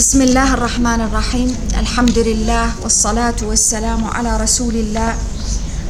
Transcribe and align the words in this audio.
بسم 0.00 0.22
الله 0.22 0.54
الرحمن 0.54 1.00
الرحيم 1.00 1.56
الحمد 1.78 2.18
لله 2.18 2.72
والصلاة 2.82 3.34
والسلام 3.42 4.04
على 4.04 4.36
رسول 4.36 4.74
الله 4.74 5.14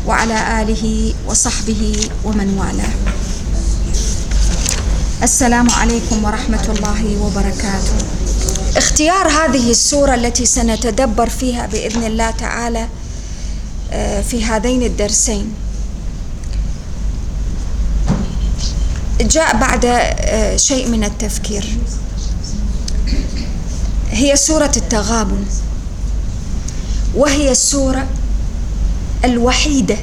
وعلى 0.07 0.63
آله 0.63 1.15
وصحبه 1.27 2.11
ومن 2.25 2.59
والاه 2.59 2.95
السلام 5.23 5.71
عليكم 5.71 6.25
ورحمة 6.25 6.67
الله 6.69 7.23
وبركاته 7.23 7.97
اختيار 8.77 9.29
هذه 9.29 9.71
السورة 9.71 10.15
التي 10.15 10.47
سنتدبر 10.47 11.29
فيها 11.29 11.67
بإذن 11.67 12.05
الله 12.05 12.31
تعالى 12.31 12.89
في 14.27 14.45
هذين 14.45 14.83
الدرسين 14.83 15.55
جاء 19.21 19.57
بعد 19.57 19.85
شيء 20.57 20.89
من 20.89 21.05
التفكير 21.05 21.65
هي 24.11 24.37
سورة 24.37 24.73
التغابن. 24.77 25.45
وهي 27.15 27.51
السورة 27.51 28.07
الوحيدة 29.25 29.97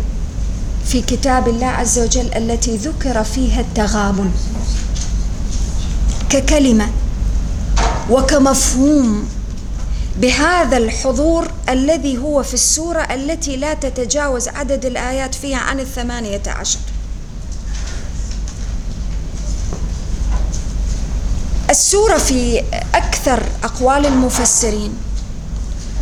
في 0.88 1.02
كتاب 1.02 1.48
الله 1.48 1.68
عز 1.68 2.00
وجل 2.00 2.34
التي 2.34 2.78
ذكر 2.78 3.24
فيها 3.24 3.62
التغابن. 3.62 4.32
ككلمة 6.30 6.90
وكمفهوم 8.10 9.30
بهذا 10.22 10.78
الحضور 10.78 11.48
الذي 11.70 12.18
هو 12.18 12.44
في 12.44 12.54
السورة 12.54 13.02
التي 13.02 13.58
لا 13.58 13.74
تتجاوز 13.74 14.48
عدد 14.48 14.86
الآيات 14.86 15.36
فيها 15.36 15.58
عن 15.58 15.80
الثمانية 15.80 16.42
عشر. 16.48 16.80
السورة 21.78 22.18
في 22.18 22.64
أكثر 22.94 23.44
أقوال 23.64 24.06
المفسرين. 24.06 24.94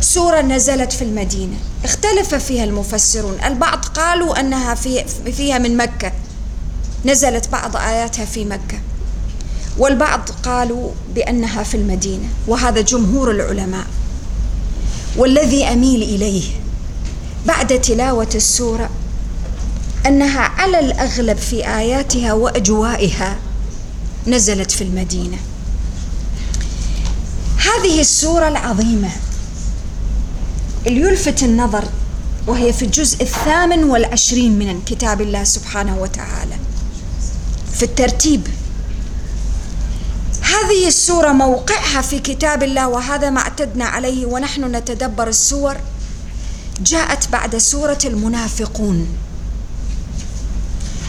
سورة 0.00 0.40
نزلت 0.40 0.92
في 0.92 1.02
المدينة. 1.02 1.56
اختلف 1.84 2.34
فيها 2.34 2.64
المفسرون. 2.64 3.36
البعض 3.44 3.84
قالوا 3.84 4.40
أنها 4.40 4.74
في 4.74 5.04
فيها 5.32 5.58
من 5.58 5.76
مكة. 5.76 6.12
نزلت 7.04 7.48
بعض 7.48 7.76
آياتها 7.76 8.24
في 8.24 8.44
مكة. 8.44 8.78
والبعض 9.78 10.20
قالوا 10.42 10.90
بأنها 11.14 11.62
في 11.62 11.76
المدينة. 11.76 12.28
وهذا 12.46 12.80
جمهور 12.80 13.30
العلماء. 13.30 13.86
والذي 15.16 15.64
أميل 15.64 16.02
إليه 16.02 16.44
بعد 17.46 17.80
تلاوة 17.80 18.30
السورة 18.34 18.90
أنها 20.06 20.40
على 20.40 20.78
الأغلب 20.78 21.36
في 21.36 21.68
آياتها 21.68 22.32
وأجوائها 22.32 23.36
نزلت 24.26 24.70
في 24.70 24.84
المدينة. 24.84 25.36
هذه 27.66 28.00
السورة 28.00 28.48
العظيمة. 28.48 29.10
اللي 30.86 31.00
يلفت 31.00 31.42
النظر 31.42 31.84
وهي 32.46 32.72
في 32.72 32.84
الجزء 32.84 33.22
الثامن 33.22 33.84
والعشرين 33.84 34.58
من 34.58 34.82
كتاب 34.86 35.20
الله 35.20 35.44
سبحانه 35.44 35.98
وتعالى. 35.98 36.56
في 37.74 37.82
الترتيب. 37.82 38.48
هذه 40.42 40.88
السورة 40.88 41.32
موقعها 41.32 42.02
في 42.02 42.18
كتاب 42.18 42.62
الله 42.62 42.88
وهذا 42.88 43.30
ما 43.30 43.40
اعتدنا 43.40 43.84
عليه 43.84 44.26
ونحن 44.26 44.76
نتدبر 44.76 45.28
السور. 45.28 45.76
جاءت 46.80 47.28
بعد 47.28 47.56
سورة 47.56 47.98
المنافقون. 48.04 49.06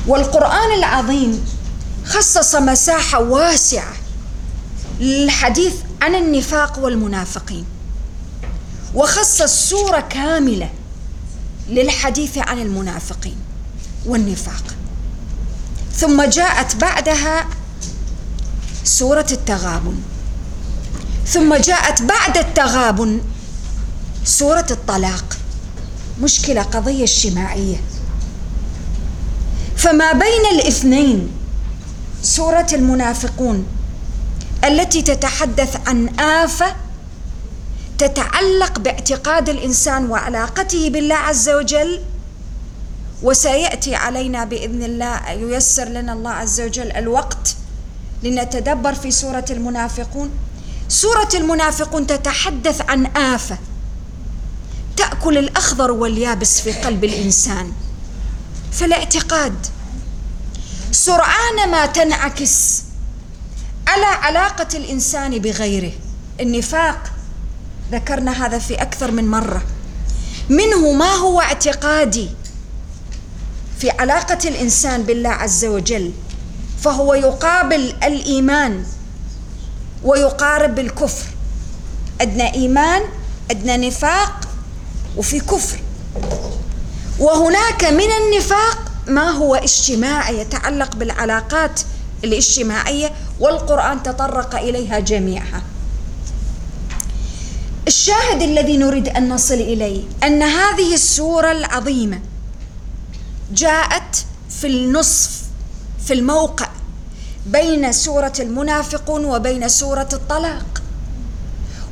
والقرآن 0.07 0.77
العظيم 0.77 1.45
خصص 2.05 2.55
مساحة 2.55 3.21
واسعة 3.21 3.93
للحديث 4.99 5.73
عن 6.01 6.15
النفاق 6.15 6.79
والمنافقين. 6.79 7.65
وخصص 8.95 9.69
سورة 9.69 9.99
كاملة 9.99 10.69
للحديث 11.69 12.37
عن 12.37 12.59
المنافقين 12.61 13.37
والنفاق. 14.05 14.63
ثم 15.93 16.23
جاءت 16.23 16.75
بعدها 16.75 17.47
سورة 18.83 19.27
التغابن. 19.31 19.95
ثم 21.27 21.55
جاءت 21.55 22.01
بعد 22.01 22.37
التغابن 22.37 23.21
سورة 24.25 24.67
الطلاق. 24.71 25.37
مشكلة 26.21 26.61
قضية 26.61 27.03
اجتماعية. 27.03 27.81
فما 29.77 30.13
بين 30.13 30.45
الاثنين 30.51 31.29
سورة 32.23 32.67
المنافقون 32.73 33.65
التي 34.63 35.01
تتحدث 35.01 35.87
عن 35.87 36.19
آفة 36.19 36.75
تتعلق 37.97 38.79
باعتقاد 38.79 39.49
الإنسان 39.49 40.09
وعلاقته 40.09 40.89
بالله 40.89 41.15
عز 41.15 41.49
وجل 41.49 42.01
وسيأتي 43.23 43.95
علينا 43.95 44.45
بإذن 44.45 44.83
الله 44.83 45.29
ييسر 45.29 45.85
لنا 45.85 46.13
الله 46.13 46.31
عز 46.31 46.61
وجل 46.61 46.91
الوقت 46.91 47.55
لنتدبر 48.23 48.93
في 48.93 49.11
سورة 49.11 49.45
المنافقون. 49.49 50.31
سورة 50.89 51.29
المنافقون 51.33 52.07
تتحدث 52.07 52.81
عن 52.89 53.05
آفة 53.05 53.57
تأكل 54.97 55.37
الأخضر 55.37 55.91
واليابس 55.91 56.61
في 56.61 56.71
قلب 56.71 57.03
الإنسان 57.03 57.71
فالاعتقاد. 58.71 59.67
سرعان 60.91 61.69
ما 61.71 61.85
تنعكس 61.85 62.81
على 63.87 64.05
علاقة 64.05 64.67
الإنسان 64.77 65.39
بغيره. 65.39 65.91
النفاق 66.39 67.11
ذكرنا 67.91 68.45
هذا 68.45 68.59
في 68.59 68.81
أكثر 68.81 69.11
من 69.11 69.27
مرة. 69.27 69.61
منه 70.49 70.91
ما 70.91 71.15
هو 71.15 71.41
اعتقادي 71.41 72.29
في 73.79 73.89
علاقة 73.89 74.49
الإنسان 74.49 75.03
بالله 75.03 75.29
عز 75.29 75.65
وجل 75.65 76.11
فهو 76.81 77.13
يقابل 77.13 77.93
الإيمان 78.03 78.85
ويقارب 80.03 80.79
الكفر. 80.79 81.25
أدنى 82.21 82.53
إيمان 82.53 83.01
أدنى 83.51 83.87
نفاق 83.87 84.47
وفي 85.17 85.39
كفر. 85.39 85.79
وهناك 87.19 87.83
من 87.83 88.07
النفاق 88.11 88.91
ما 89.07 89.29
هو 89.29 89.55
اجتماعي 89.55 90.39
يتعلق 90.39 90.95
بالعلاقات 90.95 91.81
الاجتماعية 92.23 93.11
والقرآن 93.39 94.03
تطرق 94.03 94.55
إليها 94.55 94.99
جميعها. 94.99 95.61
الشاهد 97.87 98.41
الذي 98.41 98.77
نريد 98.77 99.07
أن 99.07 99.29
نصل 99.29 99.53
إليه 99.53 100.03
أن 100.23 100.43
هذه 100.43 100.93
السورة 100.93 101.51
العظيمة 101.51 102.19
جاءت 103.53 104.25
في 104.49 104.67
النصف 104.67 105.41
في 106.05 106.13
الموقع 106.13 106.69
بين 107.45 107.91
سورة 107.91 108.33
المنافقون 108.39 109.25
وبين 109.25 109.69
سورة 109.69 110.09
الطلاق. 110.13 110.81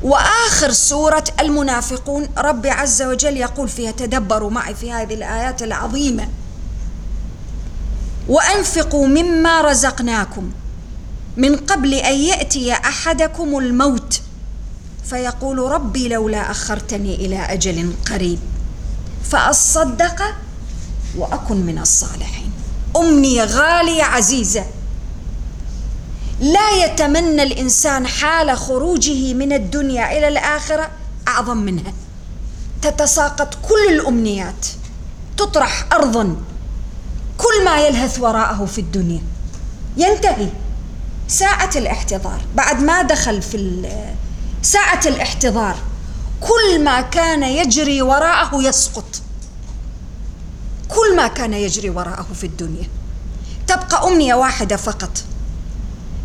وآخر 0.02 0.72
سورة 0.72 1.24
المنافقون 1.40 2.28
رب 2.38 2.66
عز 2.66 3.02
وجل 3.02 3.36
يقول 3.36 3.68
فيها 3.68 3.90
تدبروا 3.90 4.50
معي 4.50 4.74
في 4.74 4.92
هذه 4.92 5.14
الآيات 5.14 5.62
العظيمة. 5.62 6.28
وأنفقوا 8.28 9.06
مما 9.06 9.60
رزقناكم. 9.60 10.50
من 11.36 11.56
قبل 11.56 11.94
أن 11.94 12.14
يأتي 12.14 12.72
أحدكم 12.72 13.58
الموت. 13.58 14.20
فيقول 15.04 15.58
ربي 15.58 16.08
لولا 16.08 16.50
أخرتني 16.50 17.14
إلى 17.14 17.38
أجل 17.38 17.92
قريب. 18.10 18.38
فأصدق 19.30 20.22
وأكن 21.16 21.56
من 21.56 21.78
الصالحين. 21.78 22.52
امنيه 22.96 23.44
غاليه 23.44 24.02
عزيزة. 24.02 24.64
لا 26.40 26.70
يتمنى 26.84 27.42
الإنسان 27.42 28.06
حال 28.06 28.56
خروجه 28.56 29.34
من 29.34 29.52
الدنيا 29.52 30.18
إلى 30.18 30.28
الآخرة 30.28 30.90
أعظم 31.28 31.56
منها. 31.56 31.92
تتساقط 32.82 33.54
كل 33.54 33.94
الأمنيات. 33.94 34.66
تطرح 35.36 35.86
ارضا. 35.92 36.36
كل 37.38 37.64
ما 37.64 37.80
يلهث 37.86 38.20
وراءه 38.20 38.64
في 38.64 38.80
الدنيا. 38.80 39.22
ينتهي. 39.96 40.48
ساعة 41.28 41.70
الاحتضار. 41.76 42.40
بعد 42.54 42.82
ما 42.82 43.02
دخل 43.02 43.42
في 43.42 43.88
ساعة 44.62 45.00
الاحتضار. 45.06 45.76
كل 46.40 46.84
ما 46.84 47.00
كان 47.00 47.42
يجري 47.42 48.02
وراءه 48.02 48.62
يسقط. 48.62 49.22
كل 50.88 51.16
ما 51.16 51.28
كان 51.28 51.54
يجري 51.54 51.90
وراءه 51.90 52.26
في 52.34 52.46
الدنيا. 52.46 52.88
تبقى 53.66 54.08
أمنية 54.08 54.34
واحدة 54.34 54.76
فقط. 54.76 55.24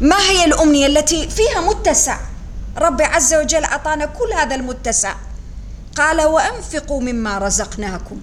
ما 0.01 0.17
هي 0.19 0.45
الأمنية 0.45 0.85
التي 0.85 1.29
فيها 1.29 1.61
متسع؟ 1.61 2.17
رب 2.77 3.01
عز 3.01 3.33
وجل 3.33 3.63
أعطانا 3.63 4.05
كل 4.05 4.33
هذا 4.33 4.55
المتسع. 4.55 5.15
قال 5.95 6.21
وأنفقوا 6.21 7.01
مما 7.01 7.37
رزقناكم. 7.37 8.21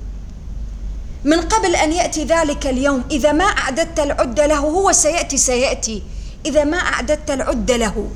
من 1.29 1.41
قبل 1.41 1.77
أن 1.77 1.93
يأتي 1.93 2.25
ذلك 2.25 2.67
اليوم 2.67 3.05
إذا 3.11 3.33
ما 3.33 3.45
أعددت 3.45 4.01
العده 4.01 4.47
له 4.47 4.59
هو 4.59 4.93
سيأتي 4.93 5.37
سيأتي. 5.37 6.03
إذا 6.47 6.65
ما 6.65 6.77
أعددت 6.77 7.31
العده 7.31 7.77
له 7.77 8.09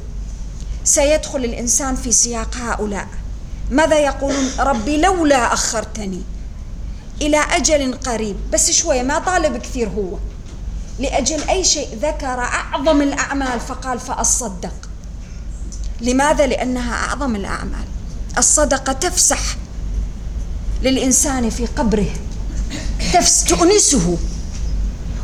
سيدخل 0.85 1.45
الإنسان 1.45 1.97
في 1.97 2.13
سياق 2.13 2.57
هؤلاء. 2.57 3.09
ماذا 3.71 3.99
يقولون؟ 3.99 4.51
ربي 4.59 4.97
لولا 4.97 5.53
أخرتني 5.53 6.23
إلى 7.21 7.37
أجل 7.37 7.95
قريب. 7.95 8.37
بس 8.53 8.71
شوية 8.71 9.03
ما 9.03 9.19
طالب 9.19 9.57
كثير 9.57 9.89
هو. 9.89 10.19
لأجل 10.99 11.43
أي 11.49 11.65
شيء 11.65 11.89
ذكر 12.03 12.39
أعظم 12.41 13.03
الأعمال 13.03 13.61
فقال 13.61 14.01
فأصدق. 14.01 14.75
لماذا؟ 16.01 16.47
لأنها 16.47 16.95
أعظم 16.95 17.37
الأعمال. 17.37 17.85
الصدقة 18.39 18.93
تفسح 18.93 19.57
للإنسان 20.83 21.51
في 21.51 21.67
قبره. 21.67 22.11
تؤنسه 23.49 24.19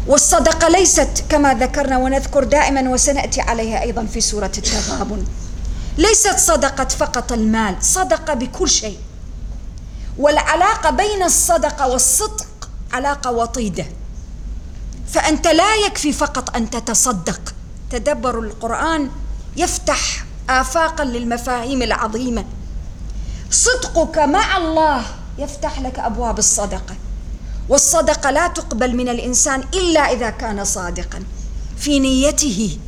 والصدقة 0.06 0.68
ليست 0.68 1.24
كما 1.28 1.54
ذكرنا 1.54 1.98
ونذكر 1.98 2.44
دائما 2.44 2.90
وسنأتي 2.90 3.40
عليها 3.40 3.82
أيضا 3.82 4.04
في 4.04 4.20
سورة 4.20 4.52
التغابن. 4.58 5.24
ليست 5.98 6.38
صدقة 6.38 6.84
فقط 6.84 7.32
المال 7.32 7.76
صدقة 7.80 8.34
بكل 8.34 8.68
شيء. 8.68 8.98
والعلاقة 10.18 10.90
بين 10.90 11.22
الصدقة 11.22 11.88
والصدق 11.88 12.68
علاقة 12.92 13.30
وطيدة. 13.30 13.86
فأنت 15.12 15.46
لا 15.46 15.74
يكفي 15.86 16.12
فقط 16.12 16.56
أن 16.56 16.70
تتصدق. 16.70 17.40
تدبر 17.90 18.38
القرآن 18.38 19.10
يفتح 19.56 20.24
آفاقا 20.50 21.04
للمفاهيم 21.04 21.82
العظيمة. 21.82 22.44
صدقك 23.50 24.18
مع 24.18 24.56
الله 24.56 25.04
يفتح 25.38 25.80
لك 25.80 25.98
أبواب 25.98 26.38
الصدقة. 26.38 26.94
والصدقة 27.68 28.30
لا 28.30 28.48
تقبل 28.48 28.96
من 28.96 29.08
الإنسان 29.08 29.60
إلا 29.74 30.00
إذا 30.00 30.30
كان 30.30 30.64
صادقا. 30.64 31.22
في 31.78 32.00
نيته 32.00 32.78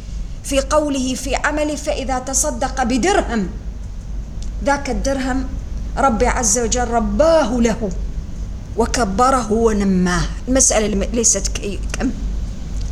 في 0.45 0.61
قوله 0.61 1.15
في 1.15 1.35
عمله 1.35 1.77
فإذا 1.77 2.19
تصدق 2.19 2.83
بدرهم 2.83 3.49
ذاك 4.65 4.91
الدرهم 4.91 5.49
ربي 5.97 6.27
عز 6.27 6.59
وجل 6.59 6.89
رباه 6.89 7.51
له 7.61 7.91
وكبره 8.77 9.53
ونماه. 9.53 10.23
المسألة 10.49 11.07
ليست 11.13 11.49
كم؟ 11.49 12.11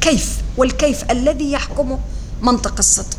كيف؟ 0.01 0.39
والكيف 0.57 1.11
الذي 1.11 1.53
يحكم 1.53 1.99
منطق 2.43 2.75
الصدق؟ 2.79 3.19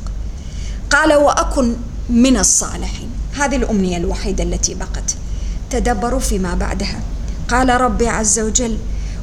قال 0.89 1.13
وأكن 1.13 1.75
من 2.09 2.37
الصالحين. 2.37 3.09
هذه 3.33 3.55
الأمنية 3.55 3.97
الوحيدة 3.97 4.43
التي 4.43 4.73
بقت 4.73 5.15
تدبروا 5.69 6.19
فيما 6.19 6.55
بعدها. 6.55 6.99
قال 7.49 7.81
ربي 7.81 8.07
عز 8.07 8.39
وجل 8.39 8.77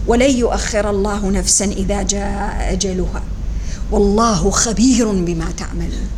ولن 0.06 0.30
يؤخر 0.30 0.90
الله 0.90 1.30
نفسا 1.30 1.64
إذا 1.64 2.02
جاء 2.02 2.72
أجلها. 2.72 3.22
والله 3.90 4.50
خبير 4.50 5.12
بما 5.12 5.50
تعملون. 5.56 6.08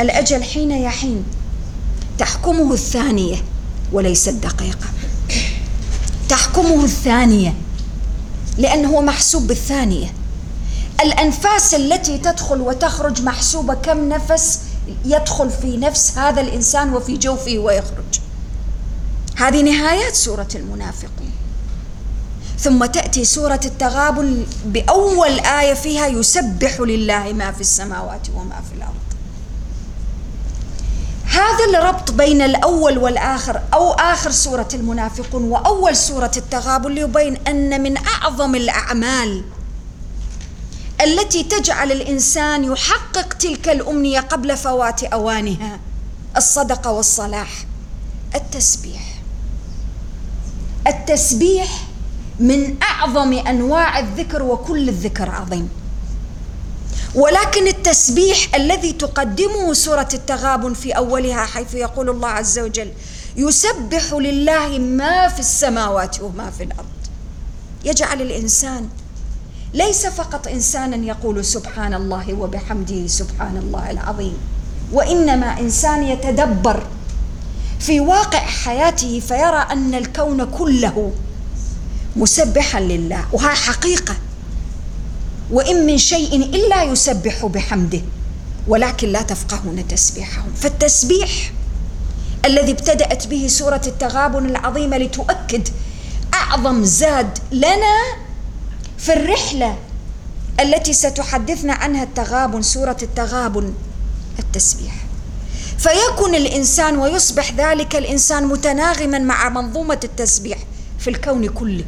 الأجل 0.00 0.42
حين 0.42 0.70
يحين 0.70 1.24
تحكمه 2.18 2.72
الثانية 2.72 3.36
وليس 3.92 4.28
الدقيقة. 4.28 4.86
تحكمه 6.28 6.84
الثانية 6.84 7.54
لأنه 8.58 8.88
هو 8.88 9.02
محسوب 9.02 9.46
بالثانية. 9.46 10.12
الأنفاس 11.00 11.74
التي 11.74 12.18
تدخل 12.18 12.60
وتخرج 12.60 13.22
محسوبة 13.22 13.74
كم 13.74 14.08
نفس 14.08 14.60
يدخل 15.04 15.50
في 15.50 15.76
نفس 15.76 16.18
هذا 16.18 16.40
الإنسان 16.40 16.94
وفي 16.94 17.16
جوفه 17.16 17.58
ويخرج. 17.58 18.20
هذه 19.36 19.62
نهايات 19.62 20.14
سورة 20.14 20.48
المنافقين. 20.54 21.37
ثم 22.60 22.84
تأتي 22.84 23.24
سورة 23.24 23.60
التغابن 23.64 24.46
بأول 24.64 25.40
آية 25.40 25.74
فيها 25.74 26.06
يسبح 26.06 26.80
لله 26.80 27.32
ما 27.32 27.52
في 27.52 27.60
السماوات 27.60 28.28
وما 28.34 28.60
في 28.70 28.76
الأرض. 28.76 28.94
هذا 31.24 31.78
الربط 31.78 32.10
بين 32.10 32.42
الأول 32.42 32.98
والآخر 32.98 33.60
أو 33.74 33.92
آخر 33.92 34.30
سورة 34.30 34.68
المنافقون 34.74 35.44
وأول 35.44 35.96
سورة 35.96 36.30
التغابن 36.36 36.92
ليبين 36.92 37.36
أن 37.36 37.82
من 37.82 37.96
أعظم 37.96 38.54
الأعمال 38.54 39.44
التي 41.00 41.42
تجعل 41.42 41.92
الإنسان 41.92 42.64
يحقق 42.64 43.34
تلك 43.34 43.68
الأمنية 43.68 44.20
قبل 44.20 44.56
فوات 44.56 45.04
أوانها 45.04 45.80
الصدقة 46.36 46.90
والصلاح 46.90 47.50
التسبيح. 48.34 49.14
التسبيح 50.86 51.87
من 52.40 52.76
أعظم 52.82 53.32
أنواع 53.32 53.98
الذكر 53.98 54.42
وكل 54.42 54.88
الذكر 54.88 55.30
عظيم. 55.30 55.68
ولكن 57.14 57.66
التسبيح 57.66 58.54
الذي 58.54 58.92
تقدمه 58.92 59.72
سورة 59.72 60.08
التغابن 60.14 60.74
في 60.74 60.92
أولها 60.92 61.46
حيث 61.46 61.74
يقول 61.74 62.10
الله 62.10 62.28
عز 62.28 62.58
وجل 62.58 62.92
يسبح 63.36 64.12
لله 64.12 64.78
ما 64.78 65.28
في 65.28 65.40
السماوات 65.40 66.22
وما 66.22 66.50
في 66.50 66.64
الأرض. 66.64 66.86
يجعل 67.84 68.22
الإنسان 68.22 68.88
ليس 69.74 70.06
فقط 70.06 70.46
إنسانا 70.48 70.96
يقول 70.96 71.44
سبحان 71.44 71.94
الله 71.94 72.34
وبحمده 72.34 73.06
سبحان 73.06 73.56
الله 73.56 73.90
العظيم 73.90 74.36
وإنما 74.92 75.60
إنسان 75.60 76.02
يتدبر 76.02 76.82
في 77.80 78.00
واقع 78.00 78.38
حياته 78.38 79.20
فيرى 79.20 79.66
أن 79.72 79.94
الكون 79.94 80.44
كله 80.44 81.12
مسبحا 82.16 82.80
لله 82.80 83.24
وها 83.32 83.54
حقيقة. 83.54 84.16
وإن 85.50 85.86
من 85.86 85.98
شيء 85.98 86.36
إلا 86.36 86.82
يسبح 86.82 87.46
بحمده 87.46 88.00
ولكن 88.68 89.08
لا 89.08 89.22
تفقهون 89.22 89.88
تسبيحهم. 89.88 90.52
فالتسبيح 90.56 91.52
الذي 92.44 92.72
ابتدأت 92.72 93.26
به 93.26 93.46
سورة 93.48 93.82
التغابن 93.86 94.46
العظيمة 94.46 94.98
لتؤكد 94.98 95.68
أعظم 96.34 96.84
زاد 96.84 97.38
لنا 97.52 97.96
في 98.98 99.12
الرحلة 99.12 99.78
التي 100.60 100.92
ستحدثنا 100.92 101.72
عنها 101.72 102.02
التغابن 102.02 102.62
سورة 102.62 102.96
التغابن 103.02 103.74
التسبيح. 104.38 104.94
فيكون 105.78 106.34
الإنسان 106.34 106.98
ويصبح 106.98 107.52
ذلك 107.52 107.96
الإنسان 107.96 108.44
متناغما 108.46 109.18
مع 109.18 109.48
منظومة 109.48 110.00
التسبيح. 110.04 110.58
في 110.98 111.10
الكون 111.10 111.48
كله 111.48 111.84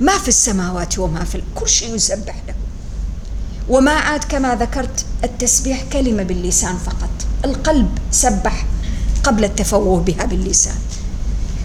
ما 0.00 0.18
في 0.18 0.28
السماوات 0.28 0.98
وما 0.98 1.24
في 1.24 1.42
كل 1.54 1.68
شيء 1.68 1.94
يسبح 1.94 2.36
له. 2.48 2.54
وما 3.68 3.92
عاد 3.92 4.24
كما 4.24 4.54
ذكرت 4.54 5.04
التسبيح 5.24 5.84
كلمة 5.92 6.22
باللسان 6.22 6.76
فقط 6.78 7.10
القلب 7.44 7.98
سبح 8.10 8.66
قبل 9.24 9.44
التفوه 9.44 10.00
بها 10.00 10.24
باللسان. 10.24 10.78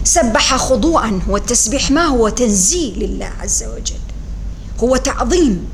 سبح 0.04 0.56
خضوعا 0.56 1.20
والتسبيح 1.28 1.90
ما 1.90 2.04
هو 2.04 2.28
تنزيه 2.28 2.94
لله 2.94 3.30
عز 3.40 3.64
وجل. 3.64 4.00
هو 4.80 4.96
تعظيم 4.96 5.68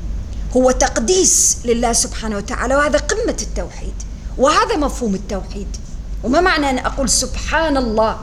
هو 0.57 0.71
تقديس 0.71 1.57
لله 1.65 1.93
سبحانه 1.93 2.37
وتعالى 2.37 2.75
وهذا 2.75 2.99
قمة 2.99 3.37
التوحيد 3.41 3.93
وهذا 4.37 4.77
مفهوم 4.77 5.15
التوحيد. 5.15 5.67
وما 6.23 6.41
معنى 6.41 6.69
أن 6.69 6.77
أقول 6.77 7.09
سبحان 7.09 7.77
الله؟ 7.77 8.17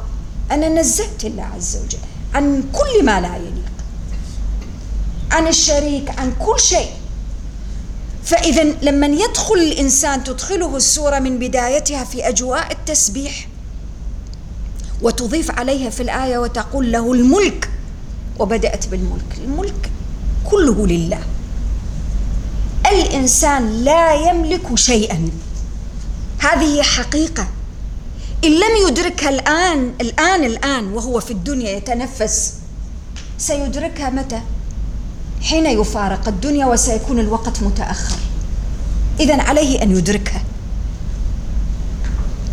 أنا 0.50 0.69
نزهت 0.69 1.25
الله 1.25 1.43
عز 1.43 1.76
وجل. 1.76 1.99
عن 2.35 2.64
كل 2.73 3.05
ما 3.05 3.21
لا 3.21 3.37
يليق 3.37 3.73
عن 5.31 5.49
الشريك 5.49 6.11
عن 6.19 6.33
كل 6.38 6.61
شيء. 6.61 6.91
فإذا 8.25 8.62
لما 8.83 9.07
يدخل 9.07 9.55
الإنسان 9.55 10.25
تدخله 10.25 10.76
السورة 10.76 11.19
من 11.19 11.38
بدايتها 11.38 12.05
في 12.05 12.29
أجواء 12.29 12.73
التسبيح 12.73 13.49
وتضيف 15.03 15.50
عليها 15.50 15.91
في 15.91 16.03
الآية 16.03 16.38
وتقول 16.38 16.93
له 16.93 17.12
الملك 17.12 17.71
وبدأت 18.38 18.88
بالملك. 18.88 19.38
الملك 19.45 19.91
كله 20.50 20.87
لله. 20.87 21.21
الإنسان 22.87 23.85
لا 23.85 24.14
يملك 24.14 24.75
شيئا. 24.75 25.29
هذه 26.38 26.83
حقيقة. 26.83 27.47
إن 28.45 28.51
لم 28.51 28.89
يدركها 28.89 29.29
الآن 29.29 29.93
الآن 30.01 30.45
الآن 30.45 30.93
وهو 30.93 31.21
في 31.21 31.31
الدنيا 31.31 31.71
يتنفس 31.71 32.53
سيدركها 33.39 34.11
متى؟ 34.11 34.41
حين 35.43 35.67
يفارق 35.67 36.29
الدنيا 36.29 36.67
وسيكون 36.67 37.21
الوقت 37.21 37.63
متأخر. 37.63 38.17
إذا 39.21 39.43
عليه 39.43 39.83
أن 39.83 39.97
يدركها. 39.97 40.43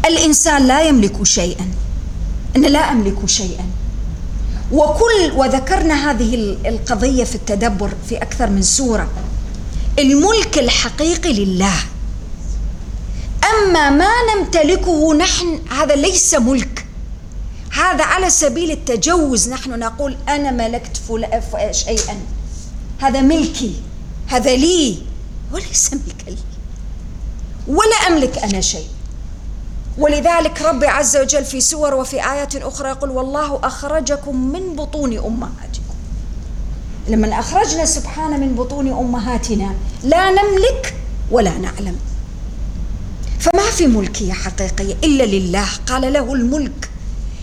الإنسان 0.06 0.68
لا 0.68 0.82
يملك 0.82 1.24
شيئا. 1.24 1.68
أنا 2.56 2.68
لا 2.68 2.92
أملك 2.92 3.26
شيئا. 3.26 3.66
وكل 4.72 5.32
وذكرنا 5.36 6.12
هذه 6.12 6.36
القضية 6.66 7.24
في 7.24 7.36
التدبر 7.36 7.94
في 8.10 8.18
أكثر 8.18 8.50
من 8.50 8.62
سورة. 8.62 9.10
الملك 10.00 10.58
الحقيقي 10.58 11.34
لله. 11.34 11.74
أما 13.52 13.90
ما 13.90 14.12
نمتلكه 14.36 15.14
نحن 15.14 15.60
هذا 15.72 15.96
ليس 15.96 16.34
ملك. 16.34 16.86
هذا 17.72 18.04
على 18.04 18.30
سبيل 18.30 18.72
التجوز 18.72 19.50
نحن 19.50 19.80
نقول 19.80 20.18
أنا 20.30 20.52
ملكت 20.52 21.02
شيئا. 21.72 22.20
هذا 23.00 23.22
ملكي 23.22 23.76
هذا 24.28 24.56
لي 24.56 24.98
وليس 25.54 25.94
ملكا 25.94 26.30
لي. 26.30 26.38
ولا 27.68 27.96
أملك 27.96 28.38
أنا 28.38 28.62
شيء. 28.62 28.88
ولذلك 29.98 30.62
ربي 30.62 30.88
عز 30.88 31.18
وجل 31.18 31.46
في 31.46 31.62
سور 31.62 31.94
وفي 31.94 32.32
آيات 32.32 32.56
أخرى 32.56 32.90
يقول 32.90 33.10
والله 33.10 33.60
أخرجكم 33.64 34.52
من 34.52 34.76
بطون 34.76 35.18
أمهاتكم. 35.18 35.96
لما 37.08 37.40
أخرجنا 37.40 37.86
سبحانه 37.86 38.38
من 38.38 38.56
بطون 38.56 38.88
أمهاتنا 38.88 39.76
لا 40.04 40.30
نملك 40.30 40.96
ولا 41.32 41.58
نعلم. 41.58 42.11
فما 43.42 43.72
في 43.72 43.88
ملكية 43.88 44.34
حقيقية 44.34 44.94
إلا 45.04 45.24
لله 45.24 45.68
قال 45.88 46.14
له 46.14 46.34
الملك. 46.34 46.90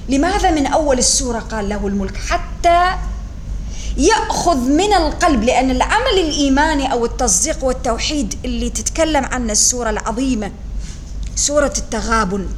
لماذا 0.08 0.50
من 0.50 0.66
أول 0.66 0.98
السورة 0.98 1.38
قال 1.38 1.68
له 1.68 1.86
الملك؟ 1.86 2.16
حتى 2.16 2.94
يأخذ 3.96 4.56
من 4.56 4.92
القلب 4.92 5.44
لأن 5.44 5.70
العمل 5.70 6.18
الإيماني 6.18 6.92
أو 6.92 7.04
التصديق 7.04 7.64
والتوحيد 7.64 8.34
اللي 8.44 8.70
تتكلم 8.70 9.24
عنه 9.24 9.52
السورة 9.52 9.90
العظيمة 9.90 10.52
سورة 11.36 11.72
التغابن 11.78 12.48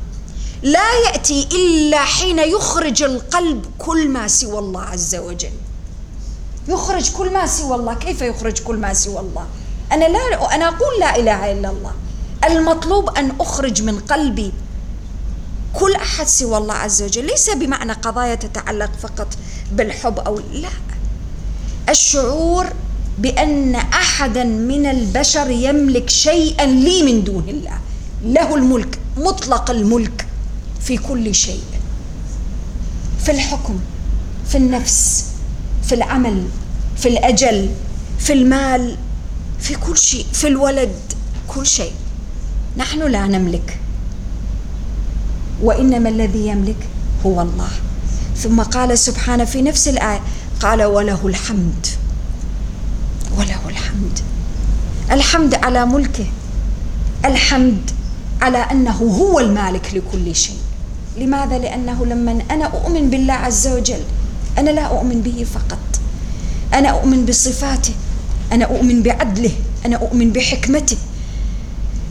لا 0.62 0.92
يأتي 1.06 1.48
إلا 1.52 1.98
حين 1.98 2.38
يخرج 2.38 3.02
القلب 3.02 3.64
كل 3.78 4.08
ما 4.08 4.28
سوى 4.28 4.58
الله 4.58 4.82
عز 4.82 5.14
وجل. 5.14 5.52
يخرج 6.68 7.12
كل 7.12 7.32
ما 7.32 7.46
سوى 7.46 7.76
الله. 7.76 7.94
كيف 7.94 8.22
يخرج 8.22 8.62
كل 8.62 8.76
ما 8.76 8.94
سوى 8.94 9.20
الله؟ 9.20 9.46
أنا 9.92 10.04
لا 10.04 10.54
أنا 10.54 10.68
أقول 10.68 11.00
لا 11.00 11.16
إله 11.16 11.52
إلا 11.52 11.70
الله. 11.70 11.92
المطلوب 12.44 13.08
أن 13.08 13.32
أخرج 13.40 13.82
من 13.82 13.98
قلبي 13.98 14.52
كل 15.72 15.94
أحد 15.94 16.26
سوى 16.26 16.58
الله 16.58 16.74
عز 16.74 17.02
وجل. 17.02 17.26
ليس 17.26 17.50
بمعنى 17.50 17.92
قضايا 17.92 18.34
تتعلق 18.34 18.90
فقط 19.02 19.28
بالحب 19.72 20.18
أو 20.18 20.38
لا. 20.52 20.68
الشعور 21.88 22.66
بأن 23.18 23.74
أحدا 23.74 24.44
من 24.44 24.86
البشر 24.86 25.50
يملك 25.50 26.10
شيئا 26.10 26.66
لي 26.66 27.02
من 27.02 27.24
دون 27.24 27.48
الله. 27.48 27.78
له 28.24 28.54
الملك 28.54 28.98
مطلق 29.16 29.70
الملك 29.70 30.26
في 30.80 30.96
كل 30.98 31.34
شيء. 31.34 31.62
في 33.24 33.30
الحكم 33.30 33.80
في 34.48 34.56
النفس 34.56 35.24
في 35.82 35.94
العمل 35.94 36.44
في 36.96 37.08
الأجل 37.08 37.70
في 38.18 38.32
المال 38.32 38.96
في 39.60 39.74
كل 39.74 39.98
شيء 39.98 40.26
في 40.32 40.46
الولد 40.46 40.94
كل 41.48 41.66
شيء. 41.66 41.92
نحن 42.80 43.02
لا 43.02 43.26
نملك. 43.26 43.78
وإنما 45.62 46.08
الذي 46.08 46.46
يملك 46.46 46.76
هو 47.26 47.42
الله. 47.42 47.68
ثم 48.36 48.62
قال 48.62 48.98
سبحانه 48.98 49.44
في 49.44 49.62
نفس 49.62 49.88
الآية 49.88 50.20
قال 50.60 50.82
وله 50.82 51.26
الحمد. 51.26 51.86
وله 53.38 53.68
الحمد. 53.68 54.18
الحمد 55.10 55.54
على 55.54 55.86
ملكه. 55.86 56.26
الحمد 57.24 57.90
على 58.40 58.58
أنه 58.58 58.96
هو 59.20 59.40
المالك 59.40 59.94
لكل 59.94 60.34
شيء. 60.34 60.58
لماذا؟ 61.18 61.58
لأنه 61.58 62.06
لما 62.06 62.42
أنا 62.50 62.64
أؤمن 62.64 63.10
بالله 63.10 63.34
عز 63.34 63.68
وجل 63.68 64.02
أنا 64.58 64.70
لا 64.70 64.82
أؤمن 64.82 65.20
به 65.20 65.46
فقط. 65.54 66.00
أنا 66.74 66.88
أؤمن 66.88 67.26
بصفاته 67.26 67.94
أنا 68.52 68.64
أؤمن 68.64 69.02
بعدله 69.02 69.52
أنا 69.86 69.96
أؤمن 69.96 70.32
بحكمته. 70.32 70.96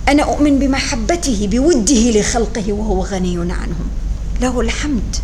أنا 0.09 0.23
أؤمن 0.23 0.59
بمحبته 0.59 1.47
بوده 1.51 2.19
لخلقه 2.19 2.73
وهو 2.73 3.01
غني 3.01 3.37
عنهم. 3.37 3.89
له 4.41 4.61
الحمد. 4.61 5.15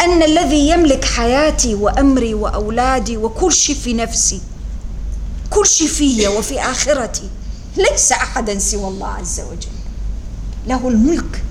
أن 0.00 0.22
الذي 0.22 0.68
يملك 0.68 1.04
حياتي 1.04 1.74
وأمري 1.74 2.34
وأولادي 2.34 3.16
وكل 3.16 3.52
شيء 3.52 3.76
في 3.76 3.92
نفسي 3.92 4.40
كل 5.50 5.66
شيء 5.66 5.88
في 5.88 6.28
وفي 6.28 6.60
آخرتي 6.60 7.28
ليس 7.76 8.12
احدا 8.12 8.58
سوى 8.58 8.88
الله 8.88 9.08
عز 9.08 9.40
وجل. 9.40 9.74
له 10.66 10.88
الملك. 10.88 11.44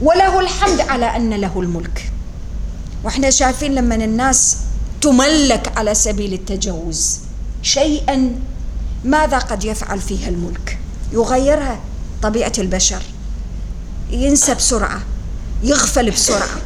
وله 0.00 0.40
الحمد 0.40 0.80
على 0.80 1.16
أن 1.16 1.34
له 1.34 1.60
الملك. 1.60 2.10
وإحنا 3.04 3.30
شايفين 3.30 3.74
لما 3.74 3.94
الناس 3.94 4.56
تملك 5.00 5.72
على 5.78 5.94
سبيل 5.94 6.32
التجوز 6.32 7.18
شيئا 7.62 8.32
ماذا 9.04 9.38
قد 9.38 9.64
يفعل 9.64 10.00
فيها 10.00 10.28
الملك؟ 10.28 10.78
يغيرها 11.12 11.80
طبيعة 12.22 12.52
البشر. 12.58 13.02
ينسى 14.10 14.54
بسرعة 14.54 15.00
يغفل 15.62 16.10
بسرعة. 16.10 16.58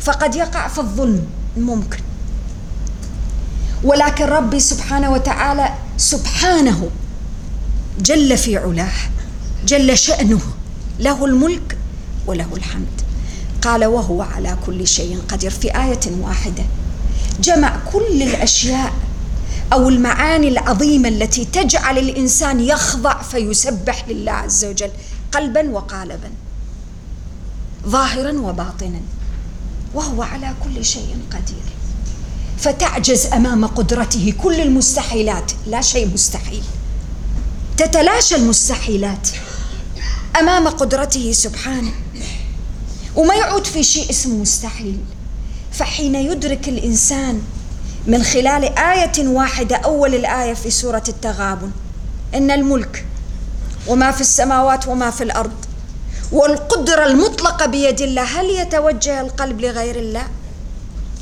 فقد 0.00 0.34
يقع 0.34 0.68
في 0.68 0.78
الظلم 0.78 1.26
ممكن 1.56 1.98
ولكن 3.84 4.24
ربي 4.24 4.60
سبحانه 4.60 5.10
وتعالى 5.10 5.74
سبحانه 5.96 6.90
جل 8.00 8.38
في 8.38 8.56
علاه 8.56 8.92
جل 9.66 9.98
شأنه. 9.98 10.40
له 10.98 11.24
الملك 11.24 11.78
وله 12.26 12.46
الحمد. 12.56 13.00
قال 13.62 13.84
وهو 13.84 14.22
على 14.22 14.56
كل 14.66 14.86
شيء 14.86 15.18
قدير 15.28 15.50
في 15.50 15.76
آية 15.76 16.00
واحدة 16.20 16.64
جمع 17.40 17.76
كل 17.92 18.22
الأشياء 18.22 18.92
أو 19.72 19.88
المعاني 19.88 20.48
العظيمة 20.48 21.08
التي 21.08 21.44
تجعل 21.44 21.98
الإنسان 21.98 22.60
يخضع 22.60 23.22
فيسبح 23.22 24.08
لله 24.08 24.32
عز 24.32 24.64
وجل 24.64 24.90
قلبا 25.32 25.70
وقالبا 25.70 26.30
ظاهرا 27.86 28.32
وباطنا 28.32 29.00
وهو 29.94 30.22
على 30.22 30.54
كل 30.64 30.84
شيء 30.84 31.16
قدير. 31.30 31.64
فتعجز 32.58 33.26
أمام 33.26 33.66
قدرته 33.66 34.34
كل 34.42 34.60
المستحيلات. 34.60 35.52
لا 35.66 35.80
شيء 35.80 36.10
مستحيل. 36.14 36.62
تتلاشى 37.76 38.34
المستحيلات 38.36 39.28
أمام 40.40 40.68
قدرته 40.68 41.32
سبحانه. 41.32 41.92
وما 43.16 43.34
يعود 43.34 43.66
في 43.66 43.82
شيء 43.82 44.10
اسمه 44.10 44.34
مستحيل. 44.34 44.98
فحين 45.72 46.14
يدرك 46.14 46.68
الإنسان 46.68 47.42
من 48.10 48.22
خلال 48.22 48.78
آية 48.78 49.28
واحدة 49.28 49.76
أول 49.76 50.14
الآية 50.14 50.54
في 50.54 50.70
سورة 50.70 51.02
التغابن. 51.08 51.70
إن 52.34 52.50
الملك 52.50 53.06
وما 53.86 54.10
في 54.10 54.20
السماوات 54.20 54.88
وما 54.88 55.10
في 55.10 55.24
الأرض 55.24 55.52
والقدره 56.32 57.06
المطلقه 57.06 57.66
بيد 57.66 58.00
الله 58.00 58.22
هل 58.22 58.50
يتوجه 58.50 59.20
القلب 59.20 59.60
لغير 59.60 59.96
الله؟ 59.96 60.28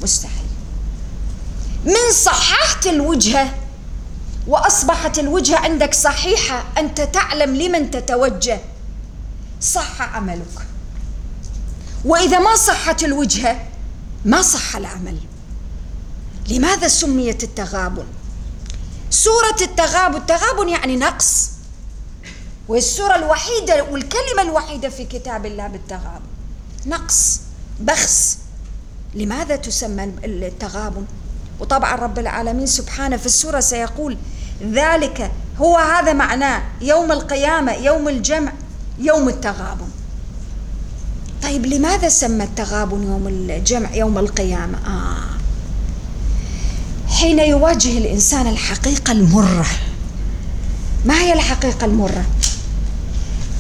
مستحيل. 0.03 0.47
من 1.85 2.13
صححت 2.13 2.87
الوجهه 2.87 3.55
وأصبحت 4.47 5.19
الوجهه 5.19 5.59
عندك 5.59 5.95
صحيحة 5.95 6.65
أنت 6.79 7.01
تعلم 7.01 7.57
لمن 7.57 7.91
تتوجه. 7.91 8.61
صح 9.61 10.03
عملك. 10.17 10.67
وإذا 12.05 12.39
ما 12.39 12.57
صحت 12.57 13.05
الوجهه 13.05 13.61
ما 14.25 14.43
صح 14.43 14.77
العمل. 14.77 15.19
لماذا 16.49 16.89
سميت 16.89 17.45
التغابن؟ 17.45 18.05
سورة 19.11 19.57
التغابن 19.61 20.17
التغابن 20.17 20.69
يعني 20.69 20.97
نقص. 20.97 21.51
والسورة 22.69 23.17
الوحيدة 23.17 23.85
والكلمة 23.85 24.43
الوحيدة 24.43 24.89
في 24.89 25.05
كتاب 25.05 25.47
الله 25.47 25.67
بالتغابن 25.67 26.27
نقص 26.87 27.41
بخس. 27.81 28.39
لماذا 29.15 29.57
تسمى 29.57 30.05
التغابن؟ 30.25 31.05
وطبعا 31.61 31.95
رب 31.95 32.19
العالمين 32.19 32.67
سبحانه 32.67 33.17
في 33.17 33.27
السورة 33.27 33.61
سيقول 33.61 34.19
ذلك 34.63 35.33
هو 35.59 35.77
هذا 35.77 36.13
معناه 36.13 36.63
يوم 36.81 37.13
القيامة 37.13 37.73
يوم 37.73 38.09
الجمع 38.09 38.53
يوم 38.99 39.29
التغابن. 39.29 39.89
طيب 41.43 41.67
لماذا 41.67 42.09
سمى 42.09 42.45
التغابن 42.45 43.03
يوم 43.03 43.29
الجمع 43.29 43.95
يوم 43.95 44.19
القيامة؟ 44.19 44.79
آه. 44.87 45.38
حين 47.21 47.39
يواجه 47.39 47.99
الإنسان 47.99 48.47
الحقيقة 48.47 49.13
المرة. 49.13 49.67
ما 51.05 51.15
هي 51.15 51.33
الحقيقة 51.33 51.85
المرة؟ 51.85 52.25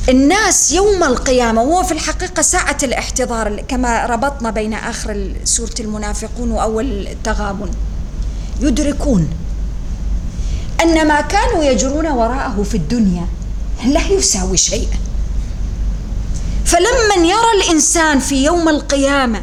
الناس 0.09 0.73
يوم 0.73 1.05
القيامة 1.05 1.63
هو 1.63 1.83
في 1.83 1.93
الحقيقة 1.93 2.43
ساعة 2.43 2.77
الاحتضار 2.83 3.61
كما 3.69 4.07
ربطنا 4.07 4.51
بين 4.51 4.75
آخر 4.75 5.33
سورة 5.45 5.75
المنافقون 5.81 6.51
وأول 6.51 7.07
التغابن 7.07 7.71
يدركون 8.61 9.29
أن 10.83 11.09
ما 11.09 11.21
كانوا 11.21 11.65
يجرون 11.65 12.07
وراءه 12.07 12.63
في 12.63 12.77
الدنيا 12.77 13.27
لا 13.85 14.07
يساوي 14.09 14.57
شيئا. 14.57 14.99
فلما 16.65 17.15
يرى 17.15 17.65
الإنسان 17.65 18.19
في 18.19 18.45
يوم 18.45 18.69
القيامة 18.69 19.43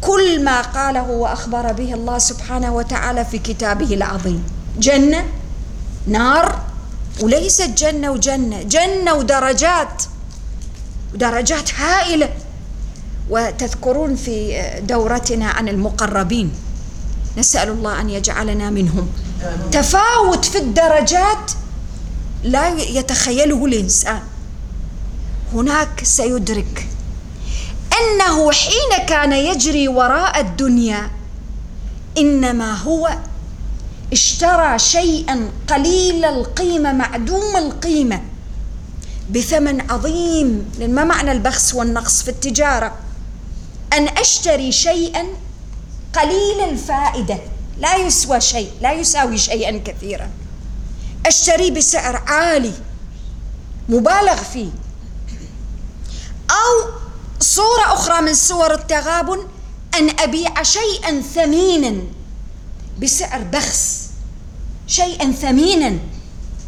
كل 0.00 0.44
ما 0.44 0.60
قاله 0.60 1.10
وأخبر 1.10 1.72
به 1.72 1.94
الله 1.94 2.18
سبحانه 2.18 2.74
وتعالى 2.74 3.24
في 3.24 3.38
كتابه 3.38 3.94
العظيم. 3.94 4.44
جنة 4.78 5.24
نار 6.06 6.60
وليست 7.20 7.70
جنة 7.70 8.10
وجنة. 8.10 8.62
جنة 8.62 9.14
ودرجات 9.14 10.02
درجات 11.14 11.74
هائلة. 11.74 12.28
وتذكرون 13.30 14.16
في 14.16 14.62
دورتنا 14.80 15.46
عن 15.46 15.68
المقربين. 15.68 16.50
نسأل 17.38 17.68
الله 17.68 18.00
أن 18.00 18.10
يجعلنا 18.10 18.70
منهم. 18.70 19.08
تفاوت 19.72 20.44
في 20.44 20.58
الدرجات 20.58 21.52
لا 22.44 22.68
يتخيله 22.68 23.64
الإنسان. 23.64 24.22
هناك 25.54 26.00
سيدرك. 26.02 26.86
أنه 28.00 28.52
حين 28.52 29.06
كان 29.06 29.32
يجري 29.32 29.88
وراء 29.88 30.40
الدنيا 30.40 31.10
إنما 32.18 32.74
هو 32.74 33.18
اشترى 34.12 34.78
شيئا 34.78 35.50
قليل 35.68 36.24
القيمة 36.24 36.92
معدوم 36.92 37.56
القيمة 37.56 38.22
بثمن 39.30 39.90
عظيم. 39.90 40.70
لأن 40.78 40.94
ما 40.94 41.04
معنى 41.04 41.32
البخس 41.32 41.74
والنقص 41.74 42.22
في 42.22 42.28
التجارة؟ 42.28 42.94
أن 43.92 44.08
أشتري 44.08 44.72
شيئا 44.72 45.26
قليل 46.14 46.60
الفائدة 46.70 47.38
لا 47.78 47.96
يسوى 47.96 48.40
شيء 48.40 48.70
لا 48.80 48.92
يساوي 48.92 49.38
شيئا 49.38 49.82
كثيرا. 49.84 50.30
أشتري 51.26 51.70
بسعر 51.70 52.16
عالي 52.16 52.72
مبالغ 53.88 54.36
فيه 54.52 54.70
أو 56.50 56.90
صورة 57.40 57.92
أخرى 57.92 58.20
من 58.20 58.34
صور 58.34 58.74
التغابن 58.74 59.38
أن 59.98 60.20
أبيع 60.20 60.62
شيئا 60.62 61.22
ثمينا 61.34 62.02
بسعر 63.02 63.42
بخس. 63.42 64.02
شيئا 64.86 65.32
ثمينا 65.32 65.98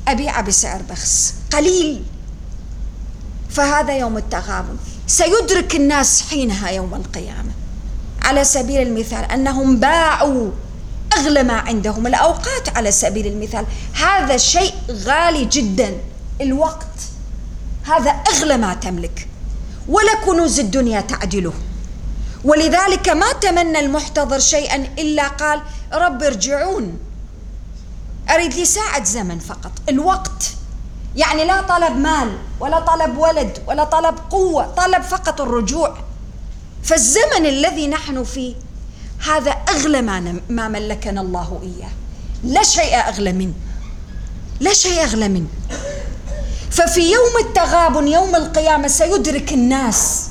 أبيع 0.08 0.40
بسعر 0.40 0.82
بخس. 0.82 1.34
قليل. 1.52 2.04
فهذا 3.50 3.98
يوم 3.98 4.16
التغابن. 4.16 4.76
سيدرك 5.06 5.74
الناس 5.74 6.22
حينها 6.22 6.68
يوم 6.68 6.94
القيامة. 6.94 7.50
على 8.22 8.44
سبيل 8.44 8.82
المثال 8.82 9.24
أنهم 9.24 9.76
باعوا 9.76 10.50
أغلى 11.16 11.42
ما 11.42 11.54
عندهم 11.54 12.06
الأوقات 12.06 12.76
على 12.76 12.92
سبيل 12.92 13.26
المثال. 13.26 13.66
هذا 13.94 14.36
شيء 14.36 14.74
غالي 14.90 15.44
جدا. 15.44 15.96
الوقت. 16.40 16.86
هذا 17.84 18.10
أغلى 18.10 18.56
ما 18.56 18.74
تملك. 18.74 19.28
ولا 19.88 20.14
كنوز 20.26 20.60
الدنيا 20.60 21.00
تعدله. 21.00 21.52
ولذلك 22.44 23.08
ما 23.08 23.32
تمنى 23.32 23.78
المحتضر 23.78 24.38
شيئا 24.38 24.76
إلا 24.98 25.28
قال 25.28 25.62
رب 25.92 26.22
ارجعون. 26.22 26.98
أريد 28.30 28.54
لي 28.54 28.64
ساعه 28.64 29.04
زمن 29.04 29.38
فقط. 29.38 29.72
الوقت. 29.88 30.52
يعني 31.16 31.44
لا 31.44 31.60
طلب 31.60 31.96
مال 31.96 32.38
ولا 32.60 32.80
طلب 32.80 33.18
ولد 33.18 33.58
ولا 33.66 33.84
طلب 33.84 34.18
قوة 34.30 34.66
طلب 34.66 35.02
فقط 35.02 35.40
الرجوع. 35.40 35.98
فالزمن 36.82 37.46
الذي 37.46 37.86
نحن 37.86 38.24
فيه 38.24 38.54
هذا 39.26 39.50
أغلى 39.50 40.02
ما 40.02 40.40
ما 40.48 40.68
ملكنا 40.68 41.20
الله 41.20 41.60
إياه. 41.62 41.90
لا 42.44 42.62
شيء 42.62 42.94
أغلى 42.94 43.32
منه. 43.32 43.54
لا 44.60 44.72
شيء 44.72 45.02
أغلى 45.02 45.28
منه. 45.28 45.48
ففي 46.70 47.00
يوم 47.00 47.46
التغابن 47.46 48.08
يوم 48.08 48.36
القيامة 48.36 48.88
سيدرك 48.88 49.52
الناس. 49.52 50.28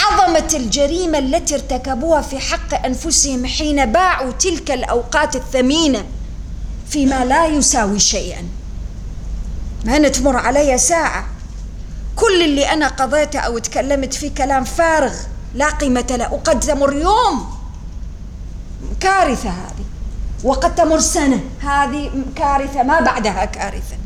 عظمه 0.00 0.48
الجريمة 0.54 1.18
التي 1.18 1.54
ارتكبوها 1.54 2.22
في 2.22 2.38
حق 2.38 2.86
أنفسهم 2.86 3.46
حين 3.46 3.92
باعوا 3.92 4.32
تلك 4.32 4.70
الأوقات 4.70 5.36
الثمينة 5.36 6.04
فيما 6.88 7.24
لا 7.24 7.46
يساوي 7.46 7.98
شيئا. 7.98 8.48
ما 9.84 10.08
تمر 10.08 10.36
علي 10.36 10.78
ساعة. 10.78 11.26
كل 12.16 12.42
اللي 12.42 12.72
أنا 12.72 12.88
قضيته 12.88 13.38
أو 13.38 13.58
تكلمت 13.58 14.14
فيه 14.14 14.34
كلام 14.34 14.64
فارغ 14.64 15.14
لا 15.54 15.70
قيمة 15.70 16.06
له. 16.10 16.32
وقد 16.32 16.60
تمر 16.60 16.92
يوم 16.92 17.58
كارثة 19.00 19.50
هذه. 19.50 19.84
وقد 20.44 20.74
تمر 20.74 21.00
سنة 21.00 21.40
هذه 21.60 22.10
كارثة 22.36 22.82
ما 22.82 23.00
بعدها 23.00 23.44
كارثة. 23.44 24.01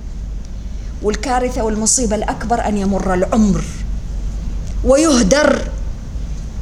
والكارثة 1.02 1.62
والمصيبة 1.62 2.16
الأكبر 2.16 2.68
أن 2.68 2.76
يمر 2.76 3.14
العمر. 3.14 3.64
ويهدر 4.84 5.68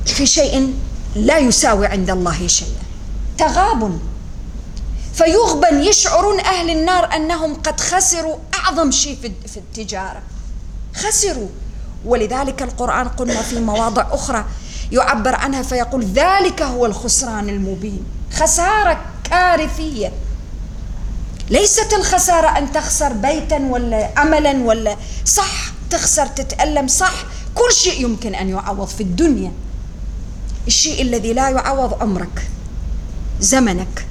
في 0.07 0.27
شيء 0.27 0.75
لا 1.17 1.39
يساوي 1.39 1.87
عند 1.87 2.11
الله 2.11 2.47
شيئا. 2.47 2.85
تغابن. 3.39 3.99
فيغبن 5.15 5.81
يشعرون 5.81 6.41
أهل 6.41 6.71
النار 6.71 7.17
أنهم 7.17 7.55
قد 7.55 7.81
خسروا 7.81 8.37
أعظم 8.55 8.91
شيء 8.91 9.33
في 9.47 9.57
التجارة. 9.57 10.23
خسروا. 10.95 11.49
ولذلك 12.05 12.63
القرآن 12.63 13.09
قلنا 13.09 13.43
في 13.43 13.61
مواضع 13.61 14.07
أخرى 14.11 14.45
يعبر 14.93 15.35
عنها 15.35 15.63
فيقول 15.63 16.05
ذلك 16.05 16.63
هو 16.63 16.87
الخسران 16.87 17.49
المبين. 17.49 18.05
خسارة 18.33 19.01
كارثية. 19.31 20.13
ليست 21.51 21.93
الخسارة 21.93 22.59
أن 22.59 22.73
تخسر 22.73 23.13
بيتا 23.13 23.57
ولا 23.57 24.11
عملا 24.17 24.65
ولا 24.65 24.97
صح 25.25 25.73
تخسر 25.91 26.27
تتألم 26.27 26.89
صح. 26.89 27.13
كل 27.55 27.73
شيء 27.73 28.03
يمكن 28.03 28.35
أن 28.35 28.49
يعوض 28.49 28.89
في 28.89 29.03
الدنيا. 29.03 29.53
الشيء 30.67 31.03
الذي 31.03 31.33
لا 31.33 31.51
يعوض 31.51 32.03
عمرك 32.03 32.49
زمنك 33.41 34.07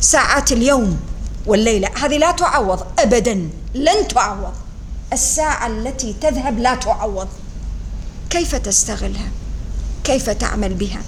ساعات 0.00 0.52
اليوم 0.52 1.00
والليلة 1.46 1.88
هذه 2.04 2.18
لا 2.18 2.30
تعوض 2.30 2.86
ابدا 2.98 3.48
لن 3.74 4.08
تعوض. 4.08 4.52
الساعة 5.12 5.66
التي 5.66 6.14
تذهب 6.20 6.58
لا 6.58 6.74
تعوض. 6.74 7.28
كيف 8.30 8.54
تستغلها؟ 8.54 9.28
كيف 10.04 10.30
تعمل 10.30 10.74
بها؟ 10.74 11.00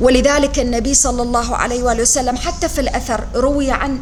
ولذلك 0.00 0.58
النبي 0.58 0.94
صلى 0.94 1.22
الله 1.22 1.56
عليه 1.56 1.82
وآله 1.82 2.02
وسلم 2.02 2.36
حتى 2.36 2.68
في 2.68 2.80
الأثر 2.80 3.24
روي 3.34 3.70
عن 3.70 4.00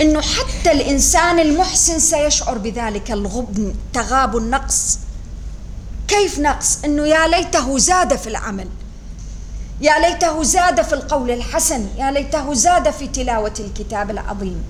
إنه 0.00 0.20
حتى 0.20 0.72
الإنسان 0.72 1.38
المحسن 1.38 1.98
سيشعر 1.98 2.58
بذلك 2.58 3.10
الغبن 3.10 3.74
تغاب 3.92 4.36
النقص. 4.36 4.98
كيف 6.08 6.38
نقص؟ 6.38 6.78
إنه 6.84 7.06
يا 7.06 7.28
ليته 7.28 7.78
زاد 7.78 8.16
في 8.16 8.26
العمل 8.26 8.68
يا 9.80 9.98
ليته 9.98 10.42
زاد 10.42 10.82
في 10.82 10.92
القول 10.92 11.30
الحسن 11.30 11.86
يا 11.98 12.10
ليته 12.10 12.54
زاد 12.54 12.90
في 12.90 13.06
تلاوة 13.08 13.54
الكتاب 13.60 14.10
العظيم 14.10 14.62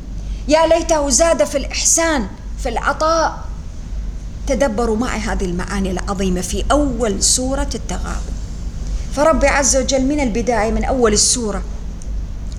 يا 0.49 0.67
ليته 0.67 1.11
زاد 1.11 1.45
في 1.45 1.59
الإحسان 1.59 2.27
في 2.63 2.69
العطاء. 2.69 3.39
تدبروا 4.47 4.97
معي 4.97 5.19
هذه 5.19 5.45
المعاني 5.45 5.91
العظيمة 5.91 6.41
في 6.41 6.65
أول 6.71 7.23
سورة 7.23 7.69
التغابن. 7.75 8.40
فرب 9.17 9.45
عز 9.45 9.77
وجل 9.77 10.03
من 10.03 10.21
البداية 10.21 10.71
من 10.71 10.85
أول 10.85 11.13
السورة 11.13 11.63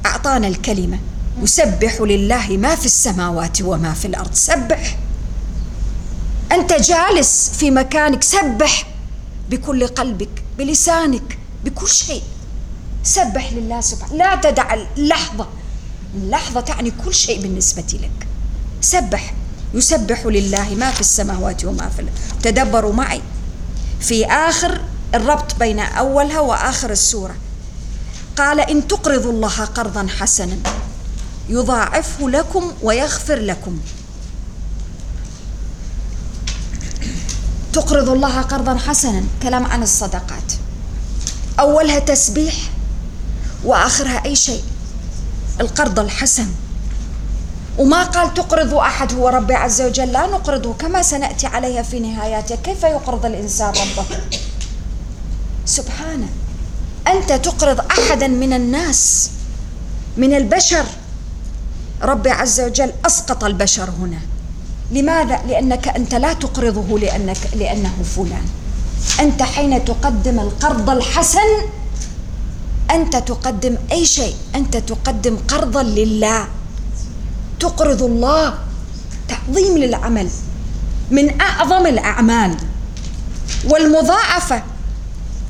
أعطانا 0.05 0.47
الكلمة. 0.47 0.99
يسبح 1.41 2.01
لله 2.01 2.47
ما 2.57 2.75
في 2.75 2.85
السماوات 2.85 3.61
وما 3.61 3.93
في 3.93 4.05
الأرض. 4.05 4.33
سبح. 4.33 4.97
أنت 6.51 6.73
جالس 6.73 7.51
في 7.57 7.71
مكانك. 7.71 8.23
سبح 8.23 8.87
بكل 9.49 9.87
قلبك 9.87 10.43
بلسانك 10.57 11.37
بكل 11.65 11.87
شيء. 11.87 12.23
سبح 13.03 13.53
لله 13.53 13.81
سبحانه. 13.81 14.15
لا 14.15 14.35
تدع 14.35 14.75
لحظه 14.97 15.47
لحظه 16.15 16.61
تعني 16.61 16.91
كل 17.05 17.13
شيء 17.13 17.41
بالنسبة 17.41 17.83
لك. 17.93 18.27
سبح. 18.81 19.33
يسبح 19.73 20.25
لله 20.25 20.75
ما 20.75 20.91
في 20.91 21.01
السماوات 21.01 21.65
وما 21.65 21.89
في 21.89 22.01
الأرض. 22.01 22.17
تدبروا 22.43 22.93
معي. 22.93 23.21
في 23.99 24.25
آخر 24.25 24.81
الربط 25.15 25.55
بين 25.59 25.79
أولها 25.79 26.39
وآخر 26.39 26.91
السورة. 26.91 27.35
قال 28.37 28.59
إن 28.59 28.87
تقرضوا 28.87 29.31
الله 29.31 29.65
قرضا 29.65 30.07
حسنا 30.19 30.57
يضاعفه 31.49 32.29
لكم 32.29 32.71
ويغفر 32.81 33.39
لكم. 33.39 33.79
تقرض 37.73 38.09
الله 38.09 38.41
قرضا 38.41 38.77
حسنا 38.77 39.23
كلام 39.43 39.65
عن 39.65 39.83
الصدقات. 39.83 40.53
أولها 41.59 41.99
تسبيح 41.99 42.55
وآخرها 43.63 44.25
أي 44.25 44.35
شيء 44.35 44.63
القرض 45.59 45.99
الحسن. 45.99 46.47
وما 47.77 48.03
قال 48.03 48.33
تقرض 48.33 48.73
أحد 48.73 49.13
هو 49.13 49.27
ربي 49.27 49.53
عز 49.53 49.81
وجل 49.81 50.11
لا 50.11 50.27
نقرضه 50.27 50.73
كما 50.73 51.01
سنأتي 51.03 51.47
عليها 51.47 51.81
في 51.81 51.99
نهاياته 51.99 52.55
كيف 52.55 52.83
يقرض 52.83 53.25
الإنسان 53.25 53.69
ربه؟ 53.69 54.05
سبحانه 55.65 56.29
أنت 57.07 57.33
تقرض 57.33 57.79
أحدا 57.79 58.27
من 58.27 58.53
الناس 58.53 59.29
من 60.17 60.33
البشر. 60.33 60.85
ربي 62.01 62.29
عز 62.29 62.61
وجل 62.61 62.91
أسقط 63.05 63.43
البشر 63.43 63.89
هنا. 63.89 64.19
لماذا؟ 64.91 65.39
لأنك 65.47 65.87
أنت 65.87 66.15
لا 66.15 66.33
تقرضه 66.33 66.99
لانك 66.99 67.37
لأنه 67.55 67.93
فلان. 68.15 68.45
أنت 69.19 69.43
حين 69.43 69.85
تقدم 69.85 70.39
القرض 70.39 70.89
الحسن 70.89 71.49
أنت 72.91 73.15
تقدم 73.15 73.75
أي 73.91 74.05
شيء؟ 74.05 74.35
أنت 74.55 74.77
تقدم 74.77 75.37
قرضا 75.47 75.83
لله. 75.83 76.47
تقرض 77.59 78.03
الله. 78.03 78.57
تعظيم 79.29 79.77
للعمل. 79.77 80.29
من 81.11 81.41
أعظم 81.41 81.87
الأعمال. 81.87 82.57
والمضاعفة. 83.69 84.63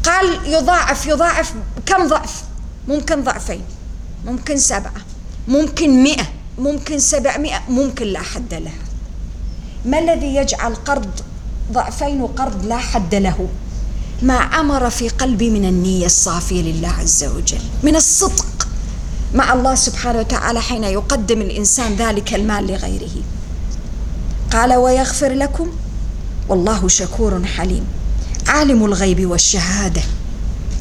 قال 0.03 0.39
يضاعف 0.45 1.05
يضاعف 1.05 1.53
كم 1.85 2.07
ضعف؟ 2.07 2.43
ممكن 2.87 3.23
ضعفين 3.23 3.61
ممكن 4.25 4.57
سبعة 4.57 5.01
ممكن 5.47 6.03
مئة 6.03 6.25
ممكن 6.57 6.99
سبعمائة 6.99 7.59
ممكن 7.69 8.05
لا 8.05 8.19
حد 8.19 8.53
لها 8.53 8.83
ما 9.85 9.99
الذي 9.99 10.35
يجعل 10.35 10.75
قرض 10.75 11.09
ضعفين 11.71 12.21
وقرض 12.21 12.65
لا 12.65 12.77
حد 12.77 13.15
له؟ 13.15 13.47
ما 14.21 14.33
عمر 14.33 14.89
في 14.89 15.09
قلبي 15.09 15.49
من 15.49 15.65
النية 15.65 16.05
الصافية 16.05 16.61
لله 16.61 16.89
عز 16.89 17.23
وجل 17.23 17.61
من 17.83 17.95
الصدق 17.95 18.67
مع 19.33 19.53
الله 19.53 19.75
سبحانه 19.75 20.19
وتعالى 20.19 20.61
حين 20.61 20.83
يقدم 20.83 21.41
الإنسان 21.41 21.95
ذلك 21.95 22.33
المال 22.33 22.67
لغيره. 22.67 23.23
قال 24.51 24.73
ويغفر 24.73 25.33
لكم 25.33 25.71
والله 26.49 26.87
شكور 26.87 27.45
حليم. 27.45 27.85
عالم 28.47 28.86
الغيب 28.86 29.25
والشهادة 29.32 30.01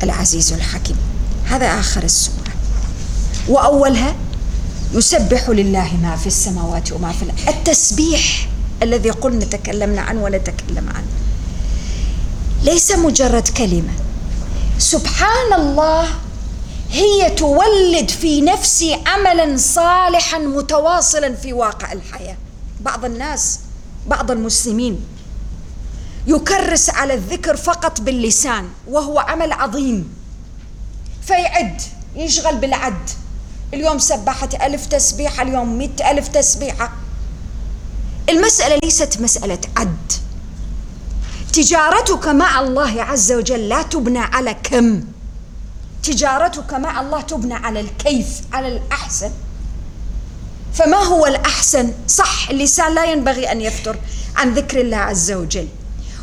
العزيز 0.02 0.52
الحكيم. 0.52 0.96
هذا 1.44 1.66
آخر 1.66 2.02
السورة. 2.02 2.52
وأولها 3.48 4.14
يسبح 4.92 5.48
لله 5.48 5.96
ما 6.02 6.16
في 6.16 6.26
السماوات 6.26 6.92
وما 6.92 7.12
في 7.12 7.22
الأرض. 7.22 7.48
التسبيح 7.48 8.48
الذي 8.82 9.10
قلنا 9.10 9.44
تكلمنا 9.44 10.00
عنه 10.00 10.22
ونتكلم 10.22 10.88
عنه. 10.88 11.06
ليس 12.62 12.92
مجرد 12.92 13.48
كلمة. 13.48 13.92
سبحان 14.78 15.52
الله 15.58 16.08
هي 16.90 17.30
تولد 17.30 18.10
في 18.10 18.40
نفسي 18.40 18.98
عملا 19.06 19.56
صالحا 19.56 20.38
متواصلا 20.38 21.34
في 21.34 21.52
واقع 21.52 21.92
الحياة. 21.92 22.36
بعض 22.80 23.04
الناس 23.04 23.58
بعض 24.06 24.30
المسلمين 24.30 25.00
يكرس 26.26 26.90
على 26.90 27.14
الذكر 27.14 27.56
فقط 27.56 28.00
باللسان 28.00 28.68
وهو 28.88 29.18
عمل 29.18 29.52
عظيم. 29.52 30.14
فيعد 31.26 31.82
يشغل 32.16 32.56
بالعد. 32.56 33.10
اليوم 33.74 33.98
سبحت 33.98 34.54
ألف 34.54 34.86
تسبيحة 34.86 35.42
اليوم 35.42 35.78
مئة 35.78 36.10
ألف 36.10 36.28
تسبيحة. 36.28 36.92
المسألة 38.28 38.78
ليست 38.84 39.20
مسألة 39.20 39.58
عد. 39.76 40.12
تجارتك 41.52 42.28
مع 42.28 42.60
الله 42.60 43.02
عز 43.02 43.32
وجل 43.32 43.68
لا 43.68 43.82
تبنى 43.82 44.18
على 44.18 44.54
كم. 44.62 45.04
تجارتك 46.02 46.74
مع 46.74 47.00
الله 47.00 47.20
تبنى 47.20 47.54
على 47.54 47.80
الكيف 47.80 48.26
على 48.52 48.68
الأحسن. 48.68 49.30
فما 50.74 50.96
هو 50.96 51.26
الأحسن؟ 51.26 51.92
صح 52.08 52.50
اللسان 52.50 52.94
لا 52.94 53.04
ينبغي 53.04 53.52
أن 53.52 53.60
يفتر 53.60 53.96
عن 54.36 54.54
ذكر 54.54 54.80
الله 54.80 54.96
عز 54.96 55.32
وجل. 55.32 55.68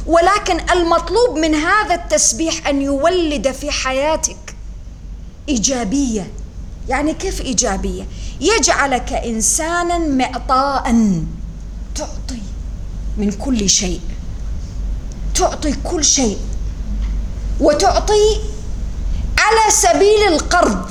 ولكن 0.08 0.70
المطلوب 0.70 1.38
من 1.38 1.56
هذا 1.56 1.96
التسبيح 1.96 2.68
أن 2.68 2.82
يولد 2.82 3.52
في 3.52 3.72
حياتك 3.72 4.56
إيجابية. 5.50 6.32
يعني 6.90 7.14
كيف 7.14 7.42
إيجابية؟ 7.42 8.08
يجعلك 8.42 9.14
إنسانا 9.14 9.98
معطاء. 9.98 10.84
تعطي 11.96 12.42
من 13.18 13.32
كل 13.32 13.70
شيء. 13.70 14.02
تعطي 15.36 15.74
كل 15.84 16.06
شيء. 16.06 16.38
وتعطي 17.60 18.38
على 19.38 19.72
سبيل 19.72 20.34
القرض. 20.34 20.90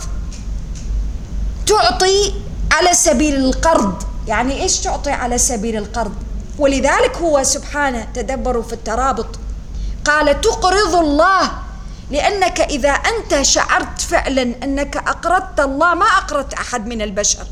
تعطي 1.66 2.32
على 2.72 2.94
سبيل 2.94 3.34
القرض. 3.34 4.02
يعني 4.28 4.62
إيش 4.62 4.78
تعطي 4.78 5.10
على 5.10 5.38
سبيل 5.38 5.76
القرض؟ 5.76 6.25
ولذلك 6.58 7.16
هو 7.16 7.42
سبحانه 7.42 8.08
تدبروا 8.14 8.62
في 8.62 8.72
الترابط. 8.72 9.38
قال 10.04 10.40
تقرض 10.40 10.94
الله 10.94 11.52
لأنك 12.10 12.60
إذا 12.60 12.90
أنت 12.90 13.42
شعرت 13.42 14.00
فعلا 14.00 14.42
أنك 14.62 14.96
أقرضت 14.96 15.60
الله 15.60 15.94
ما 15.94 16.06
أقرضت 16.06 16.54
أحد 16.54 16.86
من 16.86 17.02
البشر. 17.02 17.46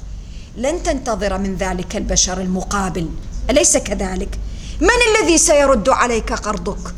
لن 0.56 0.82
تنتظر 0.82 1.38
من 1.38 1.56
ذلك 1.56 1.96
البشر 1.96 2.40
المقابل. 2.40 3.08
أليس 3.50 3.76
كذلك؟ 3.76 4.38
من 4.80 4.98
الذي 5.10 5.38
سيرد 5.38 5.88
عليك 5.88 6.32
قرضك؟ 6.32 6.94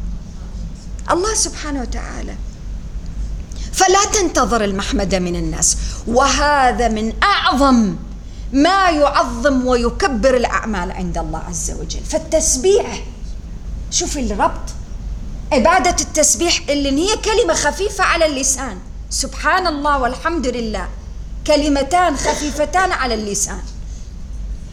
الله 1.10 1.34
سبحانه 1.34 1.80
وتعالى. 1.80 2.34
فلا 3.72 4.04
تنتظر 4.04 4.64
المحمد 4.64 5.14
من 5.14 5.36
الناس. 5.36 5.76
وهذا 6.06 6.88
من 6.88 7.12
أعظم 7.22 7.96
ما 8.56 8.90
يعظم 8.90 9.66
ويكبر 9.66 10.36
الأعمال 10.36 10.92
عند 10.92 11.18
الله 11.18 11.38
عز 11.38 11.70
وجل. 11.70 12.00
فالتسبيح 12.00 13.04
شوف 13.90 14.18
الربط. 14.18 14.70
عبادة 15.52 15.96
التسبيح 16.00 16.60
اللي 16.68 16.90
هي 16.90 17.16
كلمة 17.16 17.54
خفيفة 17.54 18.04
على 18.04 18.26
اللسان. 18.26 18.78
سبحان 19.10 19.66
الله 19.66 19.98
والحمد 19.98 20.46
لله 20.46 20.88
كلمتان 21.46 22.16
خفيفتان 22.16 22.92
على 22.92 23.14
اللسان. 23.14 23.62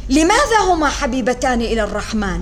لماذا 0.10 0.60
هما 0.60 0.90
حبيبتان 0.90 1.62
إلى 1.62 1.84
الرحمن؟ 1.84 2.42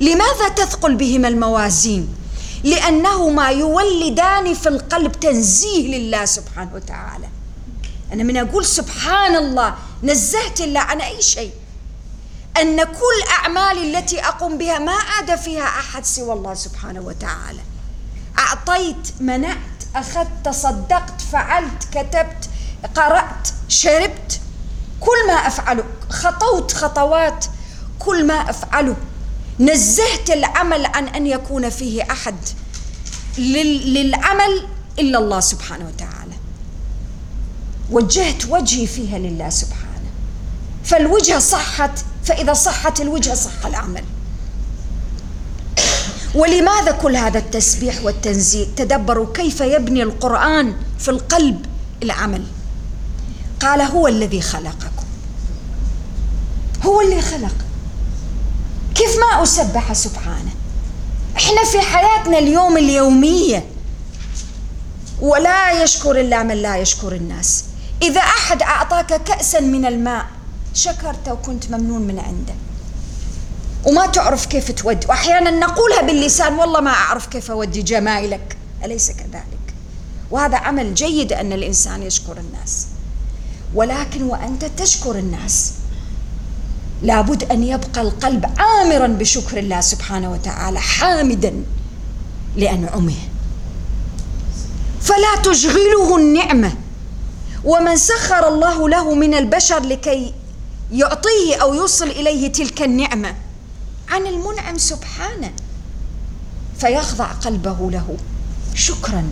لماذا 0.00 0.48
تثقل 0.56 0.94
بهما 0.94 1.28
الموازين؟ 1.28 2.08
لأنهما 2.64 3.48
يولدان 3.48 4.54
في 4.54 4.68
القلب 4.68 5.12
تنزيه 5.12 5.98
لله 5.98 6.24
سبحانه 6.24 6.74
وتعالى. 6.74 7.28
أنا 8.12 8.22
من 8.22 8.36
أقول 8.36 8.64
سبحان 8.64 9.36
الله 9.36 9.74
نزهت 10.02 10.60
الله 10.60 10.80
عن 10.80 11.00
أي 11.00 11.22
شيء. 11.22 11.52
أن 12.60 12.84
كل 12.84 13.28
أعمالي 13.30 13.98
التي 13.98 14.20
أقوم 14.20 14.58
بها 14.58 14.78
ما 14.78 14.92
عاد 14.92 15.34
فيها 15.38 15.64
أحد 15.64 16.04
سوى 16.04 16.32
الله 16.32 16.54
سبحانه 16.54 17.00
وتعالى. 17.00 17.60
أعطيت 18.38 19.20
منعت 19.20 19.56
أخذت 19.96 20.30
تصدقت 20.44 21.20
فعلت 21.32 21.84
كتبت 21.92 22.50
قرأت 22.96 23.48
شربت 23.68 24.40
كل 25.00 25.26
ما 25.26 25.32
أفعله. 25.32 25.84
خطوت 26.10 26.72
خطوات 26.72 27.46
كل 27.98 28.26
ما 28.26 28.50
أفعله. 28.50 28.96
نزهت 29.60 30.30
العمل 30.30 30.86
عن 30.86 31.08
أن 31.08 31.26
يكون 31.26 31.70
فيه 31.70 32.02
أحد 32.10 32.36
للعمل 33.38 34.66
إلا 34.98 35.18
الله 35.18 35.40
سبحانه 35.40 35.86
وتعالى. 35.88 36.34
وجهت 37.90 38.44
وجهي 38.48 38.86
فيها 38.86 39.18
لله 39.18 39.50
سبحانه. 39.50 39.89
فالوجهة 40.84 41.38
صحت 41.38 42.04
فإذا 42.24 42.52
صحت 42.52 43.00
الوجهة 43.00 43.34
صح 43.34 43.66
العمل. 43.66 44.04
ولماذا 46.34 46.90
كل 46.90 47.16
هذا 47.16 47.38
التسبيح 47.38 48.02
والتنزيل 48.02 48.74
تدبروا 48.76 49.32
كيف 49.34 49.60
يبني 49.60 50.02
القرآن 50.02 50.76
في 50.98 51.10
القلب 51.10 51.66
العمل. 52.02 52.44
قال 53.60 53.80
هو 53.80 54.08
الذي 54.08 54.40
خلقكم. 54.40 55.06
هو 56.82 57.00
اللي 57.00 57.22
خلق. 57.22 57.54
كيف 58.94 59.10
ما 59.18 59.42
أسبح 59.42 59.92
سبحانه؟ 59.92 60.50
إحنا 61.36 61.64
في 61.64 61.80
حياتنا 61.80 62.38
اليوم 62.38 62.76
اليومية. 62.76 63.66
ولا 65.20 65.82
يشكر 65.82 66.20
الله 66.20 66.42
من 66.42 66.56
لا 66.56 66.76
يشكر 66.76 67.12
الناس. 67.12 67.64
إذا 68.02 68.20
أحد 68.20 68.62
أعطاك 68.62 69.22
كأسا 69.24 69.60
من 69.60 69.86
الماء 69.86 70.26
شكرت 70.74 71.28
وكنت 71.28 71.70
ممنون 71.70 72.02
من 72.02 72.18
عنده. 72.18 72.54
وما 73.86 74.06
تعرف 74.06 74.46
كيف 74.46 74.70
تودي. 74.70 75.06
وأحيانا 75.06 75.50
نقولها 75.50 76.02
باللسان 76.02 76.54
والله 76.54 76.80
ما 76.80 76.90
أعرف 76.90 77.26
كيف 77.26 77.50
أودي 77.50 77.82
جمايلك. 77.82 78.56
أليس 78.84 79.10
كذلك؟ 79.10 79.74
وهذا 80.30 80.56
عمل 80.56 80.94
جيد 80.94 81.32
أن 81.32 81.52
الإنسان 81.52 82.02
يشكر 82.02 82.38
الناس. 82.38 82.86
ولكن 83.74 84.22
وأنت 84.22 84.64
تشكر 84.64 85.18
الناس 85.18 85.72
لابد 87.02 87.44
أن 87.44 87.64
يبقى 87.64 88.00
القلب 88.00 88.46
عامرا 88.58 89.06
بشكر 89.06 89.58
الله 89.58 89.80
سبحانه 89.80 90.32
وتعالى 90.32 90.80
حامدا 90.80 91.64
لأنعمه. 92.56 93.14
فلا 95.00 95.42
تشغله 95.42 96.16
النعمة. 96.16 96.72
ومن 97.64 97.96
سخر 97.96 98.48
الله 98.48 98.88
له 98.88 99.14
من 99.14 99.34
البشر 99.34 99.80
لكي 99.80 100.34
يعطيه 100.92 101.56
أو 101.62 101.74
يوصل 101.74 102.06
إليه 102.06 102.52
تلك 102.52 102.82
النعمة 102.82 103.34
عن 104.08 104.26
المنعم 104.26 104.78
سبحانه 104.78 105.52
فيخضع 106.78 107.24
قلبه 107.24 107.90
له. 107.90 108.16
شكرا 108.74 109.24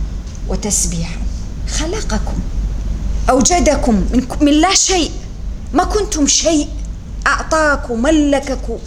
وتسبيحا. 0.47 1.21
خلقكم 1.67 2.39
أوجدكم 3.29 4.05
من, 4.41 4.53
لا 4.53 4.73
شيء. 4.73 5.11
ما 5.73 5.83
كنتم 5.83 6.27
شيء. 6.27 6.67
أعطاكم 7.27 8.01
ملككم 8.01 8.77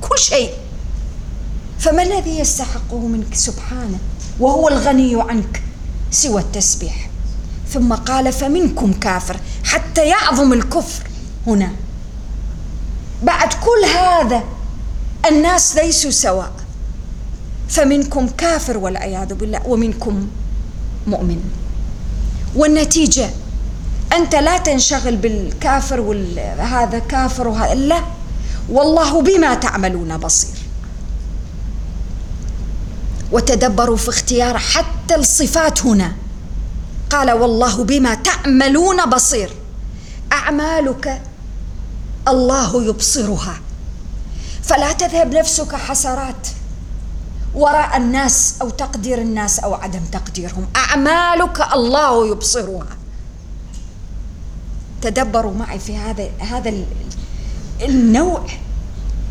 كل 0.00 0.18
شيء. 0.18 0.50
فما 1.78 2.02
الذي 2.02 2.38
يستحقه 2.38 2.98
منك 2.98 3.34
سبحانه؟ 3.34 3.98
وهو 4.40 4.68
الغني 4.68 5.22
عنك 5.22 5.62
سوى 6.10 6.40
التسبيح. 6.40 7.10
ثم 7.72 7.94
قال 7.94 8.32
فمنكم 8.32 8.92
كافر 8.92 9.36
حتى 9.64 10.06
يعظم 10.06 10.52
الكفر. 10.52 11.02
هنا 11.46 11.72
بعد 13.22 13.52
كل 13.52 13.84
هذا 13.98 14.42
الناس 15.28 15.76
ليسوا 15.76 16.10
سواء. 16.10 16.52
فمنكم 17.68 18.28
كافر 18.28 18.78
والعياذ 18.78 19.34
بالله 19.34 19.60
ومنكم 19.66 20.26
مؤمن. 21.06 21.40
والنتيجة 22.56 23.30
أنت 24.12 24.34
لا 24.34 24.58
تنشغل 24.58 25.16
بالكافر 25.16 26.00
وهذا 26.00 26.98
كافر 26.98 27.48
وهذا 27.48 27.74
لا. 27.74 28.00
والله 28.68 29.22
بما 29.22 29.54
تعملون 29.54 30.16
بصير. 30.16 30.56
وتدبروا 33.32 33.96
في 33.96 34.08
اختيار 34.08 34.58
حتى 34.58 35.14
الصفات 35.14 35.86
هنا. 35.86 36.12
قال 37.10 37.30
والله 37.30 37.84
بما 37.84 38.14
تعملون 38.14 39.06
بصير. 39.06 39.50
أعمالك 40.32 41.22
الله 42.28 42.84
يبصرها. 42.84 43.60
فلا 44.62 44.92
تذهب 44.92 45.34
نفسك 45.34 45.74
حسرات. 45.74 46.48
وراء 47.54 47.96
الناس 47.96 48.54
أو 48.62 48.70
تقدير 48.70 49.18
الناس 49.18 49.58
أو 49.58 49.74
عدم 49.74 50.00
تقديرهم. 50.12 50.66
أعمالك 50.76 51.72
الله 51.72 52.30
يبصرها. 52.30 52.96
تدبروا 55.02 55.54
معي 55.54 55.78
في 55.78 55.96
هذا 55.96 56.28
هذا 56.38 56.72
النوع 57.82 58.46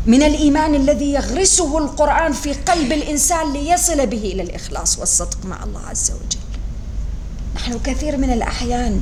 من 0.06 0.22
الإيمان 0.22 0.74
الذي 0.74 1.12
يغرسه 1.12 1.78
القرآن 1.78 2.32
في 2.32 2.52
قلب 2.52 2.92
الإنسان 2.92 3.52
ليصل 3.52 4.06
به 4.06 4.18
إلى 4.18 4.42
الإخلاص 4.42 4.98
والصدق 4.98 5.38
مع 5.44 5.64
الله 5.64 5.80
عز 5.80 6.10
وجل. 6.10 6.40
نحن 7.56 7.78
كثير 7.78 8.16
من 8.16 8.32
الأحيان 8.32 9.00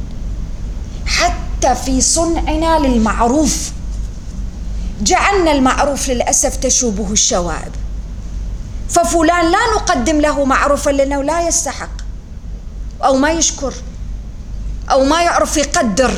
حتى 1.07 1.75
في 1.75 2.01
صنعنا 2.01 2.79
للمعروف 2.79 3.73
جعلنا 5.01 5.53
المعروف 5.53 6.09
للأسف 6.09 6.57
تشوبه 6.57 7.13
الشوائب. 7.13 7.73
ففلان 8.89 9.51
لا 9.51 9.59
نقدم 9.77 10.21
له 10.21 10.45
معروفا 10.45 10.91
لأنه 10.91 11.23
لا 11.23 11.49
يستحق 11.49 11.91
أو 13.05 13.17
ما 13.17 13.31
يشكر 13.31 13.75
أو 14.91 15.05
ما 15.05 15.23
يعرف 15.23 15.57
يقدر 15.57 16.15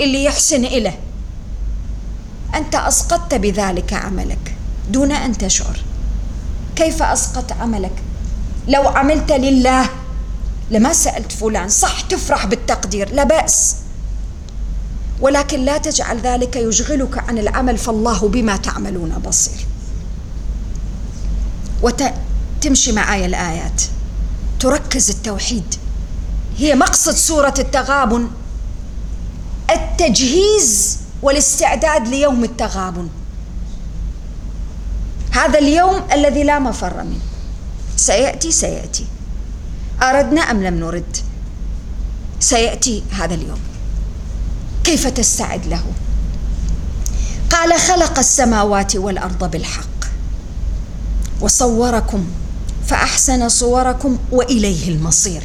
اللي 0.00 0.24
يحسن 0.24 0.64
إليه. 0.64 0.98
أنت 2.54 2.74
أسقطت 2.74 3.34
بذلك 3.34 3.92
عملك 3.92 4.54
دون 4.90 5.12
أن 5.12 5.38
تشعر. 5.38 5.78
كيف 6.76 7.02
أسقط 7.02 7.52
عملك؟ 7.52 8.02
لو 8.68 8.88
عملت 8.88 9.32
لله. 9.32 9.88
لما 10.70 10.92
سألت 10.92 11.32
فلان 11.32 11.68
صح 11.68 12.00
تفرح 12.00 12.46
بالتقدير 12.46 13.14
لا 13.14 13.24
بأس. 13.24 13.76
ولكن 15.20 15.64
لا 15.64 15.78
تجعل 15.78 16.20
ذلك 16.20 16.56
يشغلك 16.56 17.18
عن 17.18 17.38
العمل 17.38 17.78
فالله 17.78 18.28
بما 18.28 18.56
تعملون 18.56 19.22
بصير. 19.26 19.66
وتمشي 21.82 22.92
معي 22.92 23.26
الآيات. 23.26 23.82
تركز 24.60 25.10
التوحيد. 25.10 25.74
هي 26.58 26.74
مقصد 26.74 27.12
سورة 27.14 27.54
التغابن. 27.58 28.28
التجهيز 29.70 30.98
والاستعداد 31.22 32.08
ليوم 32.08 32.44
التغابن. 32.44 33.08
هذا 35.30 35.58
اليوم 35.58 36.02
الذي 36.12 36.42
لا 36.42 36.58
مفر 36.58 37.02
منه. 37.02 37.20
سيأتي 37.96 38.52
سيأتي. 38.52 39.06
أردنا 40.02 40.40
أم 40.40 40.62
لم 40.62 40.74
نرد؟ 40.74 41.16
سيأتي 42.40 43.02
هذا 43.10 43.34
اليوم. 43.34 43.60
كيف 44.84 45.06
تستعد 45.06 45.66
له؟ 45.66 45.82
قال 47.50 47.80
خلق 47.80 48.18
السماوات 48.18 48.96
والأرض 48.96 49.50
بالحق. 49.50 49.98
وصوركم 51.40 52.26
فأحسن 52.86 53.48
صوركم 53.48 54.18
وإليه 54.32 54.88
المصير. 54.88 55.42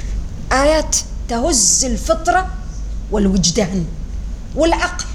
آيات 0.51 0.95
تهز 1.29 1.85
الفطرة 1.85 2.49
والوجدان 3.11 3.85
والعقل. 4.55 5.05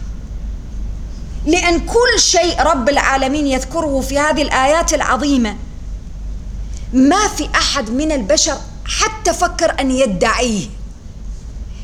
لأن 1.47 1.81
كل 1.81 2.21
شيء 2.21 2.63
رب 2.63 2.89
العالمين 2.89 3.47
يذكره 3.47 4.01
في 4.01 4.19
هذه 4.19 4.43
الآيات 4.43 4.95
العظيمة. 4.95 5.57
ما 6.93 7.29
في 7.29 7.49
أحد 7.55 7.91
من 7.91 8.13
البشر 8.13 8.57
حتى 8.85 9.33
فكر 9.33 9.81
أن 9.81 9.91
يدعيه. 9.91 10.67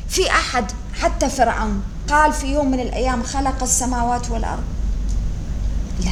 في 0.09 0.29
أحد 0.31 0.71
حتى 1.05 1.29
فرعون. 1.29 1.83
قال 2.09 2.33
في 2.33 2.47
يوم 2.47 2.71
من 2.71 2.79
الأيام 2.79 3.23
خلق 3.23 3.63
السماوات 3.63 4.29
والأرض. 4.31 4.63
لا. 6.05 6.11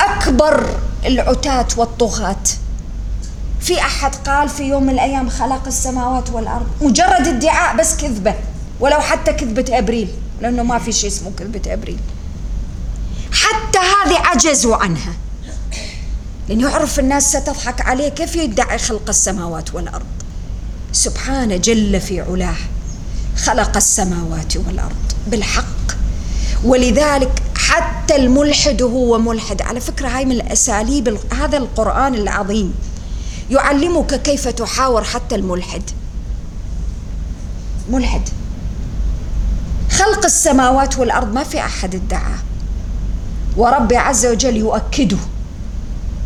أكبر 0.00 0.78
العتاة 1.06 1.66
والطغاة. 1.76 2.42
في 3.60 3.80
أحد 3.80 4.14
قال 4.14 4.48
في 4.48 4.62
يوم 4.62 4.82
من 4.82 4.90
الأيام 4.90 5.28
خلق 5.28 5.66
السماوات 5.66 6.30
والأرض. 6.30 6.66
مجرد 6.80 7.28
ادعاء 7.28 7.76
بس 7.76 7.96
كذبة. 7.96 8.34
ولو 8.80 9.00
حتى 9.00 9.32
كذبة 9.32 9.78
أبريل. 9.78 10.08
لأنه 10.40 10.62
ما 10.62 10.78
في 10.78 10.92
شيء 10.92 11.10
اسمه 11.10 11.32
كذبة 11.38 11.72
أبريل. 11.72 11.98
حتى 13.32 13.78
هذه 13.78 14.18
عجزوا 14.18 14.76
عنها. 14.76 15.12
لأنه 16.48 16.70
يعرف 16.70 16.98
الناس 16.98 17.36
ستضحك 17.36 17.80
عليه 17.80 18.08
كيف 18.08 18.36
يدعي 18.36 18.78
خلق 18.78 19.08
السماوات 19.08 19.74
والأرض. 19.74 20.06
سبحانه 20.92 21.56
جل 21.56 22.00
في 22.00 22.20
علاه. 22.20 22.56
خلق 23.44 23.76
السماوات 23.76 24.56
والأرض 24.56 25.12
بالحق. 25.26 25.64
ولذلك 26.64 27.42
حتى 27.56 28.16
الملحد 28.16 28.82
هو 28.82 29.18
ملحد. 29.18 29.62
على 29.62 29.80
فكرة 29.80 30.08
هاي 30.08 30.24
من 30.24 30.32
الأساليب 30.32 31.18
هذا 31.40 31.56
القرآن 31.56 32.14
العظيم 32.14 32.74
يعلمك 33.50 34.22
كيف 34.22 34.48
تحاور 34.48 35.04
حتى 35.04 35.34
الملحد. 35.34 35.82
ملحد. 37.90 38.28
خلق 39.90 40.24
السماوات 40.24 40.98
والأرض 40.98 41.34
ما 41.34 41.44
في 41.44 41.60
أحد 41.60 41.94
ادعاه 41.94 42.38
وربي 43.56 43.96
عز 43.96 44.26
وجل 44.26 44.56
يؤكده 44.56 45.18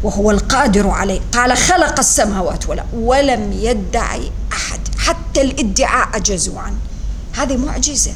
وهو 0.03 0.31
القادر 0.31 0.89
عليه. 0.89 1.21
قال 1.33 1.57
خلق 1.57 1.99
السماوات 1.99 2.69
والأرض 2.69 2.89
ولم 2.95 3.53
يدعي 3.53 4.31
أحد. 4.53 4.81
حتى 4.99 5.41
الادعاء 5.41 6.09
عجزوا 6.15 6.61
عنه. 6.61 6.77
هذه 7.37 7.57
معجزة. 7.57 8.13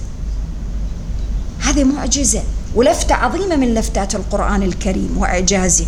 هذه 1.61 1.85
معجزة. 1.85 2.42
ولفته 2.74 3.14
عظيمة 3.14 3.57
من 3.57 3.74
لفتات 3.74 4.14
القرآن 4.14 4.62
الكريم 4.62 5.18
واعجازه 5.18 5.87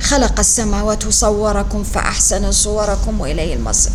خلق 0.00 0.38
السماوات 0.38 1.06
وصوركم 1.06 1.82
فأحسن 1.82 2.52
صوركم 2.52 3.20
وإليه 3.20 3.54
المصير. 3.54 3.92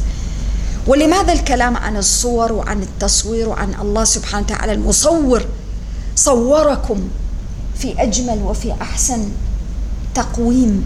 ولماذا 0.87 1.33
الكلام 1.33 1.77
عن 1.77 1.97
الصور 1.97 2.51
وعن 2.51 2.81
التصوير 2.81 3.49
وعن 3.49 3.73
الله 3.81 4.03
سبحانه 4.03 4.45
وتعالى 4.45 4.73
المصور 4.73 5.45
صوركم 6.15 6.99
في 7.79 8.01
أجمل 8.01 8.41
وفي 8.43 8.73
أحسن 8.81 9.29
تقويم؟ 10.15 10.83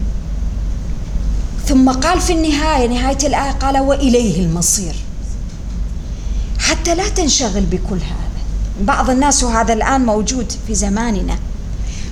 ثم 1.68 1.90
قال 1.90 2.20
في 2.20 2.32
النهاية 2.32 2.88
نهاية 2.88 3.26
الآية 3.26 3.50
قال 3.50 3.78
وإليه 3.78 4.44
المصير. 4.46 4.94
حتى 6.70 6.94
لا 6.94 7.08
تنشغل 7.08 7.60
بكل 7.60 7.96
هذا. 7.96 8.40
بعض 8.80 9.10
الناس 9.10 9.42
وهذا 9.42 9.72
الآن 9.72 10.06
موجود 10.06 10.52
في 10.66 10.74
زماننا. 10.74 11.38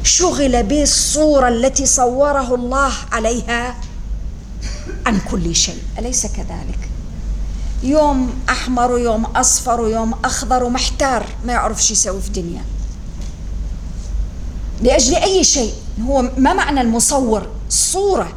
شغل 0.03 0.63
بالصورة 0.63 1.49
التي 1.49 1.87
صوره 1.87 2.55
الله 2.55 2.93
عليها 3.13 3.75
عن 5.07 5.21
كل 5.31 5.57
شيء. 5.57 5.83
أليس 5.99 6.27
كذلك؟ 6.27 6.79
يوم 7.83 8.31
أحمر 8.49 8.93
ويوم 8.93 9.25
أصفر 9.25 9.81
ويوم 9.81 10.15
أخضر 10.25 10.65
ومحتار 10.65 11.27
ما 11.45 11.53
يعرف 11.53 11.85
شو 11.85 11.93
يسوي 11.93 12.21
في 12.21 12.29
الدنيا. 12.29 12.65
لأجل 14.83 15.15
أي 15.15 15.45
شيء. 15.45 15.73
هو 16.07 16.23
ما 16.37 16.53
معنى 16.53 16.81
المصور؟ 16.81 17.47
الصورة 17.69 18.33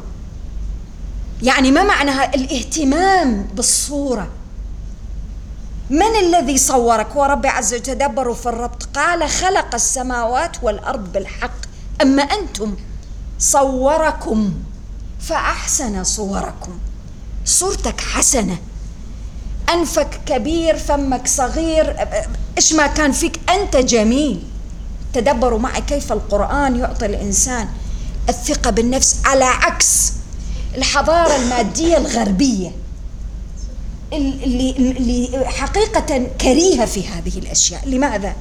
يعني 1.42 1.70
ما 1.70 1.82
معنى 1.82 2.24
الاهتمام 2.34 3.46
بالصورة. 3.54 4.28
من 5.92 6.16
الذي 6.20 6.58
صورك؟ 6.58 7.06
هو 7.06 7.24
ربي 7.24 7.48
عز 7.48 7.74
وجل 7.74 7.82
تدبروا 7.82 8.34
في 8.34 8.46
الربط. 8.46 8.88
قال 8.94 9.28
خلق 9.28 9.74
السماوات 9.74 10.56
والأرض 10.62 11.12
بالحق. 11.12 11.54
أما 12.02 12.22
أنتم 12.22 12.76
صوركم 13.38 14.54
فأحسن 15.20 16.04
صوركم. 16.04 16.78
صورتك 17.44 18.00
حسنة. 18.00 18.56
أنفك 19.72 20.20
كبير 20.26 20.78
فمك 20.78 21.28
صغير. 21.28 22.08
إيش 22.56 22.72
ما 22.72 22.86
كان 22.86 23.12
فيك 23.12 23.40
أنت 23.50 23.76
جميل. 23.76 24.42
تدبروا 25.14 25.58
معي 25.58 25.80
كيف 25.80 26.12
القرآن 26.12 26.76
يعطي 26.76 27.06
الإنسان 27.06 27.68
الثقة 28.28 28.70
بالنفس 28.70 29.16
على 29.24 29.44
عكس 29.44 30.12
الحضارة 30.74 31.36
المادية 31.36 31.96
الغربية. 31.96 32.81
اللي, 34.12 34.70
اللي 34.70 35.46
حقيقة 35.46 36.26
كريهة 36.40 36.86
في 36.86 37.08
هذه 37.08 37.38
الأشياء 37.38 37.88
لماذا؟ 37.88 38.36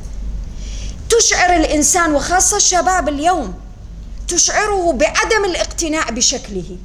تشعر 1.09 1.55
الإنسان 1.55 2.15
وخاصة 2.15 2.57
الشباب 2.57 3.09
اليوم 3.09 3.53
تشعره 4.27 4.93
بعدم 4.93 5.45
الاقتناع 5.45 6.09
بشكله 6.09 6.77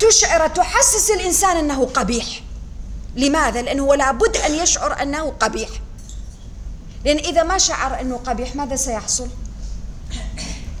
تشعر 0.00 0.48
تحسس 0.48 1.10
الإنسان 1.10 1.56
أنه 1.56 1.84
قبيح 1.84 2.26
لماذا؟ 3.16 3.62
لأنه 3.62 3.94
لابد 3.94 4.36
أن 4.36 4.54
يشعر 4.54 5.02
أنه 5.02 5.32
قبيح 5.40 5.68
لأن 7.04 7.18
إذا 7.18 7.42
ما 7.42 7.58
شعر 7.58 8.00
أنه 8.00 8.16
قبيح 8.16 8.56
ماذا 8.56 8.76
سيحصل؟ 8.76 9.28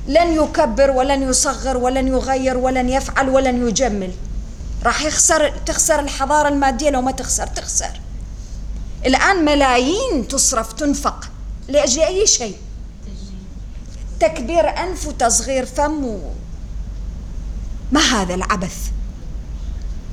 لن 0.08 0.32
يكبر 0.32 0.90
ولن 0.90 1.22
يصغر 1.30 1.76
ولن 1.76 2.08
يغير 2.08 2.56
ولن 2.56 2.88
يفعل 2.88 3.28
ولن 3.28 3.68
يجمل 3.68 4.12
راح 4.84 5.02
يخسر 5.02 5.48
تخسر 5.66 6.00
الحضارة 6.00 6.48
المادية 6.48 6.90
لو 6.90 7.02
ما 7.02 7.12
تخسر 7.12 7.46
تخسر. 7.46 8.00
الآن 9.06 9.44
ملايين 9.44 10.28
تصرف 10.28 10.72
تنفق. 10.72 11.30
لأجل 11.68 12.02
أي 12.02 12.26
شيء؟ 12.26 12.56
تكبير 14.20 14.68
أنف 14.68 15.06
وتصغير 15.06 15.66
فم 15.66 16.04
و... 16.04 16.20
ما 17.92 18.00
هذا 18.00 18.34
العبث؟ 18.34 18.76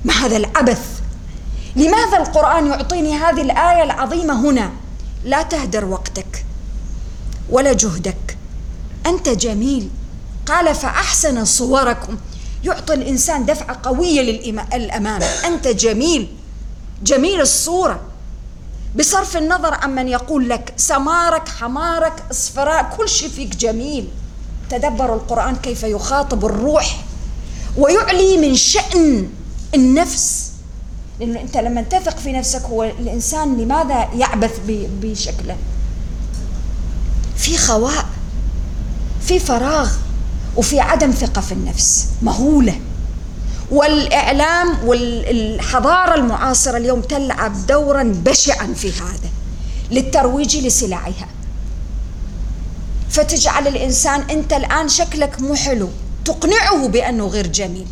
ما 0.06 0.14
هذا 0.14 0.38
العبث؟ 0.38 1.02
لماذا 1.76 2.18
القرآن 2.18 2.68
يعطيني 2.68 3.14
هذه 3.14 3.42
الآية 3.42 3.84
العظيمة 3.84 4.50
هنا؟ 4.50 4.72
لا 5.24 5.42
تهدر 5.42 5.86
وقتك 5.86 6.46
ولا 7.50 7.74
جهدك. 7.74 8.38
أنت 9.06 9.30
جميل. 9.30 9.90
قال 10.46 10.76
فأحسن 10.76 11.46
صوركم. 11.46 12.18
يعطي 12.64 12.94
الإنسان 12.94 13.46
دفعة 13.46 13.80
قوية 13.84 14.22
للأمام 14.74 15.22
أنت 15.46 15.68
جميل. 15.68 16.28
جميل 17.04 17.42
الصورة. 17.42 18.02
بصرف 18.96 19.38
النظر 19.38 19.74
عمن 19.74 20.08
يقول 20.08 20.50
لك 20.50 20.74
سمارك 20.78 21.50
حمارك 21.50 22.24
أصفراء 22.32 22.96
كل 22.98 23.10
شيء 23.10 23.30
فيك 23.30 23.56
جميل. 23.56 24.08
تدبروا 24.70 25.16
القرآن 25.16 25.56
كيف 25.56 25.84
يخاطب 25.84 26.46
الروح 26.46 27.00
ويعلي 27.78 28.38
من 28.38 28.56
شأن 28.56 29.30
النفس. 29.76 30.52
لأنه 31.20 31.42
أنت 31.42 31.58
لما 31.58 31.82
تثق 31.82 32.18
في 32.18 32.32
نفسك 32.32 32.62
هو 32.62 32.84
الإنسان 32.84 33.58
لماذا 33.58 34.10
يعبث 34.16 34.60
بشكله؟ 35.02 35.58
في 37.38 37.58
خواء 37.58 38.06
في 39.22 39.40
فراغ. 39.40 39.92
وفي 40.60 40.80
عدم 40.80 41.12
ثقة 41.12 41.42
في 41.42 41.52
النفس 41.52 42.08
مهولة. 42.22 42.80
والإعلام 43.72 44.88
والحضارة 44.88 46.16
المعاصرة 46.16 46.78
اليوم 46.78 47.02
تلعب 47.02 47.68
دورا 47.68 48.04
بشعا 48.04 48.74
في 48.74 48.92
هذا 48.92 49.30
للترويج 49.92 50.58
لسلعها. 50.58 51.28
فتجعل 53.10 53.68
الإنسان 53.68 54.22
أنت 54.22 54.54
الآن 54.54 54.90
شكلك 54.90 55.42
مو 55.42 55.56
حلو 55.56 55.90
تقنعه 56.26 56.88
بأنه 56.88 57.28
غير 57.28 57.48
جميل. 57.48 57.88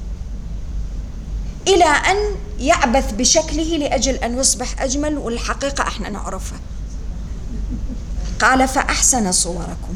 إلى 1.68 1.86
أن 1.86 2.18
يعبث 2.60 3.12
بشكله 3.12 3.78
لأجل 3.78 4.16
أن 4.16 4.40
يصبح 4.40 4.82
أجمل 4.82 5.18
والحقيقة 5.18 5.82
إحنا 5.88 6.10
نعرفها. 6.10 6.60
قال 8.40 8.68
فأحسن 8.68 9.32
صوركم. 9.32 9.94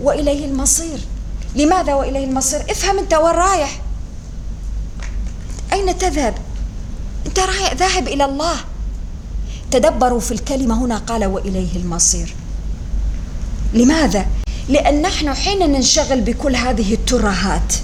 وإليه 0.00 0.44
المصير. 0.44 0.98
لماذا 1.54 1.94
وإليه 1.94 2.24
المصير؟ 2.24 2.60
افهم 2.70 2.98
أنت 2.98 3.14
وين 3.14 3.34
رايح؟ 3.34 3.80
أين 5.72 5.98
تذهب؟ 5.98 6.34
أنت 7.26 7.38
رايح 7.38 7.74
ذاهب 7.74 8.08
إلى 8.08 8.24
الله. 8.24 8.56
تدبروا 9.70 10.20
في 10.20 10.32
الكلمة 10.32 10.84
هنا 10.84 10.98
قال 10.98 11.24
وإليه 11.24 11.76
المصير. 11.76 12.34
لماذا؟ 13.74 14.26
لأن 14.68 15.02
نحن 15.02 15.34
حين 15.34 15.72
ننشغل 15.72 16.20
بكل 16.20 16.56
هذه 16.56 16.94
الترهات 16.94 17.74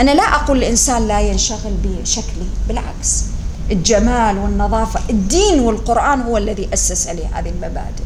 أنا 0.00 0.10
لا 0.10 0.22
أقول 0.22 0.58
الإنسان 0.58 1.08
لا 1.08 1.20
ينشغل 1.20 1.72
بشكله 1.84 2.46
بالعكس. 2.68 3.24
الجمال 3.70 4.38
والنظافة 4.38 5.00
الدين 5.10 5.60
والقرآن 5.60 6.20
هو 6.20 6.36
الذي 6.36 6.68
أسس 6.74 7.06
لهذه 7.06 7.48
المبادئ. 7.48 8.02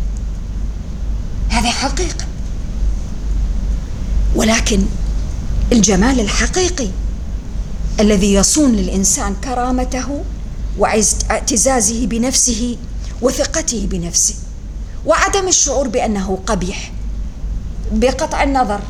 هذه 1.48 1.70
حقيقة. 1.70 2.24
ولكن 4.36 4.82
الجمال 5.72 6.20
الحقيقي 6.20 6.88
الذي 8.00 8.34
يصون 8.34 8.72
للإنسان 8.72 9.34
كرامته 9.44 10.24
واعتزازه 10.78 12.06
بنفسه 12.06 12.76
وثقته 13.22 13.86
بنفسه 13.90 14.34
وعدم 15.06 15.48
الشعور 15.48 15.88
بأنه 15.88 16.38
قبيح 16.46 16.92
بقطع 17.92 18.42
النظر 18.42 18.80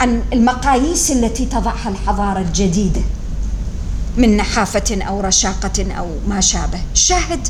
عن 0.00 0.22
المقاييس 0.32 1.10
التي 1.10 1.44
تضعها 1.44 1.88
الحضارة 1.88 2.40
الجديدة 2.40 3.00
من 4.16 4.36
نحافة 4.36 5.02
أو 5.02 5.20
رشاقة 5.20 5.92
أو 5.98 6.08
ما 6.28 6.40
شابه. 6.40 6.80
شاهد 6.94 7.48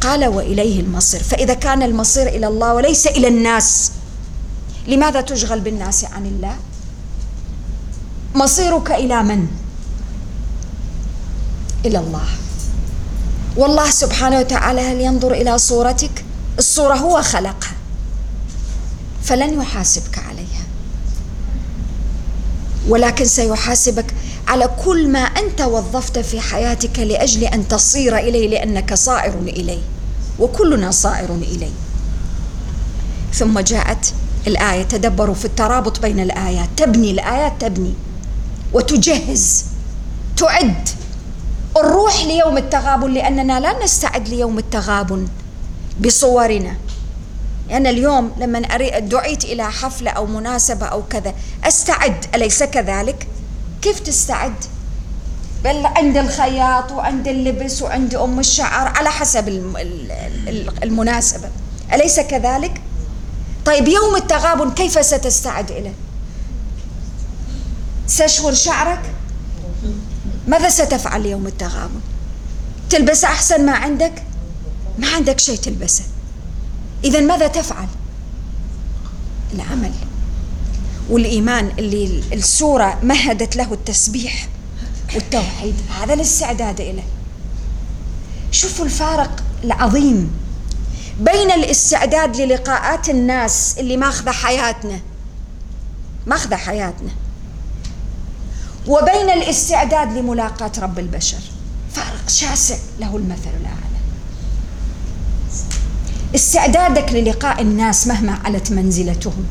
قال 0.00 0.26
وإليه 0.26 0.80
المصير. 0.80 1.22
فإذا 1.22 1.54
كان 1.54 1.82
المصير 1.82 2.28
إلى 2.28 2.46
الله 2.46 2.74
وليس 2.74 3.06
إلى 3.06 3.28
الناس 3.28 3.92
لماذا 4.88 5.20
تشغل 5.20 5.60
بالناس 5.60 6.04
عن 6.04 6.26
الله؟ 6.26 6.56
مصيرك 8.34 8.90
إلى 8.90 9.22
من؟ 9.22 9.46
إلى 11.86 11.98
الله. 11.98 12.28
والله 13.56 13.90
سبحانه 13.90 14.38
وتعالى 14.38 14.80
هل 14.80 15.00
ينظر 15.00 15.32
إلى 15.32 15.58
صورتك؟ 15.58 16.24
الصورة 16.58 16.94
هو 16.94 17.22
خلقها 17.22 17.72
فلن 19.22 19.60
يحاسبك 19.60 20.18
عليها. 20.18 20.64
ولكن 22.88 23.24
سيحاسبك 23.24 24.14
على 24.48 24.70
كل 24.84 25.08
ما 25.08 25.18
أنت 25.18 25.60
وظفت 25.60 26.18
في 26.18 26.40
حياتك 26.40 26.98
لأجل 26.98 27.44
أن 27.44 27.68
تصير 27.68 28.18
إليه 28.18 28.48
لأنك 28.48 28.94
صائر 28.94 29.38
إليه 29.38 29.82
وكلنا 30.38 30.90
صائر 30.90 31.34
إليه. 31.34 31.72
ثم 33.34 33.60
جاءت 33.60 34.12
الآية 34.48 34.82
تدبروا 34.82 35.34
في 35.34 35.44
الترابط 35.44 36.00
بين 36.00 36.20
الآيات. 36.20 36.68
تبني 36.76 37.10
الآيات 37.10 37.52
تبني. 37.60 37.94
وتجهز. 38.72 39.64
تعد. 40.36 40.88
الروح 41.76 42.24
ليوم 42.24 42.56
التغابن 42.56 43.10
لأننا 43.10 43.60
لا 43.60 43.84
نستعد 43.84 44.28
ليوم 44.28 44.58
التغابن 44.58 45.28
بصورنا. 46.00 46.76
أنا 47.70 47.90
اليوم 47.90 48.32
لما 48.38 48.60
دعيت 48.98 49.44
إلى 49.44 49.70
حفلة 49.72 50.10
أو 50.10 50.26
مناسبة 50.26 50.86
أو 50.86 51.02
كذا 51.10 51.34
أستعد. 51.64 52.24
أليس 52.34 52.62
كذلك؟ 52.62 53.28
كيف 53.82 54.00
تستعد؟ 54.00 54.54
بل 55.64 55.86
عند 55.86 56.16
الخياط 56.16 56.92
وعند 56.92 57.28
اللبس 57.28 57.82
وعند 57.82 58.14
أم 58.14 58.38
الشعر 58.38 58.88
على 58.96 59.10
حسب 59.10 59.48
المناسبة. 60.82 61.50
أليس 61.92 62.20
كذلك؟ 62.20 62.80
طيب 63.66 63.88
يوم 63.88 64.16
التغابن 64.16 64.70
كيف 64.70 65.04
ستستعد 65.06 65.70
إليه؟ 65.70 65.94
سشور 68.06 68.54
شعرك؟ 68.54 69.00
ماذا 70.48 70.68
ستفعل 70.68 71.26
يوم 71.26 71.46
التغابن؟ 71.46 72.00
تلبس 72.90 73.24
أحسن 73.24 73.66
ما 73.66 73.72
عندك؟ 73.72 74.22
ما 74.98 75.08
عندك 75.08 75.40
شيء 75.40 75.56
تلبسه 75.56 76.04
إذا 77.04 77.20
ماذا 77.20 77.46
تفعل؟ 77.46 77.86
العمل 79.54 79.92
والإيمان 81.10 81.72
اللي 81.78 82.22
السورة 82.32 82.98
مهدت 83.02 83.56
له 83.56 83.72
التسبيح 83.72 84.48
والتوحيد 85.14 85.74
هذا 86.00 86.14
الاستعداد 86.14 86.80
إليه 86.80 87.06
شوفوا 88.50 88.84
الفارق 88.84 89.44
العظيم 89.64 90.30
بين 91.18 91.50
الاستعداد 91.50 92.36
للقاءات 92.36 93.08
الناس 93.08 93.78
اللي 93.78 93.96
ماخذة 93.96 94.30
حياتنا. 94.30 95.00
ماخذة 96.26 96.56
حياتنا. 96.56 97.10
وبين 98.86 99.30
الاستعداد 99.30 100.12
لملاقاة 100.12 100.72
رب 100.78 100.98
البشر. 100.98 101.38
فارق 101.92 102.28
شاسع 102.28 102.76
له 103.00 103.16
المثل 103.16 103.50
الأعلى. 103.60 103.98
استعدادك 106.34 107.12
للقاء 107.12 107.62
الناس 107.62 108.06
مهما 108.06 108.38
علت 108.44 108.72
منزلتهم. 108.72 109.44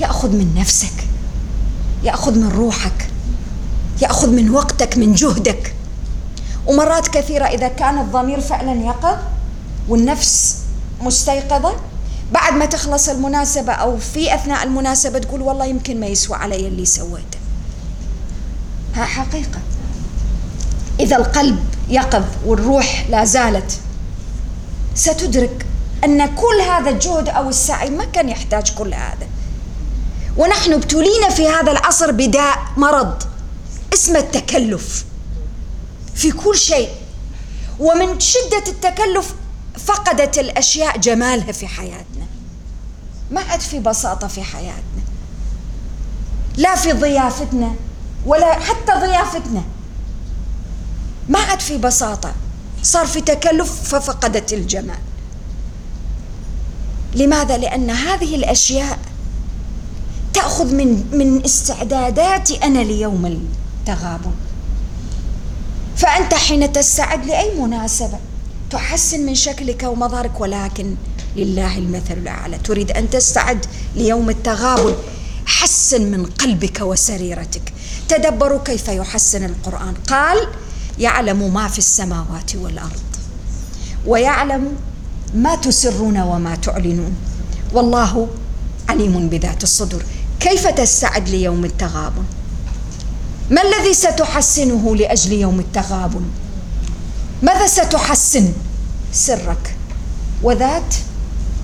يأخذ 0.00 0.28
من 0.28 0.54
نفسك. 0.58 1.04
يأخذ 2.04 2.38
من 2.38 2.48
روحك. 2.48 3.08
يأخذ 4.02 4.30
من 4.30 4.50
وقتك 4.50 4.98
من 4.98 5.14
جهدك. 5.14 5.74
ومرات 6.66 7.08
كثيرة 7.08 7.44
إذا 7.44 7.68
كان 7.68 7.98
الضمير 7.98 8.40
فعلا 8.40 8.72
يقظ 8.72 9.18
والنفس 9.88 10.61
مستيقظة؟ 11.02 11.76
بعد 12.32 12.52
ما 12.52 12.66
تخلص 12.66 13.08
المناسبة 13.08 13.72
أو 13.72 13.98
في 13.98 14.34
أثناء 14.34 14.62
المناسبة 14.62 15.18
تقول 15.18 15.42
والله 15.42 15.64
يمكن 15.64 16.00
ما 16.00 16.06
يسوى 16.06 16.36
علي 16.36 16.66
اللي 16.68 16.84
سويته. 16.84 17.38
ها 18.94 19.04
حقيقة. 19.04 19.60
إذا 21.00 21.16
القلب 21.16 21.58
يقظ 21.88 22.24
والروح 22.46 23.06
لا 23.10 23.24
زالت 23.24 23.80
ستدرك 24.94 25.66
أن 26.04 26.26
كل 26.34 26.60
هذا 26.70 26.90
الجهد 26.90 27.28
أو 27.28 27.48
السعي 27.48 27.90
ما 27.90 28.04
كان 28.04 28.28
يحتاج 28.28 28.70
كل 28.70 28.94
هذا. 28.94 29.26
ونحن 30.36 30.72
ابتلينا 30.72 31.28
في 31.28 31.48
هذا 31.48 31.72
العصر 31.72 32.12
بداء 32.12 32.58
مرض 32.76 33.22
اسمه 33.94 34.18
التكلف. 34.18 35.04
في 36.14 36.32
كل 36.32 36.56
شيء. 36.56 36.88
ومن 37.80 38.20
شدة 38.20 38.64
التكلف 38.68 39.34
فقدت 39.86 40.38
الأشياء 40.38 40.98
جمالها 40.98 41.52
في 41.52 41.66
حياتنا. 41.66 42.26
ما 43.30 43.40
عاد 43.40 43.60
في 43.60 43.78
بساطة 43.78 44.26
في 44.26 44.42
حياتنا. 44.42 45.02
لا 46.56 46.74
في 46.74 46.92
ضيافتنا 46.92 47.74
ولا 48.26 48.54
حتى 48.54 48.92
ضيافتنا. 49.00 49.62
ما 51.28 51.38
عاد 51.38 51.60
في 51.60 51.78
بساطة. 51.78 52.34
صار 52.82 53.06
في 53.06 53.20
تكلف 53.20 53.94
ففقدت 53.94 54.52
الجمال. 54.52 54.98
لماذا؟ 57.14 57.56
لأن 57.56 57.90
هذه 57.90 58.34
الأشياء 58.34 58.98
تأخذ 60.34 60.74
من 60.74 61.06
من 61.12 61.44
استعداداتي 61.44 62.56
أنا 62.64 62.78
ليوم 62.78 63.26
التغابن. 63.26 64.32
فأنت 65.96 66.34
حين 66.34 66.72
تستعد 66.72 67.26
لأي 67.26 67.60
مناسبة 67.60 68.18
تحسن 68.72 69.26
من 69.26 69.34
شكلك 69.34 69.82
ومظهرك 69.82 70.40
ولكن 70.40 70.94
لله 71.36 71.78
المثل 71.78 72.18
الأعلى. 72.18 72.58
تريد 72.58 72.90
أن 72.90 73.10
تستعد 73.10 73.66
ليوم 73.96 74.30
التغابن. 74.30 74.94
حسن 75.46 76.10
من 76.10 76.26
قلبك 76.26 76.80
وسريرتك. 76.80 77.72
تدبروا 78.08 78.58
كيف 78.64 78.88
يحسن 78.88 79.44
القرآن. 79.44 79.94
قال 80.08 80.38
يعلم 80.98 81.54
ما 81.54 81.68
في 81.68 81.78
السماوات 81.78 82.56
والأرض 82.56 83.02
ويعلم 84.06 84.76
ما 85.34 85.54
تسرون 85.54 86.20
وما 86.20 86.54
تعلنون. 86.54 87.16
والله 87.72 88.28
عليم 88.88 89.28
بذات 89.28 89.62
الصدور. 89.62 90.04
كيف 90.40 90.66
تستعد 90.66 91.28
ليوم 91.28 91.64
التغابن؟ 91.64 92.24
ما 93.50 93.62
الذي 93.62 93.94
ستحسنه 93.94 94.96
لأجل 94.96 95.32
يوم 95.32 95.60
التغابن؟ 95.60 96.24
ماذا 97.42 97.66
ستحسن 97.66 98.52
سرك 99.12 99.76
وذات 100.42 100.94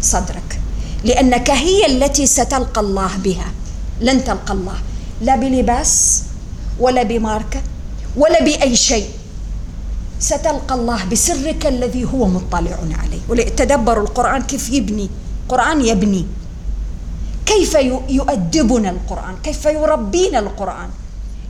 صدرك؟ 0.03 0.61
لأنك 1.05 1.51
هي 1.51 1.87
التي 1.87 2.26
ستلقى 2.26 2.81
الله 2.81 3.11
بها. 3.16 3.53
لن 4.01 4.24
تلقى 4.24 4.55
الله. 4.55 4.79
لا 5.22 5.37
بلباس 5.37 6.22
ولا 6.79 7.03
بماركة 7.03 7.61
ولا 8.16 8.43
بأي 8.43 8.76
شيء. 8.76 9.11
ستلقى 10.20 10.74
الله 10.74 11.05
بسرك 11.05 11.66
الذي 11.66 12.05
هو 12.05 12.26
مطلع 12.26 12.79
عليه. 13.03 13.22
ولتدبروا 13.29 14.05
القرآن 14.05 14.43
كيف 14.43 14.70
يبني. 14.70 15.11
القرآن 15.47 15.81
يبني. 15.85 16.26
كيف 17.47 17.74
يؤدبنا 18.09 18.91
القرآن؟ 18.91 19.35
كيف 19.43 19.64
يربينا 19.64 20.39
القرآن؟ 20.39 20.91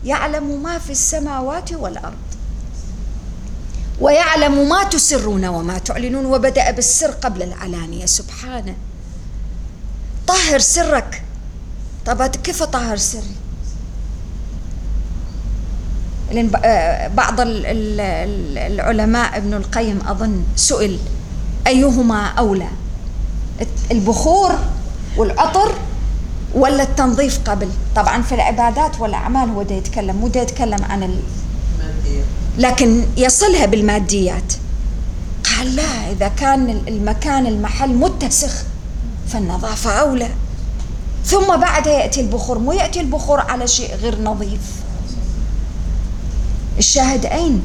يعلم 0.05 0.62
ما 0.62 0.79
في 0.79 0.91
السماوات 0.91 1.72
والأرض. 1.72 2.28
ويعلم 4.01 4.68
ما 4.68 4.84
تسرون 4.84 5.44
وما 5.46 5.78
تعلنون 5.78 6.26
وبدأ 6.26 6.70
بالسر 6.70 7.11
قبل 7.11 7.42
العلانية 7.42 8.07
سبحانه 8.07 8.74
طهر 10.26 10.59
سرك. 10.59 11.22
طب 12.07 12.22
كيف 12.22 12.62
طهر 12.62 12.96
سري؟ 12.96 13.34
لأن 16.32 16.51
آه، 16.64 17.09
بعض 17.09 17.34
العلماء 17.40 19.36
ابن 19.36 19.55
القيم 19.55 19.99
أظن 20.09 20.42
سئل 20.57 20.99
أيهما 21.66 22.26
أولى؟ 22.26 22.68
البخور 23.90 24.59
والعطر 25.16 25.74
ولا 26.55 26.82
التنظيف 26.82 27.40
قبل؟ 27.51 27.68
طبعا 27.96 28.22
في 28.22 28.34
العبادات 28.34 29.01
والأعمال 29.01 29.51
هو 29.51 29.62
ده 29.62 29.74
يتكلم 29.74 30.16
مو 30.16 30.26
يتكلم 30.26 30.84
عن. 30.84 31.20
لكن 32.59 33.05
يصلها 33.17 33.67
بالماديات. 33.67 34.53
قال 35.45 35.77
لا 35.77 36.11
إذا 36.13 36.29
كان 36.29 36.71
المكان 36.89 37.47
المحل 37.47 37.89
متسخ 37.89 38.63
فالنظافة 39.29 39.91
أولى. 39.91 40.31
ثم 41.25 41.57
بعدها 41.57 41.93
يأتي 41.93 42.21
البخور 42.21 42.59
مو 42.59 42.73
يأتي 42.73 43.01
البخور 43.01 43.41
على 43.41 43.67
شيء 43.67 43.95
غير 43.95 44.21
نظيف. 44.23 44.61
الشاهد 46.79 47.27
أين؟ 47.27 47.63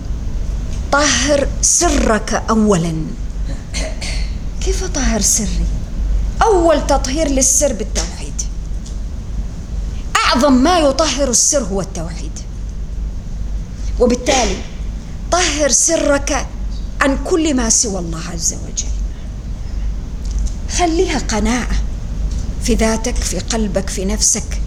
طهر 0.92 1.48
سرك 1.62 2.44
أولا. 2.50 2.94
كيف 4.66 4.84
طهر 4.84 5.22
سري؟ 5.22 5.66
أول 6.42 6.88
تطهير 6.88 7.28
للسر 7.28 7.74
بالتوحيد. 7.74 8.34
أعظم 10.16 10.54
ما 10.54 10.80
يطهر 10.80 11.30
السر 11.30 11.64
هو 11.64 11.82
التوحيد. 11.82 12.32
وبالتالي 14.00 14.58
طهر 15.34 15.70
سرك 15.70 16.48
عن 17.02 17.18
كل 17.24 17.54
ما 17.54 17.70
سوى 17.70 18.00
الله 18.00 18.22
عز 18.34 18.54
وجل. 18.54 18.94
خليها 20.78 21.20
قناعة 21.20 21.76
في 22.64 22.76
ذاتك 22.76 23.16
في 23.16 23.40
قلبك 23.40 23.90
في 23.90 24.06
نفسك. 24.06 24.62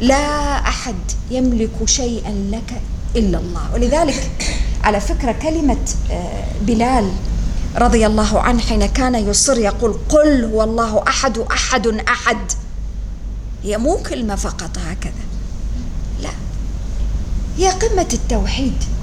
لا 0.00 0.58
أحد 0.58 0.94
يملك 1.30 1.84
شيئا 1.84 2.30
لك 2.30 2.80
إلا 3.16 3.38
الله. 3.38 3.74
ولذلك 3.74 4.30
على 4.84 5.00
فكرة 5.00 5.32
كلمة 5.32 5.84
آه، 6.10 6.44
بلال 6.60 7.12
رضي 7.76 8.06
الله 8.06 8.40
عنه 8.40 8.60
حين 8.60 8.86
كان 8.86 9.14
يصر 9.14 9.58
يقول 9.58 9.98
قل 10.08 10.44
هو 10.44 10.62
الله 10.62 11.04
أحد 11.08 11.38
أحد 11.38 11.86
أحد. 11.86 12.52
هي 13.62 13.78
مو 13.78 13.96
كلمة 13.96 14.34
فقط 14.34 14.78
هكذا. 14.78 15.24
لا. 16.22 16.30
هي 17.58 17.70
قمة 17.70 18.08
التوحيد. 18.12 18.95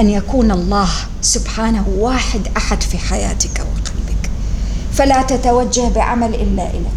أن 0.00 0.10
يكون 0.10 0.50
الله 0.50 0.88
سبحانه 1.22 1.88
واحد 1.88 2.48
أحد 2.56 2.82
في 2.82 2.98
حياتك 2.98 3.58
وقلبك. 3.58 4.30
فلا 4.92 5.22
تتوجه 5.22 5.88
بعمل 5.88 6.34
إلا 6.34 6.70
إليه. 6.70 6.94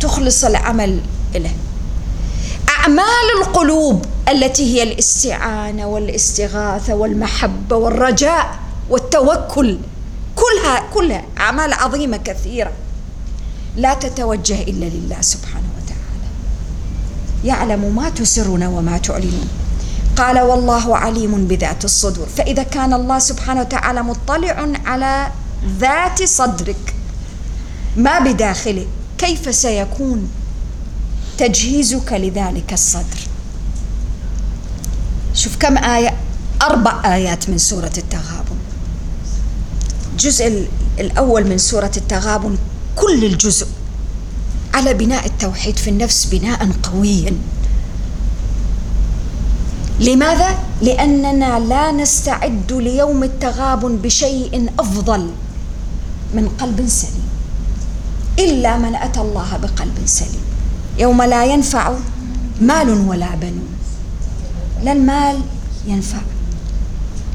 تخلص 0.00 0.44
العمل 0.44 1.00
إليه. 1.34 1.56
أعمال 2.68 3.26
القلوب 3.42 4.04
التي 4.28 4.74
هي 4.74 4.82
الاستعانة 4.82 5.86
والاستغاثة 5.86 6.94
والمحبة 6.94 7.76
والرجاء 7.76 8.58
والتوكل 8.90 9.78
كلها 10.36 10.82
كلها 10.94 11.24
أعمال 11.38 11.72
عظيمة 11.72 12.16
كثيرة. 12.16 12.72
لا 13.76 13.94
تتوجه 13.94 14.62
إلا 14.62 14.84
لله 14.84 15.20
سبحانه 15.20 15.68
وتعالى. 15.76 16.28
يعلم 17.44 17.96
ما 17.96 18.10
تسرون 18.10 18.62
وما 18.62 18.98
تعلنون. 18.98 19.48
قال 20.16 20.40
والله 20.40 20.96
عليم 20.96 21.46
بذات 21.46 21.84
الصدور. 21.84 22.26
فإذا 22.36 22.62
كان 22.62 22.92
الله 22.92 23.18
سبحانه 23.18 23.60
وتعالى 23.60 24.02
مطلع 24.02 24.68
على 24.84 25.28
ذات 25.78 26.22
صدرك 26.22 26.94
ما 27.96 28.18
بداخله 28.18 28.86
كيف 29.18 29.54
سيكون 29.54 30.30
تجهيزك 31.38 32.12
لذلك 32.12 32.72
الصدر؟ 32.72 33.20
شوف 35.34 35.56
كم 35.56 35.78
آية 35.78 36.16
أربع 36.62 37.14
آيات 37.14 37.50
من 37.50 37.58
سورة 37.58 37.92
التغابن. 37.98 38.56
الجزء 40.12 40.68
الأول 40.98 41.46
من 41.46 41.58
سورة 41.58 41.92
التغابن 41.96 42.58
كل 42.96 43.24
الجزء 43.24 43.66
على 44.74 44.94
بناء 44.94 45.26
التوحيد 45.26 45.76
في 45.76 45.90
النفس 45.90 46.24
بناء 46.24 46.70
قويا. 46.82 47.32
لماذا؟ 50.00 50.58
لأننا 50.82 51.58
لا 51.58 51.92
نستعد 51.92 52.72
ليوم 52.72 53.22
التغابن 53.22 53.96
بشيء 53.96 54.70
أفضل 54.78 55.30
من 56.34 56.48
قلب 56.60 56.88
سليم. 56.88 57.28
إلا 58.38 58.78
من 58.78 58.94
أتى 58.94 59.20
الله 59.20 59.56
بقلب 59.56 59.98
سليم. 60.04 60.44
يوم 60.98 61.22
لا 61.22 61.44
ينفع 61.44 61.92
مال 62.60 62.90
ولا 63.08 63.34
بنون. 63.40 63.68
لا 64.84 64.92
المال 64.92 65.40
ينفع 65.86 66.18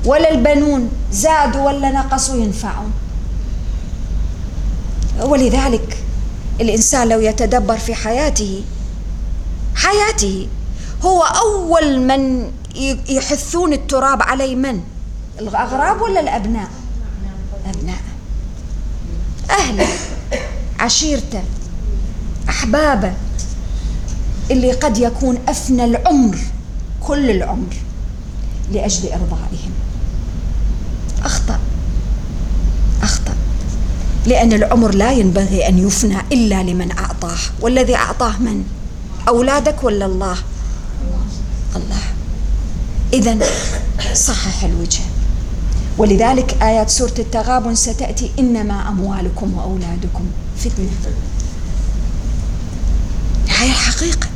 ولا 0.05 0.31
البنون 0.31 0.89
زادوا 1.11 1.61
ولا 1.61 1.91
نقصوا 1.91 2.35
ينفعون 2.35 2.91
ولذلك 5.23 5.97
الإنسان 6.61 7.09
لو 7.09 7.19
يتدبر 7.19 7.77
في 7.77 7.95
حياته 7.95 8.63
حياته 9.75 10.47
هو 11.03 11.21
أول 11.23 11.99
من 11.99 12.51
يحثون 13.09 13.73
التراب 13.73 14.21
عليه 14.21 14.55
من؟ 14.55 14.81
الأغراب 15.39 16.01
ولا 16.01 16.19
الأبناء؟ 16.19 16.69
أبناء. 17.65 18.01
أهله 19.49 19.87
عشيرته 20.79 21.43
أحبابه 22.49 23.13
اللي 24.51 24.71
قد 24.71 24.97
يكون 24.97 25.39
أفنى 25.47 25.85
العمر 25.85 26.37
كل 27.07 27.29
العمر 27.29 27.73
لأجل 28.71 29.09
إرضائهم. 29.09 29.71
أخطأ 31.23 31.59
أخطأ 33.03 33.33
لأن 34.25 34.53
العمر 34.53 34.95
لا 34.95 35.11
ينبغي 35.11 35.67
أن 35.67 35.87
يفنى 35.87 36.17
إلا 36.31 36.63
لمن 36.63 36.91
أعطاه. 36.97 37.37
والذي 37.61 37.95
أعطاه 37.95 38.37
من؟ 38.37 38.63
أولادك 39.27 39.83
ولا؟ 39.83 40.05
الله؟ 40.05 40.37
إذا 43.13 43.37
صحح 44.13 44.63
الوجه. 44.63 45.01
ولذلك 45.97 46.57
آيات 46.61 46.89
سورة 46.89 47.13
التغابن 47.19 47.75
ستأتي 47.75 48.31
إنما 48.39 48.89
أموالكم 48.89 49.57
وأولادكم 49.57 50.25
فتنة. 50.57 51.13
هاي 53.49 53.67
الحقيقة. 53.67 54.27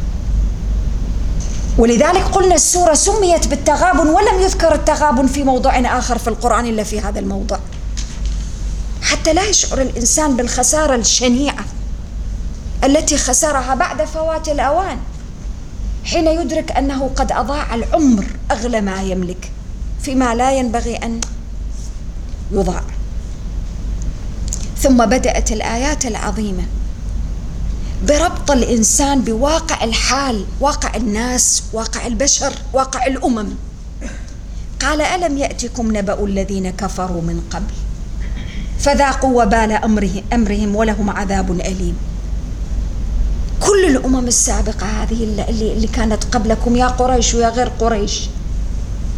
ولذلك 1.78 2.24
قلنا 2.24 2.56
السورة 2.56 2.94
سميت 2.94 3.48
بالتغابن 3.48 4.08
ولم 4.08 4.42
يذكر 4.42 4.76
التغابن 4.76 5.28
في 5.28 5.44
موضع 5.44 5.98
آخر 6.00 6.18
في 6.18 6.28
القرآن 6.28 6.66
إلا 6.66 6.84
في 6.84 7.00
هذا 7.00 7.20
الموضع. 7.20 7.58
حتى 9.02 9.34
لا 9.34 9.44
يشعر 9.44 9.82
الإنسان 9.82 10.36
بالخسارة 10.36 10.96
الشنيعة 10.96 11.66
التي 12.84 13.18
خسرها 13.18 13.76
بعد 13.76 14.06
فوات 14.06 14.48
الأوان. 14.48 14.98
حين 16.06 16.28
يدرك 16.28 16.72
أنه 16.72 17.10
قد 17.16 17.32
أضاع 17.32 17.76
العمر 17.76 18.26
أغلى 18.52 18.82
ما 18.82 19.04
يملك 19.04 19.52
فيما 20.02 20.36
لا 20.36 20.52
ينبغي 20.52 20.96
أن 20.96 21.22
يضاع. 22.52 22.84
ثم 24.78 25.06
بدأت 25.06 25.52
الآيات 25.52 26.06
العظيمة 26.06 26.64
بربط 28.08 28.52
الإنسان 28.52 29.22
بواقع 29.22 29.84
الحال 29.84 30.46
واقع 30.60 30.96
الناس 30.96 31.64
واقع 31.74 32.08
البشر 32.08 32.54
واقع 32.74 33.06
الأمم. 33.06 33.50
قال 34.80 35.02
ألم 35.02 35.38
يأتكم 35.38 35.98
نبأ 35.98 36.26
الذين 36.26 36.70
كفروا 36.70 37.22
من 37.22 37.42
قبل؟ 37.52 37.74
فذاقوا 38.80 39.44
وبال 39.44 39.72
امره 39.72 40.24
أمرهم 40.34 40.76
ولهم 40.76 41.10
عذاب 41.10 41.52
أليم. 41.52 41.98
كل 43.60 43.86
الأمم 43.86 44.28
السابقة 44.28 44.86
هذه 44.86 45.24
اللي, 45.24 45.50
اللي 45.50 45.88
كانت 45.88 46.24
قبلكم 46.24 46.76
يا 46.76 46.88
قريش 46.88 47.34
ويا 47.34 47.50
غير 47.50 47.68
قريش. 47.68 48.30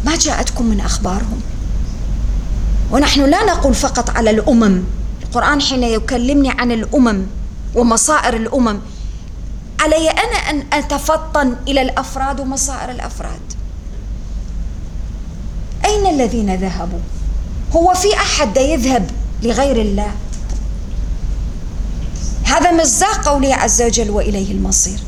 ما 0.04 0.16
جاءتكم 0.16 0.66
من 0.66 0.80
أخبارهم. 0.80 1.40
ونحن 2.92 3.20
لا 3.20 3.44
نقول 3.44 3.74
فقط 3.74 4.10
على 4.10 4.30
الأمم. 4.30 4.82
القرآن 5.22 5.62
حين 5.62 5.82
يكلمني 5.82 6.50
عن 6.50 6.72
الأمم 6.72 7.26
ومصائر 7.74 8.36
الأمم 8.36 8.78
علي 9.80 10.10
أنا 10.10 10.36
أن 10.50 10.62
أتفطن 10.72 11.56
إلى 11.68 11.82
الأفراد 11.82 12.40
ومصائر 12.40 12.90
الأفراد؟ 12.90 13.40
أين 15.84 16.06
الذين 16.06 16.54
ذهبوا؟ 16.54 16.98
هو 17.76 17.94
في 17.94 18.14
أحد 18.14 18.56
يذهب 18.56 19.10
لغير 19.42 19.80
الله؟ 19.80 20.10
هذا 22.48 22.72
مصداق 22.72 23.28
قوله 23.28 23.54
عز 23.54 23.82
وجل 23.82 24.10
وإليه 24.10 24.52
المصير. 24.52 24.98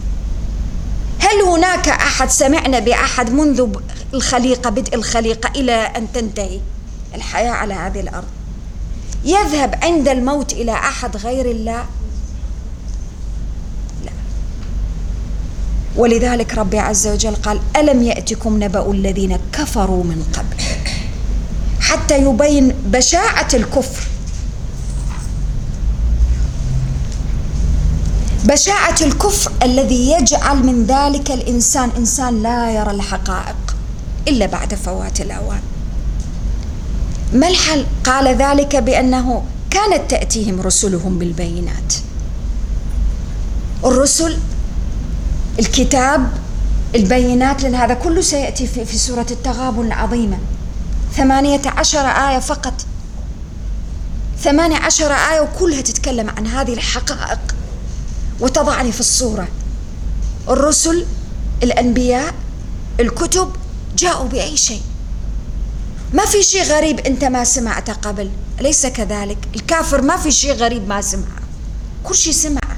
هل 1.18 1.48
هناك 1.48 1.88
أحد؟ 1.88 2.30
سمعنا 2.30 2.78
بأحد 2.78 3.30
منذ 3.30 3.66
الخليقة 4.14 4.70
بدء 4.70 4.94
الخليقة 4.94 5.50
إلى 5.56 5.72
أن 5.72 6.12
تنتهي 6.12 6.60
الحياة 7.14 7.50
على 7.50 7.74
هذه 7.74 8.00
الأرض. 8.00 8.28
يذهب 9.24 9.78
عند 9.82 10.08
الموت 10.08 10.52
إلى 10.52 10.72
أحد 10.72 11.16
غير 11.16 11.50
الله؟ 11.50 11.84
ولذلك 15.96 16.54
ربي 16.54 16.78
عز 16.78 17.06
وجل 17.06 17.34
قال 17.34 17.60
ألم 17.76 18.02
يأتكم 18.02 18.64
نبأ 18.64 18.90
الذين 18.90 19.38
كفروا 19.52 20.04
من 20.04 20.26
قبل؟ 20.32 20.62
حتى 21.80 22.18
يبين 22.18 22.68
بشاعة 22.68 23.48
الكفر. 23.54 24.09
بشاعة 28.44 28.96
الكفر 29.00 29.52
الذي 29.62 30.10
يجعل 30.10 30.56
من 30.56 30.86
ذلك 30.86 31.30
الإنسان 31.30 31.90
إنسان 31.96 32.42
لا 32.42 32.70
يرى 32.70 32.90
الحقائق 32.90 33.76
إلا 34.28 34.46
بعد 34.46 34.74
فوات 34.74 35.20
الأوان. 35.20 35.60
ما 37.32 37.48
الحل؟ 37.48 37.86
قال 38.04 38.36
ذلك 38.36 38.76
بأنه 38.76 39.42
كانت 39.70 40.10
تأتيهم 40.10 40.60
رسلهم 40.60 41.18
بالبينات. 41.18 41.94
الرسل 43.84 44.38
الكتاب 45.58 46.30
البينات 46.94 47.62
لأن 47.62 47.74
هذا 47.74 47.94
كله 47.94 48.20
سيأتي 48.20 48.66
في, 48.66 48.84
في 48.84 48.98
سورة 48.98 49.26
التغابن 49.30 49.86
العظيمة. 49.86 50.38
ثمانية 51.16 51.62
عشر 51.66 52.06
آية 52.06 52.38
فقط. 52.38 52.74
ثمانية 54.42 54.76
عشر 54.76 55.12
آية 55.12 55.40
وكلها 55.40 55.80
تتكلم 55.80 56.30
عن 56.30 56.46
هذه 56.46 56.72
الحقائق. 56.72 57.40
وتضعني 58.40 58.92
في 58.92 59.00
الصورة. 59.00 59.48
الرسل 60.48 61.06
الأنبياء 61.62 62.34
الكتب 63.00 63.48
جاءوا 63.96 64.28
بأي 64.28 64.56
شيء. 64.56 64.82
ما 66.14 66.26
في 66.26 66.42
شيء 66.42 66.62
غريب 66.62 67.00
أنت 67.00 67.24
ما 67.24 67.44
سمعته 67.44 67.92
قبل. 67.92 68.30
أليس 68.60 68.86
كذلك؟ 68.86 69.38
الكافر 69.54 70.02
ما 70.02 70.16
في 70.16 70.30
شيء 70.30 70.52
غريب 70.52 70.88
ما 70.88 71.00
سمعه. 71.00 71.40
كل 72.04 72.14
شيء 72.14 72.32
سمعه. 72.32 72.76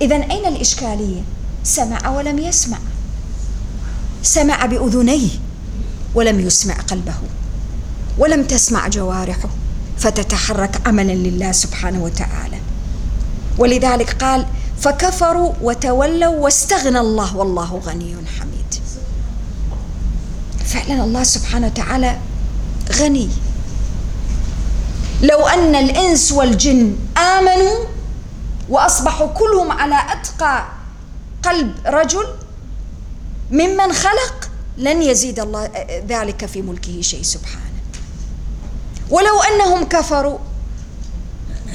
إذا 0.00 0.16
أين 0.16 0.46
الإشكالية؟ 0.46 1.22
سمع 1.64 2.10
ولم 2.10 2.38
يسمع. 2.38 2.78
سمع 4.22 4.66
بأذنيه 4.66 5.28
ولم 6.14 6.40
يسمع 6.40 6.74
قلبه. 6.74 7.14
ولم 8.18 8.44
تسمع 8.44 8.88
جوارحه. 8.88 9.48
فتتحرك 9.98 10.86
عملا 10.86 11.12
لله 11.12 11.52
سبحانه 11.52 12.02
وتعالى. 12.02 12.58
ولذلك 13.58 14.22
قال 14.22 14.46
فكفروا 14.80 15.52
وتولوا 15.62 16.36
واستغنى 16.36 17.00
الله 17.00 17.36
والله 17.36 17.80
غني 17.84 18.16
حميد. 18.40 18.74
فعلا 20.64 21.04
الله 21.04 21.22
سبحانه 21.22 21.66
وتعالى 21.66 22.18
غني. 22.92 23.28
لو 25.22 25.46
أن 25.46 25.74
الإنس 25.74 26.32
والجن 26.32 26.96
آمنوا 27.16 27.84
وأصبحوا 28.68 29.26
كلهم 29.26 29.72
على 29.72 29.98
أتقى 30.12 30.64
قلب 31.42 31.74
رجل 31.86 32.26
ممن 33.50 33.92
خلق 33.92 34.50
لن 34.76 35.02
يزيد 35.02 35.40
الله 35.40 35.70
ذلك 36.08 36.46
في 36.46 36.62
ملكه 36.62 37.00
شيء 37.00 37.22
سبحانه. 37.22 37.64
ولو 39.10 39.40
أنهم 39.40 39.84
كفروا 39.84 40.38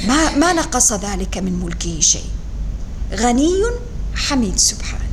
ما 0.08 0.36
ما 0.36 0.54
نقص 0.54 0.94
ذلك 0.94 1.38
من 1.38 1.60
ملكه 1.64 2.00
شيء. 2.00 2.26
غني 3.14 3.64
حميد 4.16 4.58
سبحانه. 4.58 5.04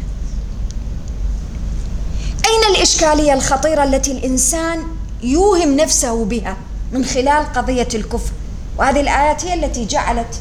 أين 2.46 2.74
الإشكالية 2.76 3.32
الخطيرة 3.34 3.84
التي 3.84 4.12
الإنسان 4.12 4.82
يوهم 5.22 5.76
نفسه 5.76 6.24
بها 6.24 6.56
من 6.92 7.04
خلال 7.04 7.52
قضية 7.52 7.88
الكفر؟ 7.94 8.32
وهذه 8.78 9.00
الايات 9.00 9.44
هي 9.44 9.54
التي 9.54 9.84
جعلت 9.84 10.40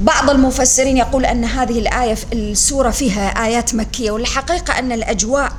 بعض 0.00 0.30
المفسرين 0.30 0.96
يقول 0.96 1.26
أن 1.26 1.44
هذه 1.44 1.78
الآية 1.78 2.16
السورة 2.32 2.90
فيها 2.90 3.44
آيات 3.46 3.74
مكية 3.74 4.10
والحقيقة 4.10 4.78
أن 4.78 4.92
الأجواء 4.92 5.52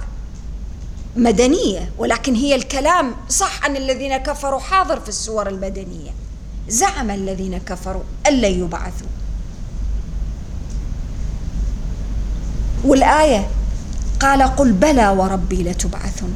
مدنية 1.15 1.91
ولكن 1.97 2.35
هي 2.35 2.55
الكلام 2.55 3.15
صح 3.29 3.63
عن 3.63 3.77
الذين 3.77 4.17
كفروا 4.17 4.59
حاضر 4.59 4.99
في 4.99 5.09
السور 5.09 5.49
المدنية. 5.49 6.11
زعم 6.69 7.11
الذين 7.11 7.57
كفروا 7.57 8.03
أن 8.27 8.33
لن 8.33 8.63
يبعثوا. 8.63 9.07
والآية 12.85 13.47
قال 14.19 14.41
قل 14.41 14.71
بلى 14.71 15.09
وربي 15.09 15.63
لتبعثن. 15.63 16.29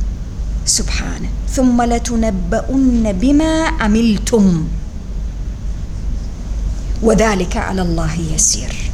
سبحانه. 0.66 1.30
ثم 1.50 1.82
لتنبؤن 1.82 3.12
بما 3.12 3.68
عملتم. 3.68 4.68
وذلك 7.02 7.58
على 7.58 7.82
الله 7.82 8.16
يسير. 8.36 8.92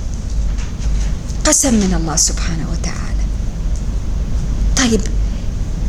قسم 1.46 1.74
من 1.74 1.94
الله 1.94 2.16
سبحانه 2.16 2.68
وتعالى. 2.72 3.24
طيب 4.78 5.02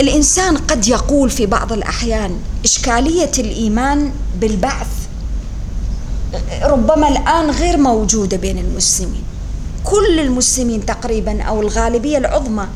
الإنسان 0.01 0.57
قد 0.57 0.87
يقول 0.89 1.31
في 1.31 1.47
بعض 1.47 1.73
الأحيان 1.73 2.39
إشكالية 2.65 3.33
الإيمان 3.39 4.13
بالبعث 4.41 5.00
ربما 6.63 7.09
الآن 7.09 7.51
غير 7.51 7.77
موجودة 7.77 8.37
بين 8.37 8.59
المسلمين. 8.59 9.23
كل 9.85 10.21
المسلمين 10.21 10.87
تقريبا 10.87 11.43
أو 11.43 11.61
الغالبية 11.61 12.19
العظمى 12.19 12.67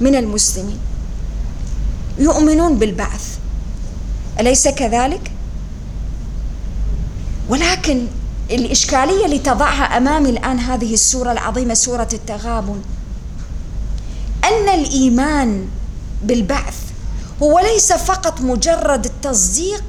من 0.00 0.14
المسلمين 0.14 0.78
يؤمنون 2.18 2.78
بالبعث. 2.78 3.38
أليس 4.40 4.68
كذلك؟ 4.68 5.30
ولكن 7.48 8.06
الإشكالية 8.50 9.24
اللي 9.24 9.38
تضعها 9.38 9.96
أمامي 9.96 10.30
الآن 10.30 10.58
هذه 10.58 10.94
السورة 10.94 11.32
العظيمة 11.32 11.74
سورة 11.74 12.08
التغابن 12.12 12.80
أن 14.44 14.68
الإيمان 14.68 15.68
بالبعث 16.22 16.74
هو 17.42 17.58
ليس 17.58 17.92
فقط 17.92 18.40
مجرد 18.40 19.04
التصديق 19.04 19.84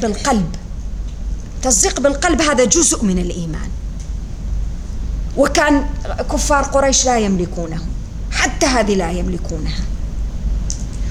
بالقلب. 0.00 0.56
تصديق 1.64 2.00
بالقلب 2.00 2.42
هذا 2.42 2.64
جزء 2.64 3.04
من 3.04 3.18
الإيمان. 3.18 3.68
وكان 5.36 5.86
كفار 6.32 6.62
قريش 6.62 7.04
لا 7.04 7.18
يملكونه 7.18 7.80
حتى 8.30 8.66
هذه 8.66 8.94
لا 8.94 9.10
يملكونها. 9.10 9.84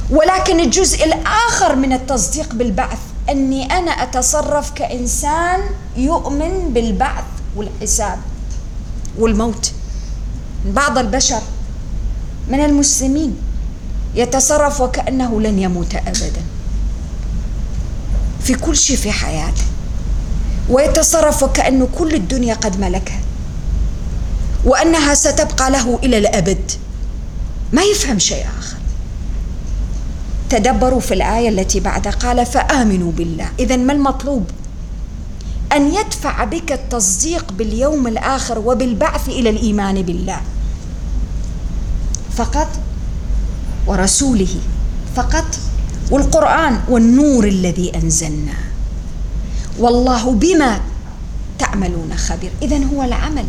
ولكن 0.10 0.60
الجزء 0.60 1.06
الآخر 1.06 1.76
من 1.76 1.94
التصديق 1.94 2.56
بالبعث 2.56 2.98
أني 3.30 3.78
أنا 3.78 3.92
أتصرف 3.92 4.72
كإنسان 4.72 5.60
يؤمن 5.98 6.74
بالبعث 6.74 7.24
والحساب 7.56 8.20
والموت. 9.20 9.72
بعض 10.66 10.98
البشر 10.98 11.42
من 12.50 12.60
المسلمين 12.60 13.38
يتصرف 14.16 14.82
وكأنه 14.82 15.42
لن 15.42 15.60
يموت 15.60 15.96
أبدا. 15.96 16.44
في 18.44 18.54
كل 18.54 18.78
شيء 18.78 18.98
في 18.98 19.12
حياته. 19.12 19.64
ويتصرف 20.70 21.44
وكأنه 21.44 21.88
كل 21.98 22.16
الدنيا 22.16 22.54
قد 22.54 22.80
ملكها 22.80 23.20
وأنها 24.66 25.14
ستبقى 25.14 25.72
له 25.72 26.00
إلى 26.04 26.18
الأبد. 26.18 26.72
ما 27.74 27.82
يفهم 27.82 28.20
شيء 28.20 28.46
آخر. 28.60 28.78
تدبروا 30.50 31.00
في 31.00 31.14
الآية 31.14 31.50
التي 31.50 31.80
بعدها 31.80 32.12
قال 32.12 32.46
فآمنوا 32.46 33.12
بالله. 33.12 33.48
إذا 33.60 33.76
ما 33.76 33.94
المطلوب؟ 33.94 34.46
أن 35.74 35.94
يدفع 35.94 36.44
بك 36.44 36.72
التصديق 36.72 37.52
باليوم 37.52 38.08
الآخر 38.08 38.60
وبالبعث 38.60 39.30
إلى 39.30 39.50
الإيمان 39.50 40.02
بالله. 40.02 40.42
فقط 42.38 42.68
ورسوله 43.88 44.56
فقط 45.16 45.46
والقرآن 46.12 46.80
والنور 46.90 47.48
الذي 47.48 47.96
أنزلنا 47.96 48.54
والله 49.80 50.32
بما 50.32 50.82
تعملون 51.60 52.18
خبير. 52.18 52.52
إذا 52.62 52.86
هو 52.86 53.04
العمل. 53.04 53.46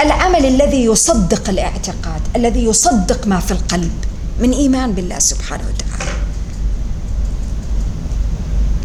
العمل 0.00 0.46
الذي 0.46 0.84
يصدق 0.84 1.48
الاعتقاد 1.48 2.20
الذي 2.36 2.64
يصدق 2.64 3.26
ما 3.26 3.40
في 3.40 3.50
القلب 3.50 3.92
من 4.40 4.52
إيمان 4.52 4.92
بالله 4.92 5.18
سبحانه 5.18 5.64
وتعالى. 5.64 6.10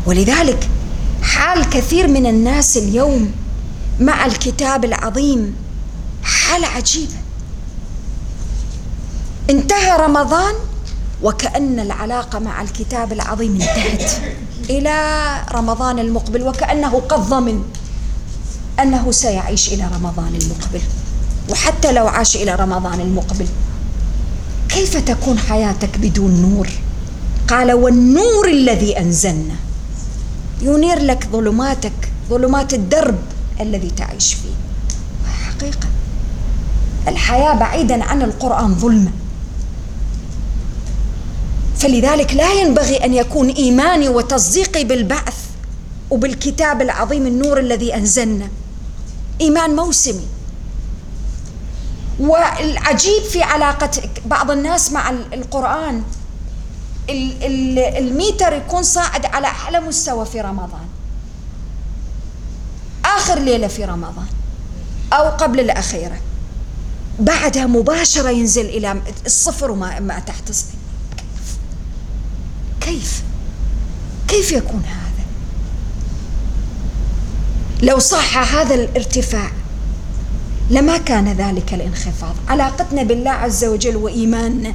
ولذلك 0.05 0.69
حال 1.21 1.69
كثير 1.69 2.07
من 2.07 2.25
الناس 2.25 2.77
اليوم 2.77 3.31
مع 3.99 4.25
الكتاب 4.25 4.85
العظيم. 4.85 5.55
حالة 6.23 6.67
عجيبة 6.67 7.13
انتهى 9.49 9.97
رمضان 9.97 10.53
وكأن 11.23 11.79
العلاقة 11.79 12.39
مع 12.39 12.61
الكتاب 12.61 13.13
العظيم 13.13 13.61
انتهت. 13.61 14.11
إلى 14.71 14.95
رمضان 15.51 15.99
المقبل 15.99 16.43
وكأنه 16.47 17.01
قد 17.09 17.19
ضمن 17.29 17.63
أنه 18.79 19.11
سيعيش 19.11 19.73
إلى 19.73 19.89
رمضان 19.95 20.35
المقبل 20.35 20.81
وحتى 21.49 21.91
لو 21.91 22.07
عاش 22.07 22.35
إلى 22.35 22.55
رمضان 22.55 22.99
المقبل. 22.99 23.47
كيف 24.69 24.97
تكون 24.97 25.39
حياتك 25.39 25.97
بدون 25.97 26.41
نور؟ 26.41 26.69
قال 27.47 27.71
والنور 27.73 28.47
الذي 28.47 28.99
أنزلنا 28.99 29.55
ينير 30.61 30.99
لك 30.99 31.27
ظلماتك 31.31 32.11
ظلمات 32.29 32.73
الدرب 32.73 33.19
الذي 33.59 33.89
تعيش 33.89 34.33
فيه. 34.33 34.55
حقيقة 35.45 35.87
الحياة 37.07 37.53
بعيدا 37.53 38.03
عن 38.03 38.21
القرآن 38.21 38.75
ظلمة 38.75 39.11
فلذلك 41.81 42.33
لا 42.33 42.53
ينبغي 42.53 43.05
أن 43.05 43.13
يكون 43.13 43.49
إيماني 43.49 44.09
وتصديقي 44.09 44.83
بالبعث 44.83 45.35
وبالكتاب 46.09 46.81
العظيم 46.81 47.27
النور 47.27 47.59
الذي 47.59 47.95
أنزلنا. 47.95 48.47
إيمان 49.41 49.75
موسمي. 49.75 50.27
والعجيب 52.19 53.23
في 53.23 53.43
علاقة 53.43 53.91
بعض 54.25 54.51
الناس 54.51 54.91
مع 54.91 55.09
القرآن 55.09 56.03
الميتر 57.09 58.53
يكون 58.53 58.83
صاعد 58.83 59.25
على 59.25 59.47
أعلى 59.47 59.79
مستوى 59.79 60.25
في 60.25 60.41
رمضان. 60.41 60.87
آخر 63.05 63.39
ليلة 63.39 63.67
في 63.67 63.85
رمضان 63.85 64.27
أو 65.13 65.29
قبل 65.29 65.59
الأخيرة. 65.59 66.17
بعدها 67.19 67.65
مباشرة 67.65 68.29
ينزل 68.29 68.65
إلى 68.65 69.01
الصفر 69.25 69.71
وما 69.71 69.99
ما 69.99 70.19
تحت 70.19 70.49
الصفر. 70.49 70.80
كيف؟ 72.91 73.23
كيف 74.27 74.51
يكون 74.51 74.83
هذا؟ 74.85 75.25
لو 77.83 77.99
صح 77.99 78.55
هذا 78.55 78.75
الارتفاع 78.75 79.51
لما 80.69 80.97
كان 80.97 81.31
ذلك 81.33 81.73
الانخفاض. 81.73 82.35
علاقتنا 82.47 83.03
بالله 83.03 83.31
عز 83.31 83.65
وجل 83.65 83.95
وإيماننا 83.95 84.73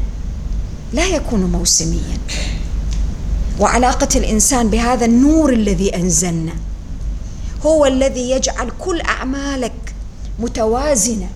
لا 0.93 1.07
يكون 1.07 1.41
موسميا. 1.41 2.19
وعلاقة 3.61 4.09
الإنسان 4.17 4.69
بهذا 4.69 5.05
النور 5.05 5.53
الذي 5.53 5.97
أنزلنا 5.97 6.53
هو 7.67 7.87
الذي 7.87 8.31
يجعل 8.31 8.71
كل 8.79 9.01
أعمالك 9.01 9.95
متوازنة 10.39 11.29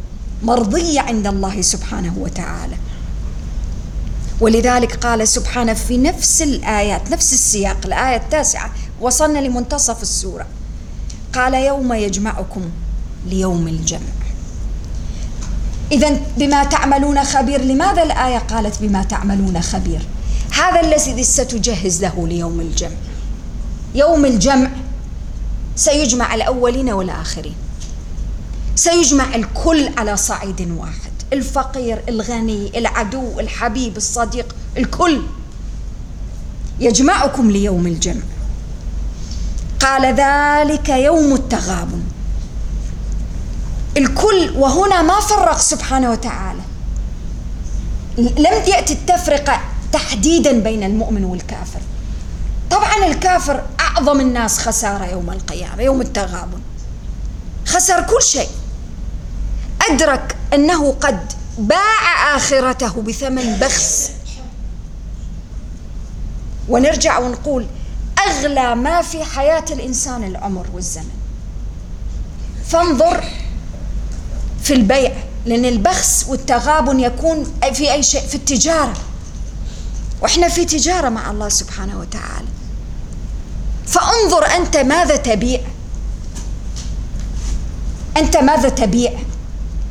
مرضية 0.43 1.01
عند 1.01 1.27
الله 1.27 1.63
سبحانه 1.63 2.15
وتعالى. 2.19 2.77
ولذلك 4.41 4.95
قال 4.95 5.29
سبحانه 5.29 5.75
في 5.75 5.99
نفس 5.99 6.43
الآيات 6.43 7.11
نفس 7.11 7.33
السياق 7.33 7.77
الآية 7.85 8.17
التاسعة 8.17 8.71
وصلنا 9.01 9.39
لمنتصف 9.39 10.03
السورة. 10.03 10.47
قال 11.35 11.55
يوم 11.55 11.93
يجمعكم 11.93 12.63
ليوم 13.27 13.69
الجمع. 13.69 14.01
إذا 15.93 16.21
بما 16.37 16.65
تعملون 16.65 17.25
خبير 17.25 17.61
لماذا 17.61 18.03
الآية 18.03 18.39
قالت 18.39 18.83
بما 18.83 19.03
تعملون 19.03 19.61
خبير؟ 19.63 20.01
هذا 20.53 20.81
الذي 20.81 21.25
ستجهز 21.25 22.03
له 22.03 22.29
ليوم 22.29 22.61
الجمع. 22.61 22.97
يوم 23.95 24.25
الجمع 24.25 24.71
سيجمع 25.77 26.35
الأولين 26.35 26.91
والآخرين. 26.91 27.55
سيجمع 28.77 29.35
الكل 29.35 29.91
على 29.99 30.17
صعيد 30.17 30.71
واحد. 30.79 31.10
الفقير 31.33 32.03
الغني 32.09 32.79
العدو 32.79 33.41
الحبيب 33.41 33.97
الصديق 33.97 34.55
الكل. 34.77 35.23
يجمعكم 36.81 37.51
ليوم 37.51 37.87
الجمع. 37.87 38.23
قال 39.81 40.07
ذلك 40.07 40.89
يوم 40.89 41.35
التغابن. 41.35 42.03
الكل 43.97 44.51
وهنا 44.57 45.03
ما 45.03 45.21
فرق 45.21 45.59
سبحانه 45.59 46.11
وتعالى. 46.11 46.61
لم 48.19 48.63
يأتي 48.67 48.93
التفرقة 48.93 49.61
تحديدا 49.93 50.61
بين 50.61 50.83
المؤمن 50.83 51.25
والكافر. 51.25 51.81
طبعا 52.71 53.07
الكافر 53.07 53.63
أعظم 53.81 54.21
الناس 54.21 54.59
خسارة 54.59 55.05
يوم 55.05 55.31
القيامة 55.31 55.83
يوم 55.83 56.01
التغابن. 56.01 56.61
خسر 57.67 58.03
كل 58.03 58.23
شيء. 58.23 58.49
أدرك 59.91 60.37
أنه 60.55 60.93
قد 60.93 61.33
باع 61.59 62.37
آخرته 62.37 63.03
بثمن 63.03 63.57
بخس. 63.61 64.11
ونرجع 66.69 67.19
ونقول 67.19 67.67
أغلى 68.29 68.75
ما 68.75 69.03
في 69.03 69.25
حياة 69.25 69.65
الإنسان 69.71 70.25
العمر 70.25 70.67
والزمن. 70.73 71.11
فانظر 72.69 73.25
في 74.63 74.75
البيع 74.75 75.13
لأن 75.47 75.65
البخس 75.65 76.27
والتغابن 76.29 77.01
يكون 77.01 77.53
في 77.73 77.93
أي 77.93 78.03
شيء 78.03 78.27
في 78.27 78.35
التجارة. 78.35 78.95
وإحنا 80.23 80.49
في 80.49 80.65
تجارة 80.65 81.09
مع 81.09 81.31
الله 81.31 81.49
سبحانه 81.49 82.01
وتعالى. 82.01 82.49
فانظر 83.87 84.47
أنت 84.57 84.77
ماذا 84.77 85.17
تبيع. 85.17 85.61
أنت 88.17 88.37
ماذا 88.37 88.69
تبيع. 88.69 89.13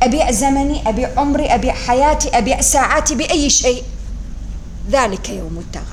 أبيع 0.02 0.30
زمني 0.30 0.88
أبيع 0.88 1.10
عمري 1.16 1.46
أبيع 1.46 1.74
حياتي 1.74 2.28
أبيع 2.28 2.60
ساعاتي 2.60 3.14
بأي 3.14 3.50
شيء. 3.50 3.82
ذلك 4.90 5.28
يوم 5.28 5.58
التغابن 5.58 5.86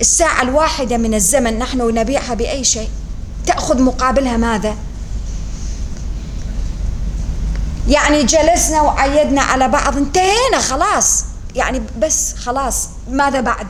الساعة 0.00 0.42
الواحدة 0.42 0.96
من 0.96 1.14
الزمن 1.14 1.58
نحن 1.58 1.78
نبيعها 1.78 2.34
بأي 2.34 2.64
شيء. 2.64 2.88
تأخذ 3.46 3.82
مقابلها 3.82 4.36
ماذا؟ 4.36 4.76
يعني 7.88 8.24
جلسنا 8.24 8.80
وعيدنا 8.82 9.42
على 9.42 9.68
بعض 9.68 9.96
انتهينا 9.96 10.58
خلاص. 10.60 11.24
يعني 11.54 11.82
بس 11.98 12.34
خلاص 12.34 12.88
ماذا 13.10 13.40
بعد؟ 13.40 13.66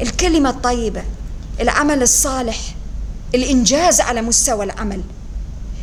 الكلمة 0.00 0.50
الطيبة 0.50 1.02
العمل 1.60 2.02
الصالح 2.02 2.56
الإنجاز 3.34 4.00
على 4.00 4.22
مستوى 4.22 4.64
العمل. 4.64 5.02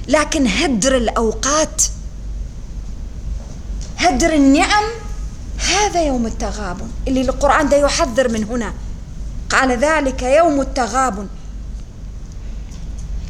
لكن 0.08 0.48
هدر 0.48 0.98
الأوقات 0.98 1.82
هدر 3.98 4.34
النعم. 4.34 4.84
هذا 5.58 6.04
يوم 6.04 6.26
التغابن 6.26 6.88
اللي 7.08 7.22
القرآن 7.22 7.70
ده 7.70 7.78
يحذر 7.78 8.30
من 8.30 8.44
هنا. 8.44 8.74
قال 9.50 9.72
ذلك 9.72 10.22
يوم 10.22 10.62
التغابن. 10.62 11.28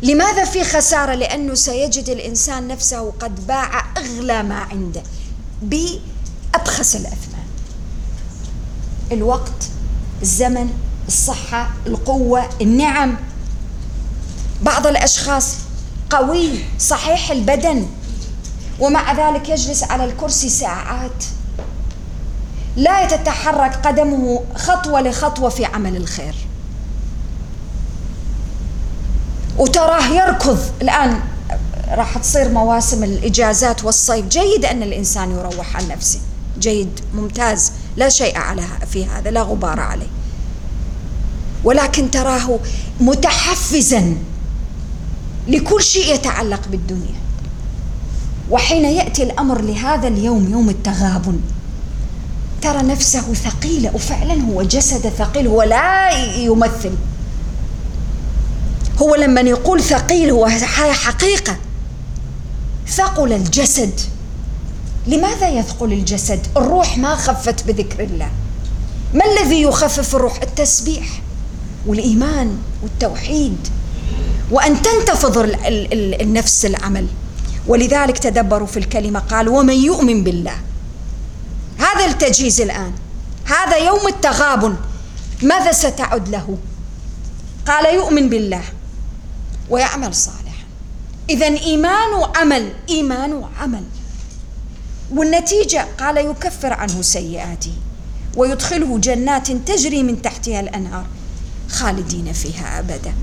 لماذا 0.04 0.46
في 0.46 0.64
خسارة؟ 0.64 1.14
لأنه 1.14 1.54
سيجد 1.54 2.10
الإنسان 2.10 2.68
نفسه 2.68 3.12
قد 3.20 3.48
باع 3.48 3.86
أغلى 3.98 4.44
ما 4.44 4.56
عنده 4.56 5.04
بأبخس 5.62 6.96
الأثمان. 6.96 7.46
الوقت 9.12 9.70
الزمن 10.22 10.70
الصحة 11.08 11.72
القوة 11.88 12.50
النعم. 12.62 13.18
بعض 14.62 14.88
الأشخاص 14.88 15.56
قوي 16.12 16.50
صحيح 16.80 17.32
البدن. 17.32 17.88
ومع 18.80 19.30
ذلك 19.30 19.50
يجلس 19.50 19.84
على 19.84 20.06
الكرسي 20.06 20.50
ساعات. 20.50 21.24
لا 22.76 23.08
تتحرك 23.08 23.76
قدمه 23.88 24.44
خطوة 24.56 25.02
لخطوة 25.02 25.50
في 25.50 25.66
عمل 25.66 25.96
الخير. 25.96 26.36
وتراه 29.58 30.08
يركض. 30.08 30.60
الآن 30.82 31.20
راح 31.90 32.18
تصير 32.18 32.50
مواسم 32.50 33.04
الإجازات 33.04 33.84
والصيف. 33.84 34.26
جيد 34.26 34.66
أن 34.66 34.84
الإنسان 34.84 35.32
يروح 35.32 35.76
عن 35.76 35.88
نفسه. 35.88 36.20
جيد 36.60 37.00
ممتاز. 37.14 37.72
لا 37.96 38.10
شيء 38.10 38.38
على 38.38 38.64
في 38.92 39.06
هذا 39.06 39.32
لا 39.32 39.42
غبار 39.42 39.80
عليه. 39.80 40.10
ولكن 41.64 42.12
تراه 42.12 42.60
متحفزا. 43.00 44.16
لكل 45.48 45.84
شيء 45.84 46.16
يتعلق 46.16 46.62
بالدنيا. 46.72 47.16
وحين 48.50 48.86
يأتي 48.86 49.24
الأمر 49.24 49.62
لهذا 49.62 50.08
اليوم 50.08 50.52
يوم 50.52 50.70
التغابن 50.70 51.40
ترى 52.62 52.82
نفسه 52.82 53.34
ثقيله 53.34 53.96
وفعلا 53.96 54.34
هو 54.34 54.64
جسد 54.64 55.10
ثقيل 55.10 55.48
هو 55.48 55.64
لا 55.64 56.10
يمثل. 56.38 56.92
هو 59.02 59.16
لما 59.16 59.42
يقول 59.42 59.84
ثقيل 59.84 60.30
هو 60.30 60.48
حقيقة. 60.94 61.58
ثقل 62.88 63.34
الجسد. 63.34 64.00
لماذا 65.08 65.50
يثقل 65.50 65.94
الجسد؟ 65.94 66.40
الروح 66.58 66.98
ما 66.98 67.16
خفت 67.16 67.68
بذكر 67.68 68.04
الله. 68.04 68.30
ما 69.14 69.26
الذي 69.26 69.62
يخفف 69.62 70.16
الروح؟ 70.16 70.42
التسبيح 70.42 71.22
والإيمان 71.88 72.58
والتوحيد. 72.84 73.68
وأن 74.52 74.82
تنتفض 74.82 75.38
النفس 76.22 76.66
العمل. 76.66 77.08
ولذلك 77.68 78.18
تدبروا 78.18 78.68
في 78.68 78.78
الكلمة 78.78 79.20
قال 79.20 79.50
ومن 79.50 79.74
يؤمن 79.74 80.24
بالله. 80.24 80.56
هذا 81.78 82.06
التجهيز 82.06 82.62
الآن. 82.62 82.92
هذا 83.46 83.78
يوم 83.78 84.08
التغابن. 84.08 84.76
ماذا 85.44 85.72
ستعد 85.72 86.30
له؟ 86.30 86.58
قال 87.68 87.94
يؤمن 87.96 88.30
بالله 88.30 88.64
ويعمل 89.70 90.16
صالحا. 90.16 90.66
اذا 91.30 91.46
إيمان 91.46 92.14
وعمل 92.14 92.74
إيمان 92.90 93.34
وعمل. 93.34 93.84
والنتيجة 95.16 95.88
قال 96.00 96.18
يكفر 96.18 96.74
عنه 96.74 97.02
سيئاته 97.02 97.74
ويدخله 98.38 98.98
جنات 98.98 99.52
تجري 99.52 100.04
من 100.04 100.22
تحتها 100.22 100.60
الأنهار 100.60 101.06
خالدين 101.70 102.34
فيها 102.34 102.80
أبدا. 102.80 103.14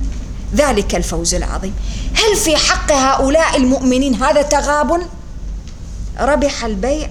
ذلك 0.55 0.95
الفوز 0.95 1.35
العظيم. 1.35 1.75
هل 2.15 2.37
في 2.37 2.57
حق 2.57 2.93
هؤلاء 2.93 3.57
المؤمنين 3.57 4.15
هذا 4.15 4.43
تغابن؟ 4.43 5.03
ربح 6.21 6.65
البيع 6.65 7.11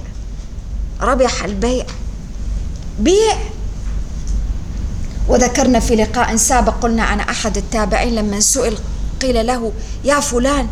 ربح 1.02 1.44
البيع. 1.44 1.86
بيع. 3.00 3.38
وذكرنا 5.28 5.80
في 5.80 5.96
لقاء 5.96 6.36
سابق 6.36 6.74
قلنا 6.82 7.04
عن 7.04 7.20
أحد 7.20 7.58
التابعين 7.58 8.16
لما 8.16 8.40
سئل 8.40 8.78
قيل 9.22 9.48
له 9.48 9.72
يا 10.04 10.20
فلان 10.20 10.68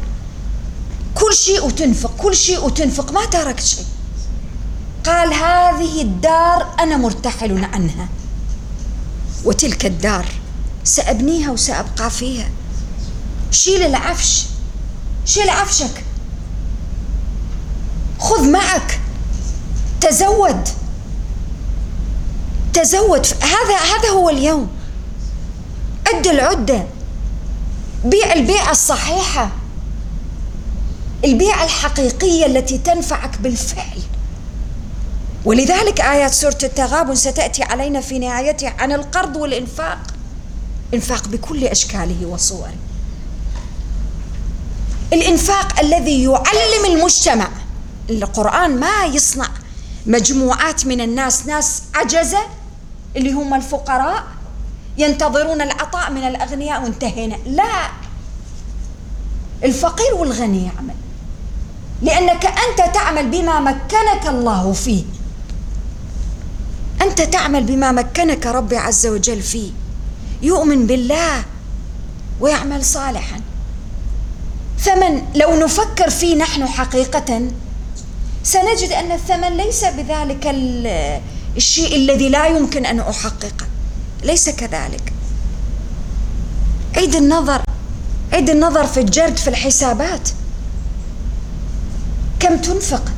كل 1.16 1.34
شيء 1.34 1.66
وتنفق 1.66 2.12
كل 2.18 2.36
شيء 2.36 2.66
وتنفق 2.66 3.12
ما 3.12 3.26
تركت 3.26 3.64
شيء. 3.64 3.86
قال 5.06 5.34
هذه 5.34 6.02
الدار 6.02 6.68
أنا 6.80 6.98
مرتحل 6.98 7.66
عنها. 7.74 8.08
وتلك 9.46 9.86
الدار 9.86 10.26
سأبنيها 10.86 11.52
وسأبقى 11.52 12.10
فيها. 12.10 12.50
شيل 13.52 13.82
العفش 13.82 14.46
شيل 15.26 15.50
عفشك. 15.50 16.04
خذ 18.20 18.50
معك. 18.52 19.00
تزود. 20.02 20.70
تزود. 22.74 23.26
هذا 23.42 23.78
هذا 23.78 24.10
هو 24.10 24.30
اليوم. 24.30 24.70
أد 26.08 26.28
العدة. 26.28 26.86
بيع 28.06 28.34
البيعة 28.34 28.72
الصحيحة. 28.72 29.52
البيعة 31.26 31.64
الحقيقية 31.64 32.46
التي 32.46 32.78
تنفعك 32.78 33.42
بالفعل. 33.42 34.02
ولذلك 35.46 36.02
آيات 36.02 36.34
سورة 36.34 36.58
التغابن 36.64 37.16
ستأتي 37.16 37.64
علينا 37.64 38.02
في 38.02 38.20
نهايتها 38.20 38.74
عن 38.80 38.92
القرض 38.92 39.36
والإنفاق. 39.36 40.15
انفاق 40.94 41.28
بكل 41.28 41.66
أشكاله 41.66 42.26
وصوره. 42.26 42.74
الإنفاق 45.14 45.80
الذي 45.80 46.24
يعلم 46.24 46.86
المجتمع. 46.86 47.50
القرآن 48.10 48.80
ما 48.80 49.06
يصنع 49.06 49.48
مجموعات 50.06 50.86
من 50.86 51.02
الناس 51.02 51.46
ناس 51.46 51.84
عجزه 51.96 52.40
اللي 53.16 53.32
هم 53.32 53.54
الفقراء 53.54 54.24
ينتظرون 54.98 55.62
العطاء 55.62 56.12
من 56.12 56.24
الأغنياء 56.24 56.84
وانتهينا. 56.84 57.36
لا. 57.46 57.90
الفقير 59.64 60.16
والغني 60.16 60.66
يعمل. 60.66 60.96
لأنك 62.02 62.46
أنت 62.46 62.96
تعمل 62.96 63.30
بما 63.30 63.60
مكنك 63.60 64.28
الله 64.28 64.74
فيه. 64.74 65.04
أنت 67.02 67.22
تعمل 67.22 67.64
بما 67.64 67.92
مكنك 67.92 68.46
ربي 68.46 68.78
عز 68.78 69.08
وجل 69.08 69.42
فيه. 69.42 69.72
يؤمن 70.42 70.88
بالله 70.88 71.44
ويعمل 72.40 72.86
صالحا. 72.86 73.40
ثمن 74.80 75.22
لو 75.36 75.60
نفكر 75.60 76.10
فيه 76.10 76.36
نحن 76.36 76.68
حقيقة 76.68 77.48
سنجد 78.44 78.92
أن 78.92 79.12
الثمن 79.12 79.58
ليس 79.58 79.86
بذلك 79.86 80.48
الشيء 81.58 81.96
الذي 81.96 82.30
لا 82.30 82.48
يمكن 82.48 82.86
أن 82.86 83.00
أحققه. 83.00 83.66
ليس 84.24 84.50
كذلك. 84.50 85.14
عيد 86.98 87.16
النظر 87.16 87.62
عيد 88.34 88.50
النظر 88.50 88.88
في 88.88 89.00
الجرد 89.00 89.38
في 89.38 89.48
الحسابات. 89.48 90.30
كم 92.40 92.58
تنفق؟ 92.58 93.12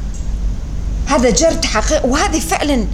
هذا 1.07 1.29
جرد 1.29 1.65
حقيقي 1.65 2.09
وهذه 2.09 2.39
فعلا 2.39 2.87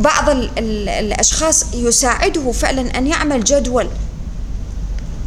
بعض 0.00 0.28
الأشخاص 0.58 1.64
يساعده 1.74 2.52
فعلا 2.52 2.98
أن 2.98 3.06
يعمل 3.06 3.44
جدول. 3.44 3.88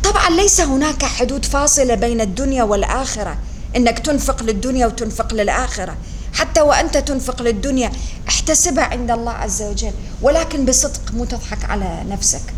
طبعا 0.03 0.29
ليس 0.29 0.61
هناك 0.61 1.05
حدود 1.05 1.45
فاصلة 1.45 1.95
بين 1.95 2.21
الدنيا 2.21 2.63
والآخرة. 2.63 3.37
إنك 3.75 3.99
تنفق 3.99 4.43
للدنيا 4.43 4.87
وتنفق 4.87 5.33
للآخرة. 5.33 5.95
حتى 6.33 6.61
وأنت 6.61 6.97
تنفق 6.97 7.41
للدنيا 7.41 7.91
احتسبها 8.29 8.83
عند 8.83 9.11
الله 9.11 9.31
عز 9.31 9.61
وجل 9.61 9.91
ولكن 10.21 10.65
بصدق 10.65 11.13
مو 11.13 11.25
تضحك 11.25 11.65
على 11.65 12.03
نفسك. 12.09 12.53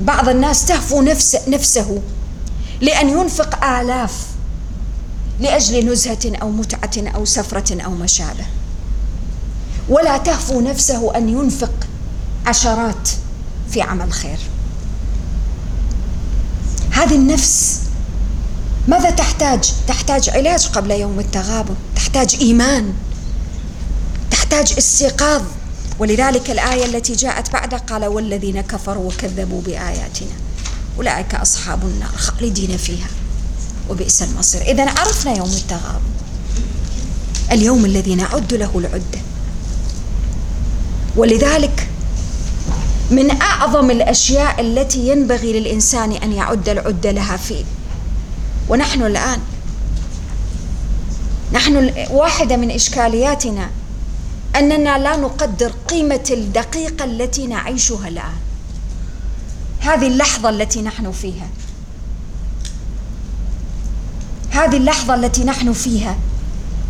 بعض 0.00 0.28
الناس 0.28 0.64
تهفو 0.66 1.02
نفس 1.02 1.36
نفسه 1.48 2.02
لأن 2.80 3.08
ينفق 3.08 3.64
آلاف 3.64 4.12
لأجل 5.40 5.92
نزهة 5.92 6.36
أو 6.42 6.50
متعة 6.50 7.14
أو 7.14 7.24
سفرة 7.24 7.82
أو 7.84 7.90
ما 7.90 8.06
شابه 8.06 8.46
ولا 9.88 10.18
تهفو 10.18 10.60
نفسه 10.60 11.16
أن 11.16 11.28
ينفق 11.28 11.72
عشرات 12.46 13.08
في 13.70 13.82
عمل 13.82 14.12
خير. 14.12 14.38
هذه 16.90 17.14
النفس 17.14 17.80
ماذا 18.88 19.10
تحتاج؟ 19.10 19.72
تحتاج 19.88 20.30
علاج 20.30 20.66
قبل 20.66 20.90
يوم 20.90 21.20
التغابن 21.20 21.74
تحتاج 21.96 22.36
إيمان 22.40 22.92
تحتاج 24.30 24.74
استيقاظ. 24.78 25.42
ولذلك 25.98 26.50
الآية 26.50 26.84
التي 26.84 27.12
جاءت 27.12 27.52
بعد 27.52 27.74
قال 27.74 28.04
والذين 28.04 28.60
كفروا 28.60 29.08
وكذبوا 29.08 29.62
بآياتنا 29.62 30.36
أولئك 30.96 31.34
أصحاب 31.34 31.82
النار 31.82 32.16
خالدين 32.16 32.76
فيها 32.76 33.08
وبئس 33.90 34.22
المصير. 34.22 34.62
اذا 34.62 34.90
عرفنا 34.90 35.36
يوم 35.36 35.50
التغابن 35.50 36.10
اليوم 37.52 37.84
الذي 37.84 38.14
نعد 38.14 38.54
له 38.54 38.70
العدة. 38.78 39.20
ولذلك 41.16 41.88
من 43.10 43.40
أعظم 43.42 43.90
الأشياء 43.90 44.60
التي 44.60 45.08
ينبغي 45.08 45.60
للإنسان 45.60 46.12
أن 46.12 46.32
يعد 46.32 46.68
العده 46.68 47.10
لها 47.10 47.36
فيه. 47.36 47.64
ونحن 48.68 49.02
الآن 49.02 49.38
نحن 51.52 51.90
واحدة 52.10 52.56
من 52.56 52.70
إشكالياتنا 52.70 53.70
أننا 54.56 54.98
لا 54.98 55.16
نقدر 55.16 55.72
قيمة 55.88 56.24
الدقيقة 56.30 57.04
التي 57.04 57.46
نعيشها 57.46 58.08
الآن. 58.08 58.34
هذه 59.80 60.06
اللحظة 60.06 60.48
التي 60.48 60.82
نحن 60.82 61.12
فيها. 61.12 61.48
هذه 64.50 64.76
اللحظة 64.76 65.14
التي 65.14 65.44
نحن 65.44 65.72
فيها 65.72 66.16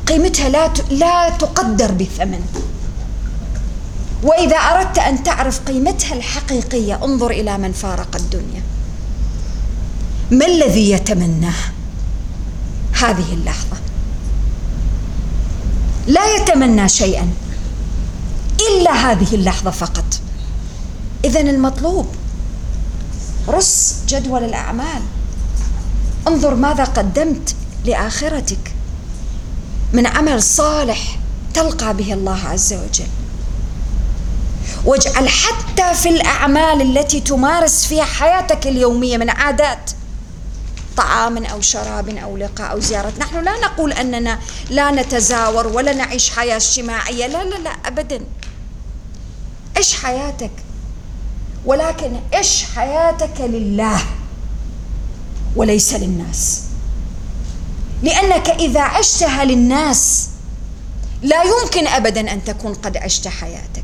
قيمتها 0.07 0.49
لا 0.49 0.73
لا 0.91 1.31
تقدر 1.31 1.93
بثمن. 1.93 2.74
وإذا 4.25 4.57
أردت 4.57 4.99
أن 4.99 5.23
تعرف 5.23 5.61
قيمتها 5.61 6.15
الحقيقية 6.15 7.05
انظر 7.05 7.31
إلى 7.31 7.59
من 7.59 7.73
فارق 7.73 8.17
الدنيا. 8.17 8.63
ما 10.31 10.47
الذي 10.47 10.91
يتمناه؟ 10.91 11.73
هذه 12.93 13.33
اللحظة. 13.33 13.77
لا 16.07 16.37
يتمنى 16.37 16.89
شيئا. 16.89 17.29
إلا 18.71 18.93
هذه 18.93 19.35
اللحظة 19.35 19.71
فقط. 19.71 20.21
اذا 21.25 21.41
المطلوب 21.41 22.07
رص 23.49 23.95
جدول 24.09 24.45
الأعمال. 24.45 25.03
انظر 26.29 26.55
ماذا 26.55 26.85
قدمت 26.85 27.55
لآخرتك. 27.85 28.75
من 29.93 30.07
عمل 30.07 30.43
صالح 30.43 31.19
تلقى 31.55 31.97
به 31.97 32.13
الله 32.13 32.39
عز 32.39 32.73
وجل. 32.73 33.24
واجعل 34.85 35.29
حتى 35.29 35.95
في 35.95 36.09
الأعمال 36.09 36.83
التي 36.83 37.21
تمارس 37.21 37.87
فيها 37.87 38.05
حياتك 38.05 38.67
اليومية 38.67 39.17
من 39.17 39.31
عادات 39.31 39.91
طعام 40.97 41.45
أو 41.45 41.61
شراب 41.61 42.09
أو 42.09 42.37
لقاء 42.37 42.71
أو 42.71 42.81
زيارة، 42.81 43.13
نحن 43.19 43.45
لا 43.45 43.61
نقول 43.61 43.93
أننا 43.93 44.39
لا 44.71 44.91
نتزاور 44.91 45.67
ولا 45.67 45.93
نعيش 45.93 46.31
حياة 46.31 46.57
اجتماعية، 46.57 47.27
لا 47.27 47.45
لا 47.45 47.55
لا 47.55 47.71
ابدا. 47.71 48.21
عش 49.77 49.95
حياتك 49.95 50.51
ولكن 51.65 52.21
عش 52.33 52.65
حياتك 52.77 53.41
لله 53.41 54.01
وليس 55.57 55.95
للناس. 55.95 56.63
لأنك 58.03 58.49
إذا 58.51 58.81
عشتها 58.81 59.45
للناس 59.45 60.29
لا 61.23 61.43
يمكن 61.43 61.87
ابدا 61.87 62.33
أن 62.33 62.45
تكون 62.45 62.75
قد 62.75 62.97
عشت 62.97 63.29
حياتك. 63.29 63.84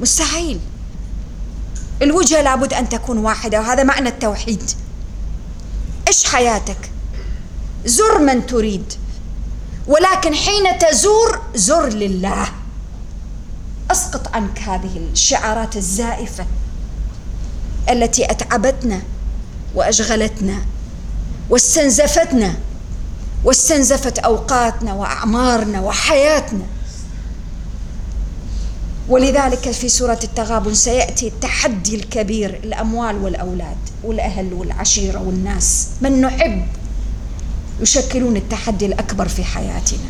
مستحيل. 0.00 0.60
الوجهة 2.02 2.42
لابد 2.42 2.72
أن 2.74 2.88
تكون 2.88 3.18
واحدة 3.18 3.60
وهذا 3.60 3.82
معنى 3.82 4.08
التوحيد. 4.08 4.70
عش 6.08 6.24
حياتك 6.24 6.90
زر 7.84 8.18
من 8.18 8.46
تريد 8.46 8.92
ولكن 9.86 10.34
حين 10.34 10.78
تزور 10.78 11.40
زر 11.54 11.88
لله 11.88 12.48
أسقط 13.90 14.34
عنك 14.34 14.58
هذه 14.58 15.08
الشعارات 15.12 15.76
الزائفة 15.76 16.46
التي 17.90 18.30
أتعبتنا 18.30 19.02
وأشغلتنا 19.74 20.58
واستنزفتنا 21.50 22.54
واستنزفت 23.44 24.18
أوقاتنا 24.18 24.92
وأعمارنا 24.94 25.80
وحياتنا 25.80 26.64
ولذلك 29.08 29.70
في 29.70 29.88
سورة 29.88 30.18
التغابن 30.24 30.74
سيأتي 30.74 31.28
التحدي 31.28 31.96
الكبير 31.96 32.60
الأموال 32.64 33.16
والأولاد 33.16 33.76
والأهل 34.04 34.52
والعشيرة 34.52 35.18
والناس. 35.18 35.88
من 36.00 36.20
نحب؟ 36.20 36.66
يشكلون 37.80 38.36
التحدي 38.36 38.86
الأكبر 38.86 39.28
في 39.28 39.44
حياتنا. 39.44 40.08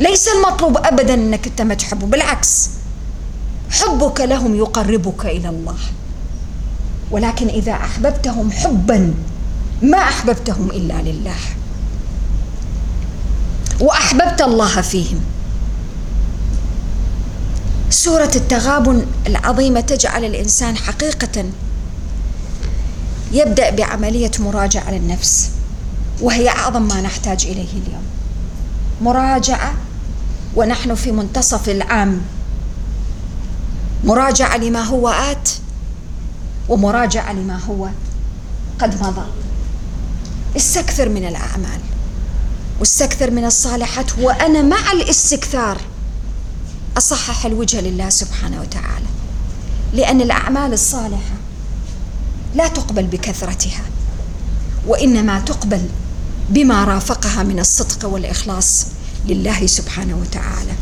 ليس 0.00 0.28
المطلوب 0.28 0.76
ابدا 0.76 1.14
أنك 1.14 1.46
أنت 1.46 1.62
ما 1.62 1.74
تحبه 1.74 2.06
بالعكس. 2.06 2.68
حبك 3.70 4.20
لهم 4.20 4.54
يقربك 4.54 5.26
إلى 5.26 5.48
الله. 5.48 5.78
ولكن 7.10 7.48
إذا 7.48 7.72
أحببتهم 7.72 8.50
حبا 8.50 9.14
ما 9.82 9.98
أحببتهم 9.98 10.70
إلا 10.70 11.02
لله. 11.02 11.40
وأحببت 13.80 14.42
الله 14.42 14.80
فيهم. 14.80 15.20
سورة 17.90 18.30
التغابن 18.36 19.06
العظيمة 19.26 19.80
تجعل 19.80 20.24
الإنسان 20.24 20.76
حقيقة. 20.76 21.44
يبدأ 23.32 23.70
بعملية 23.70 24.30
مراجعة 24.38 24.90
للنفس 24.90 25.50
وهي 26.20 26.48
أعظم 26.48 26.82
ما 26.82 27.00
نحتاج 27.00 27.46
إليه 27.46 27.72
اليوم. 27.72 28.04
مراجعة 29.02 29.74
ونحن 30.56 30.94
في 30.94 31.12
منتصف 31.12 31.68
العام. 31.68 32.20
مراجعة 34.04 34.56
لما 34.56 34.82
هو 34.82 35.08
آت 35.08 35.48
ومراجعة 36.68 37.32
لما 37.32 37.58
هو 37.58 37.88
قد 38.78 39.02
مضى. 39.02 39.26
استكثر 40.56 41.08
من 41.08 41.24
الأعمال 41.28 41.80
واستكثر 42.80 43.30
من 43.30 43.44
الصالحات 43.44 44.18
وأنا 44.18 44.62
مع 44.62 44.92
الاستكثار. 44.92 45.80
أصحح 46.96 47.46
الوجه 47.46 47.80
لله 47.80 48.10
سبحانه 48.10 48.60
وتعالى 48.60 49.06
لأن 49.92 50.20
الأعمال 50.20 50.72
الصالحة 50.72 51.34
لا 52.54 52.68
تقبل 52.68 53.02
بكثرتها 53.02 53.82
وإنما 54.86 55.40
تقبل 55.40 55.88
بما 56.48 56.84
رافقها 56.84 57.42
من 57.42 57.60
الصدق 57.60 58.08
والإخلاص 58.08 58.86
لله 59.26 59.66
سبحانه 59.66 60.16
وتعالى. 60.16 60.72